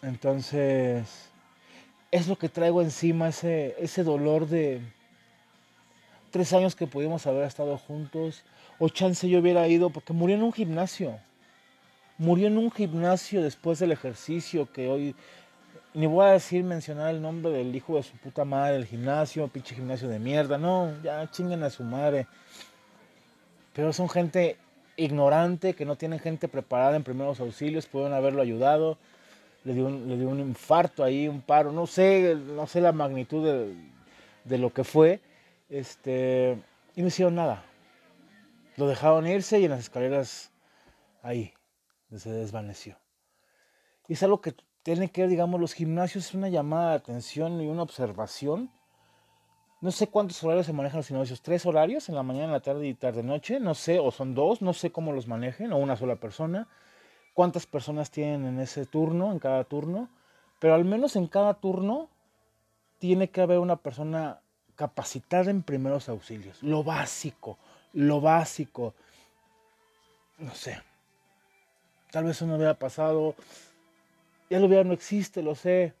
Entonces, 0.00 1.28
es 2.12 2.28
lo 2.28 2.36
que 2.36 2.48
traigo 2.48 2.82
encima, 2.82 3.28
ese, 3.28 3.74
ese 3.80 4.04
dolor 4.04 4.46
de, 4.46 4.80
tres 6.30 6.52
años 6.52 6.76
que 6.76 6.86
pudimos 6.86 7.26
haber 7.26 7.44
estado 7.44 7.76
juntos, 7.78 8.44
o 8.78 8.88
chance 8.88 9.28
yo 9.28 9.40
hubiera 9.40 9.66
ido, 9.66 9.90
porque 9.90 10.12
murió 10.12 10.36
en 10.36 10.44
un 10.44 10.52
gimnasio. 10.52 11.18
Murió 12.16 12.46
en 12.46 12.56
un 12.56 12.70
gimnasio 12.70 13.42
después 13.42 13.80
del 13.80 13.90
ejercicio 13.90 14.70
que 14.72 14.88
hoy, 14.88 15.16
ni 15.92 16.06
voy 16.06 16.26
a 16.26 16.30
decir 16.30 16.62
mencionar 16.62 17.12
el 17.12 17.20
nombre 17.20 17.50
del 17.50 17.74
hijo 17.74 17.96
de 17.96 18.04
su 18.04 18.16
puta 18.18 18.44
madre, 18.44 18.76
el 18.76 18.86
gimnasio, 18.86 19.48
pinche 19.48 19.74
gimnasio 19.74 20.08
de 20.08 20.20
mierda, 20.20 20.58
no, 20.58 20.92
ya 21.02 21.28
chinguen 21.28 21.64
a 21.64 21.70
su 21.70 21.82
madre. 21.82 22.28
Pero 23.72 23.92
son 23.92 24.08
gente 24.08 24.58
ignorante, 24.96 25.74
que 25.74 25.84
no 25.84 25.96
tienen 25.96 26.18
gente 26.18 26.48
preparada 26.48 26.96
en 26.96 27.04
primeros 27.04 27.40
auxilios, 27.40 27.86
pueden 27.86 28.12
haberlo 28.12 28.42
ayudado, 28.42 28.98
le 29.64 29.74
dio 29.74 29.86
un, 29.86 30.08
le 30.08 30.16
dio 30.16 30.28
un 30.28 30.40
infarto 30.40 31.02
ahí, 31.02 31.28
un 31.28 31.40
paro, 31.40 31.72
no 31.72 31.86
sé, 31.86 32.36
no 32.36 32.66
sé 32.66 32.80
la 32.80 32.92
magnitud 32.92 33.44
de, 33.44 33.74
de 34.44 34.58
lo 34.58 34.72
que 34.72 34.84
fue, 34.84 35.20
este, 35.68 36.58
y 36.94 37.02
no 37.02 37.08
hicieron 37.08 37.34
nada. 37.34 37.64
Lo 38.76 38.88
dejaron 38.88 39.26
irse 39.26 39.60
y 39.60 39.64
en 39.64 39.70
las 39.70 39.80
escaleras 39.80 40.50
ahí 41.22 41.52
se 42.18 42.30
desvaneció. 42.30 42.96
Y 44.08 44.14
es 44.14 44.22
algo 44.22 44.40
que 44.40 44.54
tiene 44.82 45.10
que 45.10 45.22
ver, 45.22 45.30
digamos, 45.30 45.60
los 45.60 45.72
gimnasios, 45.72 46.26
es 46.26 46.34
una 46.34 46.48
llamada 46.48 46.90
de 46.90 46.96
atención 46.96 47.60
y 47.60 47.66
una 47.66 47.82
observación. 47.82 48.70
No 49.84 49.90
sé 49.90 50.06
cuántos 50.06 50.42
horarios 50.42 50.64
se 50.64 50.72
manejan 50.72 51.00
los 51.00 51.08
gimnasios, 51.08 51.42
tres 51.42 51.66
horarios, 51.66 52.08
en 52.08 52.14
la 52.14 52.22
mañana, 52.22 52.46
en 52.46 52.52
la 52.52 52.60
tarde 52.60 52.88
y 52.88 52.94
tarde-noche, 52.94 53.60
no 53.60 53.74
sé, 53.74 53.98
o 53.98 54.10
son 54.10 54.34
dos, 54.34 54.62
no 54.62 54.72
sé 54.72 54.90
cómo 54.90 55.12
los 55.12 55.28
manejen, 55.28 55.74
o 55.74 55.76
una 55.76 55.94
sola 55.94 56.16
persona. 56.16 56.68
Cuántas 57.34 57.66
personas 57.66 58.10
tienen 58.10 58.46
en 58.46 58.60
ese 58.60 58.86
turno, 58.86 59.30
en 59.30 59.38
cada 59.38 59.62
turno, 59.64 60.08
pero 60.58 60.72
al 60.72 60.86
menos 60.86 61.16
en 61.16 61.26
cada 61.26 61.52
turno 61.52 62.08
tiene 62.98 63.28
que 63.28 63.42
haber 63.42 63.58
una 63.58 63.76
persona 63.76 64.40
capacitada 64.74 65.50
en 65.50 65.62
primeros 65.62 66.08
auxilios. 66.08 66.62
Lo 66.62 66.82
básico, 66.82 67.58
lo 67.92 68.22
básico. 68.22 68.94
No 70.38 70.54
sé. 70.54 70.80
Tal 72.10 72.24
vez 72.24 72.36
eso 72.36 72.46
no 72.46 72.56
hubiera 72.56 72.72
pasado. 72.72 73.34
Ya 74.48 74.60
lo 74.60 74.66
hubiera, 74.66 74.82
no 74.82 74.94
existe, 74.94 75.42
lo 75.42 75.54
sé. 75.54 75.92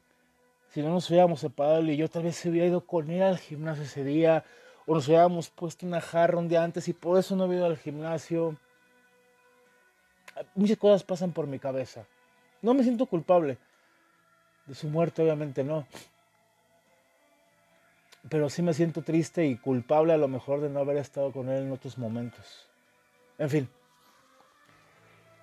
Si 0.74 0.82
no 0.82 0.90
nos 0.90 1.08
hubiéramos 1.08 1.40
separado 1.40 1.82
y 1.84 1.96
yo, 1.96 2.10
tal 2.10 2.24
vez 2.24 2.36
se 2.36 2.50
hubiera 2.50 2.66
ido 2.66 2.80
con 2.84 3.08
él 3.08 3.22
al 3.22 3.38
gimnasio 3.38 3.84
ese 3.84 4.02
día. 4.02 4.44
O 4.86 4.94
nos 4.94 5.06
hubiéramos 5.08 5.48
puesto 5.48 5.86
una 5.86 6.00
jarra 6.00 6.38
un 6.38 6.48
día 6.48 6.64
antes 6.64 6.88
y 6.88 6.92
por 6.92 7.18
eso 7.18 7.36
no 7.36 7.44
hubiera 7.44 7.62
ido 7.62 7.70
al 7.70 7.78
gimnasio. 7.78 8.56
Muchas 10.54 10.76
cosas 10.76 11.04
pasan 11.04 11.32
por 11.32 11.46
mi 11.46 11.60
cabeza. 11.60 12.04
No 12.60 12.74
me 12.74 12.82
siento 12.82 13.06
culpable. 13.06 13.56
De 14.66 14.74
su 14.74 14.88
muerte, 14.88 15.22
obviamente 15.22 15.62
no 15.62 15.86
pero 18.28 18.48
sí 18.48 18.62
me 18.62 18.74
siento 18.74 19.02
triste 19.02 19.46
y 19.46 19.56
culpable 19.56 20.12
a 20.12 20.16
lo 20.16 20.28
mejor 20.28 20.60
de 20.60 20.70
no 20.70 20.80
haber 20.80 20.96
estado 20.96 21.32
con 21.32 21.48
él 21.48 21.64
en 21.64 21.72
otros 21.72 21.98
momentos. 21.98 22.68
En 23.38 23.50
fin. 23.50 23.68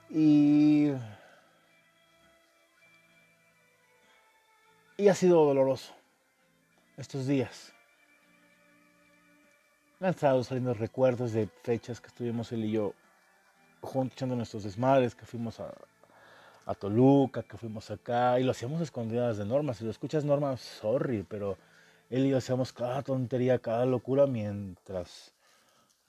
Y... 0.10 0.92
Y 5.02 5.10
ha 5.10 5.16
sido 5.16 5.44
doloroso 5.44 5.96
estos 6.96 7.26
días. 7.26 7.74
Me 10.00 10.06
han 10.06 10.14
estado 10.14 10.44
saliendo 10.44 10.76
recuerdos 10.76 11.32
de 11.32 11.50
fechas 11.64 12.00
que 12.00 12.10
estuvimos 12.10 12.52
él 12.52 12.66
y 12.66 12.74
yo 12.74 12.94
juntos 13.82 14.16
echando 14.16 14.36
nuestros 14.36 14.64
desmadres, 14.64 15.16
que 15.16 15.26
fuimos 15.26 15.60
a, 15.60 15.74
a 16.68 16.76
Toluca, 16.76 17.42
que 17.42 17.58
fuimos 17.58 17.90
acá, 17.90 18.40
y 18.40 18.44
lo 18.44 18.52
hacíamos 18.52 18.80
escondidas 18.80 19.40
de 19.40 19.46
Norma. 19.46 19.74
Si 19.74 19.84
lo 19.84 19.90
escuchas, 19.90 20.24
Norma, 20.24 20.56
sorry, 20.58 21.26
pero 21.28 21.58
él 22.12 22.28
y 22.28 22.30
yo 22.30 22.38
hacíamos 22.38 22.72
cada 22.72 23.02
tontería, 23.02 23.58
cada 23.58 23.88
locura 23.88 24.28
mientras 24.28 25.34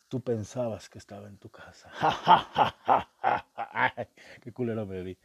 tú 0.09 0.21
pensabas 0.21 0.91
que 0.91 0.99
estaba 0.99 1.29
en 1.29 1.39
tu 1.39 1.49
casa. 1.49 1.91
Qué 4.43 4.53
culero 4.53 4.85
me 4.85 5.03
vi. 5.03 5.17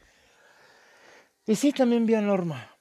Y 1.46 1.56
sí, 1.56 1.74
también 1.74 2.06
vi 2.06 2.16
a 2.16 2.22
Norma. 2.22 2.77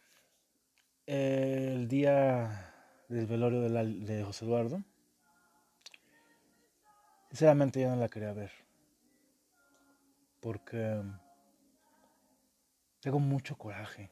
El 1.06 1.86
día 1.86 2.72
del 3.08 3.26
velorio 3.26 3.60
de, 3.60 4.24
José 4.24 4.44
Eduardo. 4.44 4.82
Sinceramente 7.28 7.80
yo 7.80 7.88
no 7.90 7.96
la 7.96 8.08
quería 8.08 8.32
ver. 8.32 8.50
Porque 10.40 11.00
tengo 13.00 13.20
mucho 13.20 13.56
coraje, 13.56 14.10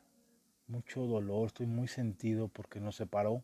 mucho 0.68 1.04
dolor, 1.06 1.46
estoy 1.46 1.66
muy 1.66 1.88
sentido 1.88 2.46
porque 2.46 2.78
nos 2.78 2.94
separó. 2.94 3.42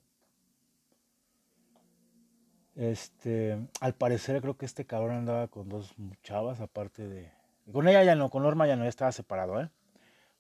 Este, 2.76 3.59
al 3.80 3.94
parecer 3.94 4.40
creo 4.40 4.57
que 4.57 4.64
este 4.64 4.86
cabrón 4.86 5.16
andaba 5.16 5.48
con 5.48 5.68
dos 5.68 5.92
chavas, 6.22 6.61
aparte 6.61 7.09
de... 7.09 7.32
Con 7.72 7.88
ella 7.88 8.05
ya 8.05 8.14
no, 8.14 8.30
con 8.30 8.44
Norma 8.44 8.68
ya 8.68 8.76
no, 8.76 8.84
ya 8.84 8.88
estaba 8.88 9.11
separado, 9.11 9.61
¿eh? 9.61 9.70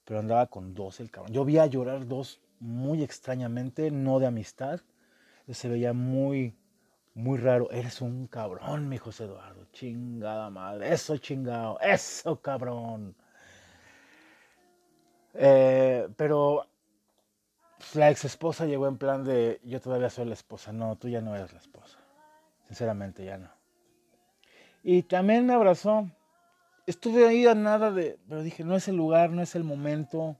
Pero 0.04 0.20
andaba 0.20 0.46
con 0.46 0.74
dos 0.74 1.00
el 1.00 1.10
cabrón. 1.10 1.32
Yo 1.32 1.44
vi 1.44 1.58
a 1.58 1.66
llorar 1.66 2.06
dos 2.06 2.40
muy 2.60 3.02
extrañamente, 3.02 3.90
no 3.90 4.20
de 4.20 4.26
amistad. 4.26 4.80
Se 5.48 5.68
veía 5.68 5.92
muy, 5.92 6.54
muy 7.14 7.38
raro. 7.38 7.70
Eres 7.72 8.00
un 8.00 8.28
cabrón, 8.28 8.88
mi 8.88 8.98
José 8.98 9.24
Eduardo. 9.24 9.66
Chingada 9.72 10.48
madre. 10.50 10.92
Eso 10.92 11.16
chingado. 11.16 11.80
Eso 11.80 12.40
cabrón. 12.40 13.16
Eh, 15.34 16.08
pero 16.16 16.66
la 17.94 18.10
ex 18.10 18.24
esposa 18.24 18.66
llegó 18.66 18.86
en 18.86 18.98
plan 18.98 19.24
de 19.24 19.60
yo 19.64 19.80
todavía 19.80 20.10
soy 20.10 20.26
la 20.26 20.34
esposa. 20.34 20.72
No, 20.72 20.96
tú 20.96 21.08
ya 21.08 21.20
no 21.20 21.34
eres 21.34 21.52
la 21.52 21.58
esposa. 21.58 21.98
Sinceramente 22.68 23.24
ya 23.24 23.38
no. 23.38 23.50
Y 24.82 25.02
también 25.02 25.46
me 25.46 25.54
abrazó. 25.54 26.08
Estuve 26.86 27.26
ahí 27.26 27.46
a 27.46 27.54
nada 27.54 27.90
de, 27.90 28.18
pero 28.28 28.42
dije, 28.42 28.64
no 28.64 28.76
es 28.76 28.88
el 28.88 28.96
lugar, 28.96 29.30
no 29.30 29.42
es 29.42 29.54
el 29.54 29.64
momento. 29.64 30.36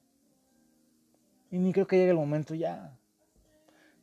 Y 1.51 1.59
ni 1.59 1.73
creo 1.73 1.87
que 1.87 1.97
llegue 1.97 2.11
el 2.11 2.17
momento 2.17 2.55
ya. 2.55 2.97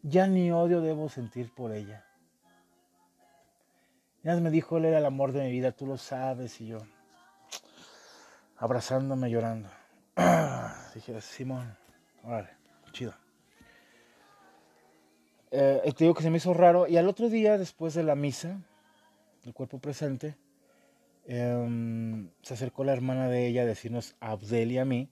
Ya 0.03 0.27
ni 0.27 0.51
odio 0.51 0.81
debo 0.81 1.09
sentir 1.09 1.53
por 1.53 1.71
ella. 1.71 2.05
Ya 4.23 4.35
me 4.35 4.51
dijo, 4.51 4.77
él 4.77 4.85
era 4.85 4.97
el 4.97 5.05
amor 5.05 5.31
de 5.31 5.45
mi 5.45 5.51
vida, 5.51 5.71
tú 5.71 5.85
lo 5.85 5.97
sabes. 5.97 6.59
Y 6.59 6.67
yo, 6.67 6.79
abrazándome, 8.57 9.29
llorando. 9.29 9.69
Dije, 10.93 11.21
Simón, 11.21 11.77
órale, 12.23 12.49
chido. 12.91 13.13
Eh, 15.51 15.93
te 15.95 16.03
digo 16.03 16.13
que 16.13 16.23
se 16.23 16.29
me 16.29 16.37
hizo 16.37 16.53
raro. 16.53 16.87
Y 16.87 16.97
al 16.97 17.07
otro 17.07 17.29
día, 17.29 17.57
después 17.57 17.93
de 17.93 18.03
la 18.03 18.15
misa, 18.15 18.59
el 19.45 19.53
cuerpo 19.53 19.79
presente, 19.79 20.35
em, 21.25 22.29
se 22.41 22.53
acercó 22.53 22.83
la 22.83 22.93
hermana 22.93 23.29
de 23.29 23.47
ella 23.47 23.61
a 23.61 23.65
decirnos 23.65 24.15
a 24.19 24.31
Abdel 24.31 24.71
y 24.73 24.77
a 24.77 24.85
mí 24.85 25.09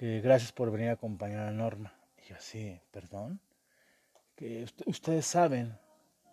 gracias 0.00 0.52
por 0.52 0.70
venir 0.70 0.88
a 0.88 0.92
acompañar 0.92 1.46
a 1.46 1.52
Norma. 1.52 1.94
Y 2.18 2.30
yo 2.30 2.36
así, 2.36 2.80
perdón, 2.90 3.40
que 4.34 4.66
ustedes 4.86 5.26
saben, 5.26 5.78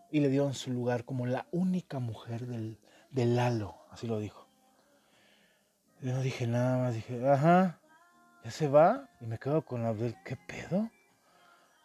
y 0.09 0.21
le 0.21 0.29
dio 0.29 0.47
en 0.47 0.53
su 0.53 0.71
lugar 0.71 1.03
como 1.03 1.25
la 1.25 1.47
única 1.51 1.99
mujer 1.99 2.45
del, 2.47 2.79
del 3.11 3.35
Lalo, 3.35 3.75
así 3.91 4.07
lo 4.07 4.19
dijo. 4.19 4.47
Yo 6.01 6.13
no 6.13 6.21
dije 6.21 6.47
nada 6.47 6.77
más, 6.77 6.95
dije, 6.95 7.27
ajá, 7.27 7.79
ya 8.43 8.51
se 8.51 8.67
va, 8.67 9.09
y 9.19 9.25
me 9.25 9.37
quedo 9.37 9.63
con 9.63 9.85
Abdel, 9.85 10.15
¿qué 10.23 10.37
pedo? 10.37 10.89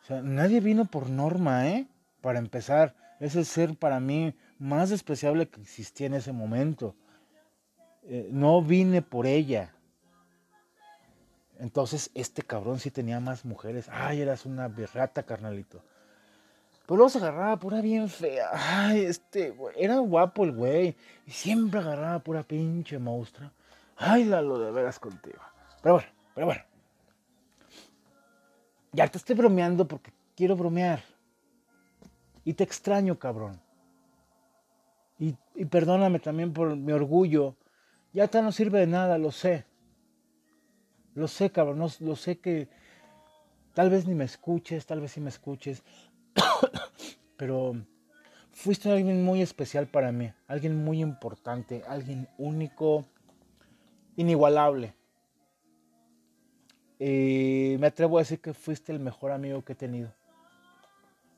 O 0.02 0.04
sea, 0.04 0.22
nadie 0.22 0.60
vino 0.60 0.84
por 0.84 1.10
Norma, 1.10 1.68
¿eh? 1.68 1.88
Para 2.20 2.38
empezar, 2.38 2.94
es 3.18 3.34
el 3.36 3.44
ser 3.44 3.76
para 3.76 4.00
mí 4.00 4.34
más 4.58 4.90
despreciable 4.90 5.48
que 5.48 5.60
existía 5.60 6.06
en 6.06 6.14
ese 6.14 6.32
momento. 6.32 6.94
Eh, 8.04 8.28
no 8.32 8.62
vine 8.62 9.02
por 9.02 9.26
ella. 9.26 9.74
Entonces, 11.62 12.10
este 12.14 12.42
cabrón 12.42 12.80
sí 12.80 12.90
tenía 12.90 13.20
más 13.20 13.44
mujeres. 13.44 13.88
Ay, 13.88 14.20
eras 14.20 14.46
una 14.46 14.66
berrata, 14.66 15.22
carnalito. 15.22 15.80
Pero 16.86 16.96
luego 16.96 17.08
se 17.08 17.18
agarraba 17.18 17.56
pura 17.56 17.80
bien 17.80 18.08
fea. 18.08 18.48
Ay, 18.52 19.04
este, 19.04 19.54
era 19.76 19.98
guapo 19.98 20.42
el 20.42 20.50
güey. 20.50 20.96
Y 21.24 21.30
siempre 21.30 21.78
agarraba 21.78 22.18
pura 22.18 22.42
pinche 22.42 22.98
monstrua. 22.98 23.52
Ay, 23.96 24.24
Lalo, 24.24 24.58
de 24.58 24.72
veras 24.72 24.98
contigo. 24.98 25.38
Pero 25.80 25.94
bueno, 25.94 26.08
pero 26.34 26.46
bueno. 26.48 26.62
Ya 28.90 29.06
te 29.06 29.18
estoy 29.18 29.36
bromeando 29.36 29.86
porque 29.86 30.12
quiero 30.34 30.56
bromear. 30.56 31.00
Y 32.44 32.54
te 32.54 32.64
extraño, 32.64 33.20
cabrón. 33.20 33.60
Y, 35.20 35.36
perdóname 35.66 36.18
también 36.18 36.52
por 36.52 36.74
mi 36.74 36.90
orgullo. 36.90 37.54
Ya 38.12 38.26
te 38.26 38.42
no 38.42 38.50
sirve 38.50 38.80
de 38.80 38.88
nada, 38.88 39.16
lo 39.16 39.30
sé. 39.30 39.64
Lo 41.14 41.28
sé, 41.28 41.50
cabrón. 41.50 41.78
lo 42.00 42.16
sé 42.16 42.38
que 42.38 42.68
tal 43.74 43.90
vez 43.90 44.06
ni 44.06 44.14
me 44.14 44.24
escuches, 44.24 44.86
tal 44.86 45.00
vez 45.00 45.12
sí 45.12 45.20
me 45.20 45.28
escuches. 45.28 45.82
Pero 47.36 47.74
fuiste 48.52 48.90
alguien 48.90 49.24
muy 49.24 49.42
especial 49.42 49.86
para 49.86 50.12
mí. 50.12 50.32
Alguien 50.46 50.84
muy 50.84 51.00
importante. 51.00 51.82
Alguien 51.88 52.28
único. 52.38 53.04
Inigualable. 54.16 54.94
Y 56.98 57.76
me 57.80 57.88
atrevo 57.88 58.18
a 58.18 58.20
decir 58.20 58.40
que 58.40 58.54
fuiste 58.54 58.92
el 58.92 59.00
mejor 59.00 59.32
amigo 59.32 59.64
que 59.64 59.72
he 59.72 59.76
tenido. 59.76 60.12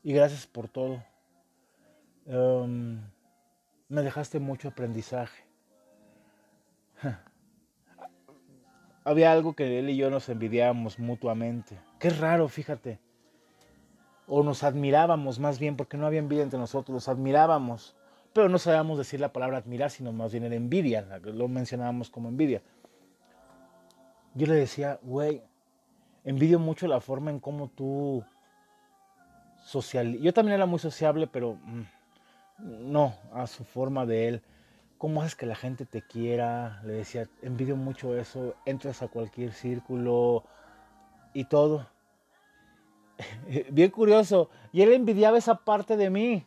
Y 0.02 0.12
gracias 0.12 0.46
por 0.46 0.68
todo. 0.68 1.02
Em, 2.26 3.00
me 3.88 4.02
dejaste 4.02 4.38
mucho 4.38 4.68
aprendizaje. 4.68 5.44
Había 9.04 9.32
algo 9.32 9.54
que 9.54 9.78
él 9.78 9.90
y 9.90 9.96
yo 9.96 10.10
nos 10.10 10.28
envidiábamos 10.28 10.98
mutuamente. 10.98 11.78
Qué 11.98 12.08
raro, 12.10 12.48
fíjate. 12.48 12.98
O 14.26 14.42
nos 14.42 14.62
admirábamos 14.62 15.38
más 15.38 15.58
bien, 15.58 15.76
porque 15.76 15.98
no 15.98 16.06
había 16.06 16.20
envidia 16.20 16.42
entre 16.42 16.58
nosotros, 16.58 16.94
los 16.94 17.08
admirábamos. 17.08 17.94
Pero 18.32 18.48
no 18.48 18.58
sabíamos 18.58 18.96
decir 18.96 19.20
la 19.20 19.32
palabra 19.32 19.58
admirar, 19.58 19.90
sino 19.90 20.12
más 20.12 20.32
bien 20.32 20.44
era 20.44 20.54
envidia. 20.54 21.02
Lo 21.22 21.48
mencionábamos 21.48 22.08
como 22.08 22.30
envidia. 22.30 22.62
Yo 24.34 24.46
le 24.46 24.54
decía, 24.54 24.98
güey, 25.02 25.42
envidio 26.24 26.58
mucho 26.58 26.88
la 26.88 27.00
forma 27.00 27.30
en 27.30 27.38
cómo 27.38 27.68
tú 27.68 28.24
social. 29.62 30.18
Yo 30.18 30.32
también 30.32 30.54
era 30.54 30.66
muy 30.66 30.78
sociable, 30.78 31.26
pero 31.26 31.54
mm, 31.62 31.82
no 32.90 33.14
a 33.32 33.46
su 33.46 33.64
forma 33.64 34.06
de 34.06 34.28
él. 34.28 34.42
¿Cómo 34.98 35.22
haces 35.22 35.34
que 35.34 35.46
la 35.46 35.56
gente 35.56 35.86
te 35.86 36.02
quiera? 36.02 36.80
Le 36.84 36.94
decía, 36.94 37.28
envidio 37.42 37.76
mucho 37.76 38.16
eso. 38.16 38.54
Entras 38.64 39.02
a 39.02 39.08
cualquier 39.08 39.52
círculo 39.52 40.44
y 41.32 41.44
todo. 41.44 41.88
Bien 43.70 43.90
curioso. 43.90 44.50
Y 44.72 44.82
él 44.82 44.92
envidiaba 44.92 45.38
esa 45.38 45.56
parte 45.56 45.96
de 45.96 46.10
mí. 46.10 46.46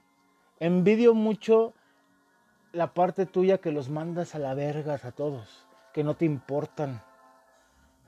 Envidio 0.59 1.13
mucho 1.13 1.73
la 2.71 2.93
parte 2.93 3.25
tuya 3.25 3.59
que 3.59 3.71
los 3.71 3.89
mandas 3.89 4.35
a 4.35 4.39
la 4.39 4.53
verga 4.53 4.99
a 5.01 5.11
todos, 5.11 5.67
que 5.93 6.03
no 6.03 6.15
te 6.15 6.25
importan 6.25 7.01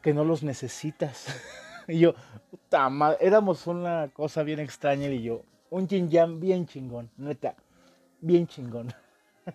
que 0.01 0.13
no 0.13 0.23
los 0.23 0.43
necesitas. 0.43 1.27
y 1.87 1.99
yo, 1.99 2.13
puta 2.49 2.89
madre, 2.89 3.17
éramos 3.21 3.67
una 3.67 4.09
cosa 4.09 4.43
bien 4.43 4.59
extraña 4.59 5.07
y 5.09 5.23
yo, 5.23 5.43
un 5.69 5.87
yin 5.87 6.39
bien 6.39 6.65
chingón, 6.65 7.09
neta, 7.17 7.55
bien 8.21 8.47
chingón. 8.47 8.93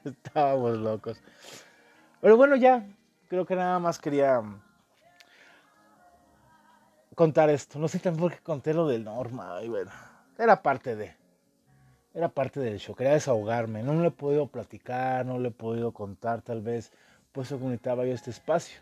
Estábamos 0.05 0.79
locos. 0.79 1.21
Pero 2.21 2.37
bueno, 2.37 2.57
ya, 2.57 2.87
creo 3.29 3.45
que 3.45 3.57
nada 3.57 3.79
más 3.79 3.99
quería 3.99 4.43
contar 7.15 7.51
esto. 7.51 7.79
No 7.79 7.89
sé 7.89 7.99
tampoco 7.99 8.31
qué 8.31 8.39
conté 8.39 8.75
lo 8.75 8.89
del 8.89 9.05
Norma. 9.05 9.63
Y 9.63 9.69
bueno, 9.69 9.91
era 10.39 10.63
parte 10.63 10.97
de. 10.97 11.15
Era 12.13 12.29
parte 12.29 12.61
del 12.61 12.79
show. 12.79 12.95
Quería 12.95 13.13
desahogarme. 13.13 13.83
No 13.83 13.95
le 14.01 14.09
he 14.09 14.13
podido 14.13 14.47
platicar, 14.47 15.27
no 15.27 15.39
le 15.39 15.49
he 15.49 15.53
podido 15.53 15.93
contar, 15.93 16.43
tal 16.43 16.61
vez. 16.61 16.93
Por 17.33 17.45
eso 17.45 17.59
conectaba 17.59 18.05
yo 18.05 18.13
este 18.13 18.31
espacio. 18.31 18.81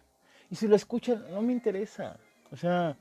Y 0.51 0.57
si 0.57 0.69
lo 0.69 0.77
escuchan, 0.77 1.25
no 1.31 1.41
me 1.41 1.53
interesa. 1.53 2.19
O 2.51 2.57
sea, 2.57 2.97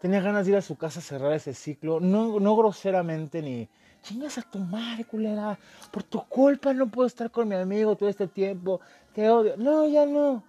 tenía 0.00 0.22
ganas 0.22 0.46
de 0.46 0.52
ir 0.52 0.58
a 0.58 0.62
su 0.62 0.76
casa 0.76 1.00
a 1.00 1.02
cerrar 1.02 1.32
ese 1.32 1.52
ciclo. 1.52 2.00
No, 2.00 2.40
no 2.40 2.56
groseramente 2.56 3.42
ni, 3.42 3.68
chingas 4.02 4.38
a 4.38 4.42
tu 4.42 4.58
madre, 4.58 5.04
culera. 5.04 5.58
Por 5.92 6.02
tu 6.02 6.22
culpa 6.24 6.72
no 6.72 6.88
puedo 6.88 7.06
estar 7.06 7.30
con 7.30 7.48
mi 7.48 7.54
amigo 7.54 7.96
todo 7.96 8.08
este 8.08 8.26
tiempo. 8.26 8.80
Te 9.14 9.28
odio. 9.30 9.56
No, 9.56 9.86
ya 9.88 10.06
no. 10.06 10.42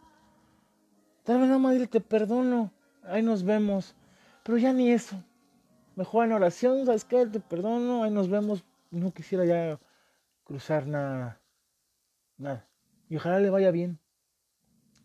Tal 1.24 1.40
vez 1.40 1.48
nada 1.48 1.60
más 1.60 1.90
te 1.90 2.02
perdono. 2.02 2.72
Ahí 3.04 3.22
nos 3.22 3.44
vemos. 3.44 3.96
Pero 4.44 4.58
ya 4.58 4.74
ni 4.74 4.92
eso. 4.92 5.22
Mejor 5.96 6.26
en 6.26 6.34
oración, 6.34 6.86
¿sabes 6.86 7.06
qué? 7.06 7.26
Te 7.26 7.40
perdono. 7.40 8.04
Ahí 8.04 8.12
nos 8.12 8.30
vemos. 8.30 8.64
No 8.92 9.12
quisiera 9.12 9.46
ya 9.46 9.80
cruzar 10.44 10.88
nada. 10.88 11.40
Nada. 12.38 12.68
Y 13.10 13.18
ojalá 13.18 13.40
le 13.40 13.50
vaya 13.50 13.72
bien. 13.72 14.00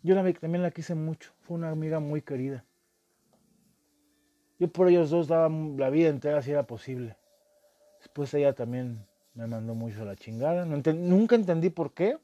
Yo 0.04 0.14
también 0.14 0.62
la 0.62 0.70
quise 0.70 0.94
mucho, 0.94 1.32
fue 1.40 1.56
una 1.56 1.70
amiga 1.70 1.98
muy 1.98 2.20
querida. 2.20 2.66
Yo 4.58 4.68
por 4.68 4.88
ellos 4.88 5.08
dos 5.08 5.28
daba 5.28 5.48
la 5.48 5.88
vida 5.88 6.10
entera 6.10 6.42
si 6.42 6.50
era 6.50 6.66
posible. 6.66 7.16
Después 8.04 8.32
ella 8.34 8.52
también 8.52 9.04
me 9.34 9.46
mandó 9.46 9.74
mucho 9.74 10.02
a 10.02 10.04
la 10.04 10.14
chingada. 10.14 10.64
nunca 10.66 11.34
entendí 11.34 11.70
por 11.70 11.92
qué. 11.92 12.18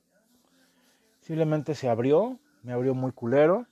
Simplemente 1.20 1.74
se 1.74 1.88
abrió, 1.88 2.38
me 2.62 2.72
abrió 2.72 2.94
muy 2.94 3.12
culero. 3.12 3.66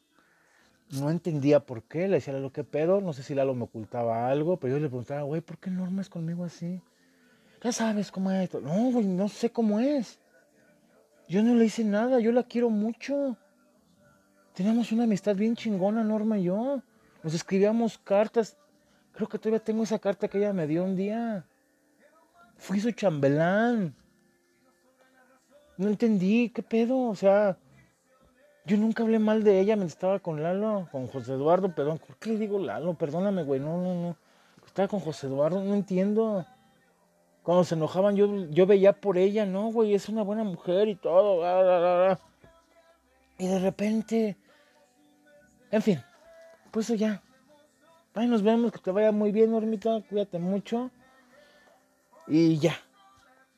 No 0.91 1.11
entendía 1.11 1.61
por 1.61 1.83
qué, 1.83 2.09
le 2.09 2.17
decía 2.17 2.33
Lalo, 2.33 2.51
¿qué 2.51 2.65
pedo? 2.65 3.03
No 3.03 3.13
sé 3.13 3.23
si 3.23 3.35
Lalo 3.35 3.55
me 3.55 3.65
ocultaba 3.65 4.29
algo, 4.29 4.57
pero 4.57 4.75
yo 4.75 4.81
le 4.81 4.89
preguntaba, 4.89 5.23
güey, 5.23 5.43
¿por 5.43 5.59
qué 5.59 5.71
Norma 5.71 6.01
es 6.01 6.09
conmigo 6.09 6.45
así? 6.45 6.81
Ya 7.63 7.73
sabes 7.73 8.11
cómo 8.11 8.31
es 8.33 8.45
esto. 8.45 8.61
No, 8.61 8.91
güey, 8.91 9.07
no 9.07 9.29
sé 9.29 9.51
cómo 9.51 9.81
es. 9.81 10.19
Yo 11.29 11.43
no 11.43 11.55
le 11.55 11.67
hice 11.67 11.85
nada, 11.85 12.21
yo 12.21 12.33
la 12.33 12.43
quiero 12.43 12.71
mucho. 12.71 13.37
Teníamos 14.55 14.91
una 14.93 15.05
amistad 15.05 15.37
bien 15.37 15.57
chingona, 15.57 16.03
Norma 16.03 16.39
y 16.39 16.45
yo. 16.45 16.83
Nos 17.23 17.35
escribíamos 17.35 17.99
cartas. 17.99 18.57
Creo 19.13 19.29
que 19.29 19.39
todavía 19.39 19.63
tengo 19.63 19.83
esa 19.83 19.99
carta 19.99 20.27
que 20.27 20.39
ella 20.39 20.55
me 20.55 20.67
dio 20.67 20.85
un 20.85 20.97
día. 20.97 21.45
Fui 22.59 22.81
su 22.81 22.91
chambelán. 22.93 23.95
No 25.79 25.89
entendí, 25.89 26.51
¿qué 26.51 26.63
pedo? 26.63 26.99
O 26.99 27.15
sea, 27.15 27.57
yo 28.67 28.77
nunca 28.77 29.03
hablé 29.03 29.19
mal 29.19 29.43
de 29.43 29.61
ella 29.61 29.77
mientras 29.77 29.95
estaba 29.95 30.19
con 30.19 30.43
Lalo, 30.43 30.89
con 30.93 31.07
José 31.07 31.33
Eduardo, 31.33 31.75
perdón. 31.75 31.99
¿Por 31.99 32.17
qué 32.17 32.31
le 32.31 32.39
digo 32.39 32.59
Lalo? 32.59 32.95
Perdóname, 32.95 33.45
güey. 33.45 33.61
No, 33.61 33.81
no, 33.81 33.95
no. 33.95 34.17
Estaba 34.67 34.89
con 34.89 35.01
José 35.01 35.29
Eduardo, 35.29 35.65
no 35.65 35.75
entiendo. 35.75 36.45
Cuando 37.43 37.65
se 37.65 37.77
enojaban, 37.77 38.17
yo, 38.17 38.47
yo 38.51 38.67
veía 38.67 38.93
por 38.93 39.17
ella, 39.17 39.47
no, 39.47 39.73
güey, 39.73 39.95
es 39.95 40.09
una 40.09 40.23
buena 40.23 40.45
mujer 40.45 40.89
y 40.89 40.97
todo. 40.97 41.43
y 43.39 43.47
de 43.47 43.59
repente 43.61 44.37
en 45.71 45.83
fin, 45.83 46.03
pues 46.71 46.87
eso 46.87 46.95
ya. 46.95 47.23
Ahí 48.15 48.27
nos 48.27 48.43
vemos, 48.43 48.73
que 48.73 48.79
te 48.79 48.91
vaya 48.91 49.13
muy 49.13 49.33
bien, 49.33 49.51
Normita, 49.51 50.01
cuídate 50.09 50.39
mucho. 50.39 50.91
Y 52.29 52.59
ya. 52.59 52.79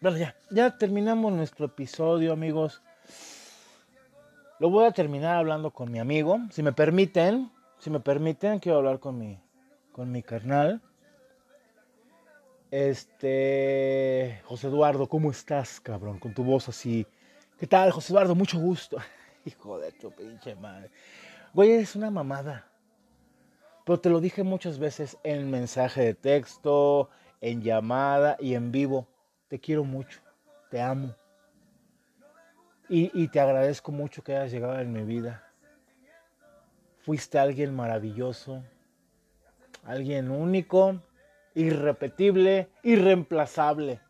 Bueno, 0.01 0.17
ya, 0.17 0.37
ya 0.51 0.79
terminamos 0.79 1.33
nuestro 1.33 1.67
episodio, 1.67 2.33
amigos. 2.33 2.81
Lo 4.61 4.71
voy 4.71 4.85
a 4.85 4.93
terminar 4.93 5.37
hablando 5.37 5.73
con 5.73 5.91
mi 5.91 5.99
amigo. 5.99 6.39
Si 6.51 6.63
me 6.63 6.73
permiten, 6.73 7.51
si 7.79 7.91
me 7.91 7.99
permiten, 7.99 8.61
quiero 8.61 8.79
hablar 8.79 9.01
con 9.01 9.19
mi, 9.19 9.41
con 9.91 10.13
mi 10.13 10.23
carnal. 10.23 10.81
Este, 12.71 14.41
José 14.45 14.69
Eduardo, 14.69 15.09
¿cómo 15.09 15.33
estás, 15.33 15.81
cabrón? 15.81 16.21
Con 16.21 16.33
tu 16.33 16.45
voz 16.45 16.69
así. 16.69 17.05
¿Qué 17.59 17.67
tal, 17.67 17.91
José 17.91 18.13
Eduardo? 18.13 18.37
Mucho 18.37 18.61
gusto. 18.61 18.99
Hijo 19.45 19.81
de 19.81 19.91
tu 19.91 20.13
pinche 20.13 20.55
madre. 20.55 20.91
Güey, 21.53 21.73
eres 21.73 21.97
una 21.97 22.13
mamada. 22.13 22.71
Pero 23.85 23.99
te 23.99 24.11
lo 24.11 24.21
dije 24.21 24.45
muchas 24.45 24.79
veces 24.79 25.19
en 25.25 25.51
mensaje 25.51 26.03
de 26.03 26.15
texto, 26.15 27.11
en 27.41 27.63
llamada 27.63 28.37
y 28.39 28.55
en 28.55 28.73
vivo. 28.73 29.07
Te 29.49 29.59
quiero 29.59 29.85
mucho, 29.85 30.21
te 30.71 30.81
amo. 30.81 31.15
Y, 32.93 33.29
te 33.29 33.39
agradezco 33.39 33.93
mucho 33.93 34.25
que 34.25 34.37
hayas 34.37 34.51
llegado 34.51 34.81
en 34.81 34.93
mi 34.93 35.05
vida. 35.05 35.49
Fuiste 37.03 37.39
alguien 37.39 37.75
maravilloso, 37.75 38.65
alguien 39.85 40.29
único, 40.33 41.01
irrepetible, 41.55 42.69
irreemplazable, 42.83 44.01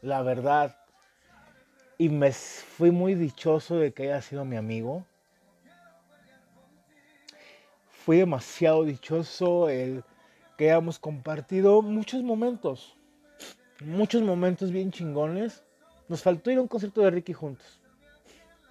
la 0.00 0.22
verdad. 0.22 0.74
Y 1.98 2.08
me 2.08 2.32
fui 2.32 2.90
muy 2.90 3.14
dichoso 3.14 3.76
de 3.76 3.92
que 3.92 4.04
hayas 4.04 4.24
sido 4.24 4.46
mi 4.46 4.56
amigo. 4.56 5.04
Fui 7.90 8.16
demasiado 8.16 8.84
dichoso 8.84 9.68
el 9.68 10.02
que 10.58 10.70
hayamos 10.70 10.98
compartido 10.98 11.80
muchos 11.80 12.22
momentos 12.22 12.98
muchos 13.84 14.22
momentos 14.22 14.70
bien 14.70 14.90
chingones. 14.90 15.62
Nos 16.08 16.22
faltó 16.22 16.50
ir 16.50 16.58
a 16.58 16.62
un 16.62 16.68
concierto 16.68 17.02
de 17.02 17.10
Ricky 17.10 17.32
juntos. 17.32 17.80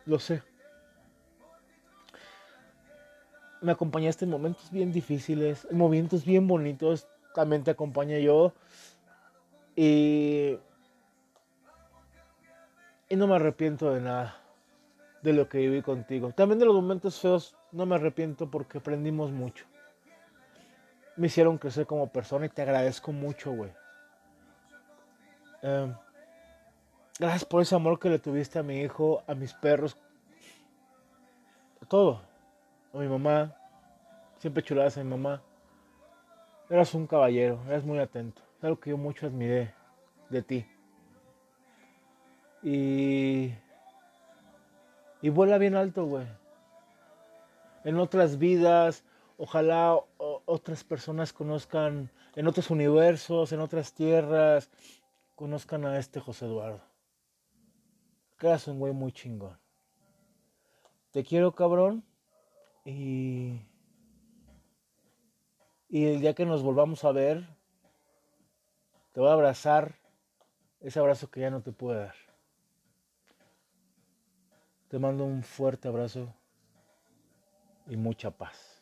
Lo 0.06 0.20
sé. 0.20 0.42
Me 3.62 3.72
acompañaste 3.72 4.26
en 4.26 4.32
momentos 4.32 4.72
bien 4.72 4.92
difíciles, 4.92 5.68
en 5.70 5.78
momentos 5.78 6.26
bien 6.26 6.48
bonitos. 6.48 7.08
También 7.34 7.64
te 7.64 7.72
acompañé 7.72 8.24
yo. 8.24 8.54
Y. 9.76 10.58
Y 13.10 13.16
no 13.16 13.28
me 13.28 13.36
arrepiento 13.36 13.94
de 13.94 14.02
nada. 14.02 14.42
De 15.22 15.34
lo 15.34 15.48
que 15.48 15.60
viví 15.60 15.82
contigo. 15.82 16.32
También 16.32 16.60
de 16.60 16.66
los 16.66 16.76
momentos 16.76 17.20
feos 17.20 17.56
no 17.72 17.86
me 17.86 17.96
arrepiento 17.96 18.50
porque 18.50 18.80
aprendimos 18.80 19.32
mucho. 19.32 19.66
Me 21.18 21.28
hicieron 21.28 21.58
crecer 21.58 21.86
como 21.86 22.08
persona 22.08 22.46
y 22.46 22.50
te 22.50 22.62
agradezco 22.62 23.12
mucho, 23.12 23.52
güey. 23.52 23.72
Em, 25.62 25.94
gracias 27.20 27.44
por 27.44 27.62
ese 27.62 27.76
amor 27.76 28.00
que 28.00 28.10
le 28.10 28.20
tuviste 28.20 28.60
a 28.60 28.64
mi 28.64 28.80
hijo, 28.82 29.24
a 29.28 29.34
mis 29.34 29.54
perros, 29.54 29.98
a 31.82 31.86
todo. 31.86 32.22
A 32.94 32.98
mi 32.98 33.08
mamá, 33.08 33.56
siempre 34.38 34.64
chuladas 34.64 34.98
a 34.98 35.04
mi 35.04 35.10
mamá. 35.10 35.42
Eras 36.70 36.94
un 36.94 37.08
caballero, 37.08 37.60
eras 37.68 37.84
muy 37.84 38.00
atento. 38.00 38.42
Es 38.58 38.64
algo 38.64 38.80
que 38.80 38.92
yo 38.92 38.98
mucho 38.98 39.26
admiré 39.26 39.74
de 40.30 40.42
ti. 40.42 40.66
Y. 42.64 43.54
Y 45.22 45.30
vuela 45.30 45.58
bien 45.58 45.76
alto, 45.76 46.06
güey. 46.06 46.28
En 47.84 47.98
otras 47.98 48.38
vidas, 48.38 49.04
ojalá 49.38 49.98
otras 50.18 50.84
personas 50.84 51.32
conozcan 51.32 52.12
en 52.36 52.48
otros 52.48 52.70
universos, 52.70 53.52
en 53.52 53.62
otras 53.62 53.94
tierras, 53.94 54.70
conozcan 55.36 55.86
a 55.86 55.98
este 55.98 56.20
José 56.20 56.46
Eduardo. 56.46 56.82
Que 58.38 58.56
un 58.68 58.80
güey 58.80 58.94
muy 58.94 59.12
chingón. 59.12 59.58
Te 61.12 61.24
quiero, 61.24 61.54
cabrón. 61.54 62.04
Y. 62.86 63.62
Y 65.90 66.06
el 66.06 66.22
día 66.22 66.34
que 66.34 66.46
nos 66.46 66.62
volvamos 66.62 67.04
a 67.04 67.12
ver, 67.12 67.48
te 69.14 69.22
voy 69.22 69.30
a 69.30 69.34
abrazar 69.34 69.96
ese 70.82 71.00
abrazo 71.00 71.32
que 71.32 71.40
ya 71.40 71.50
no 71.50 71.62
te 71.62 71.72
puedo 71.72 71.98
dar. 71.98 72.16
Te 74.90 75.00
mando 75.00 75.24
un 75.24 75.44
fuerte 75.44 75.88
abrazo 75.88 76.34
y 77.88 77.98
mucha 77.98 78.32
paz. 78.32 78.77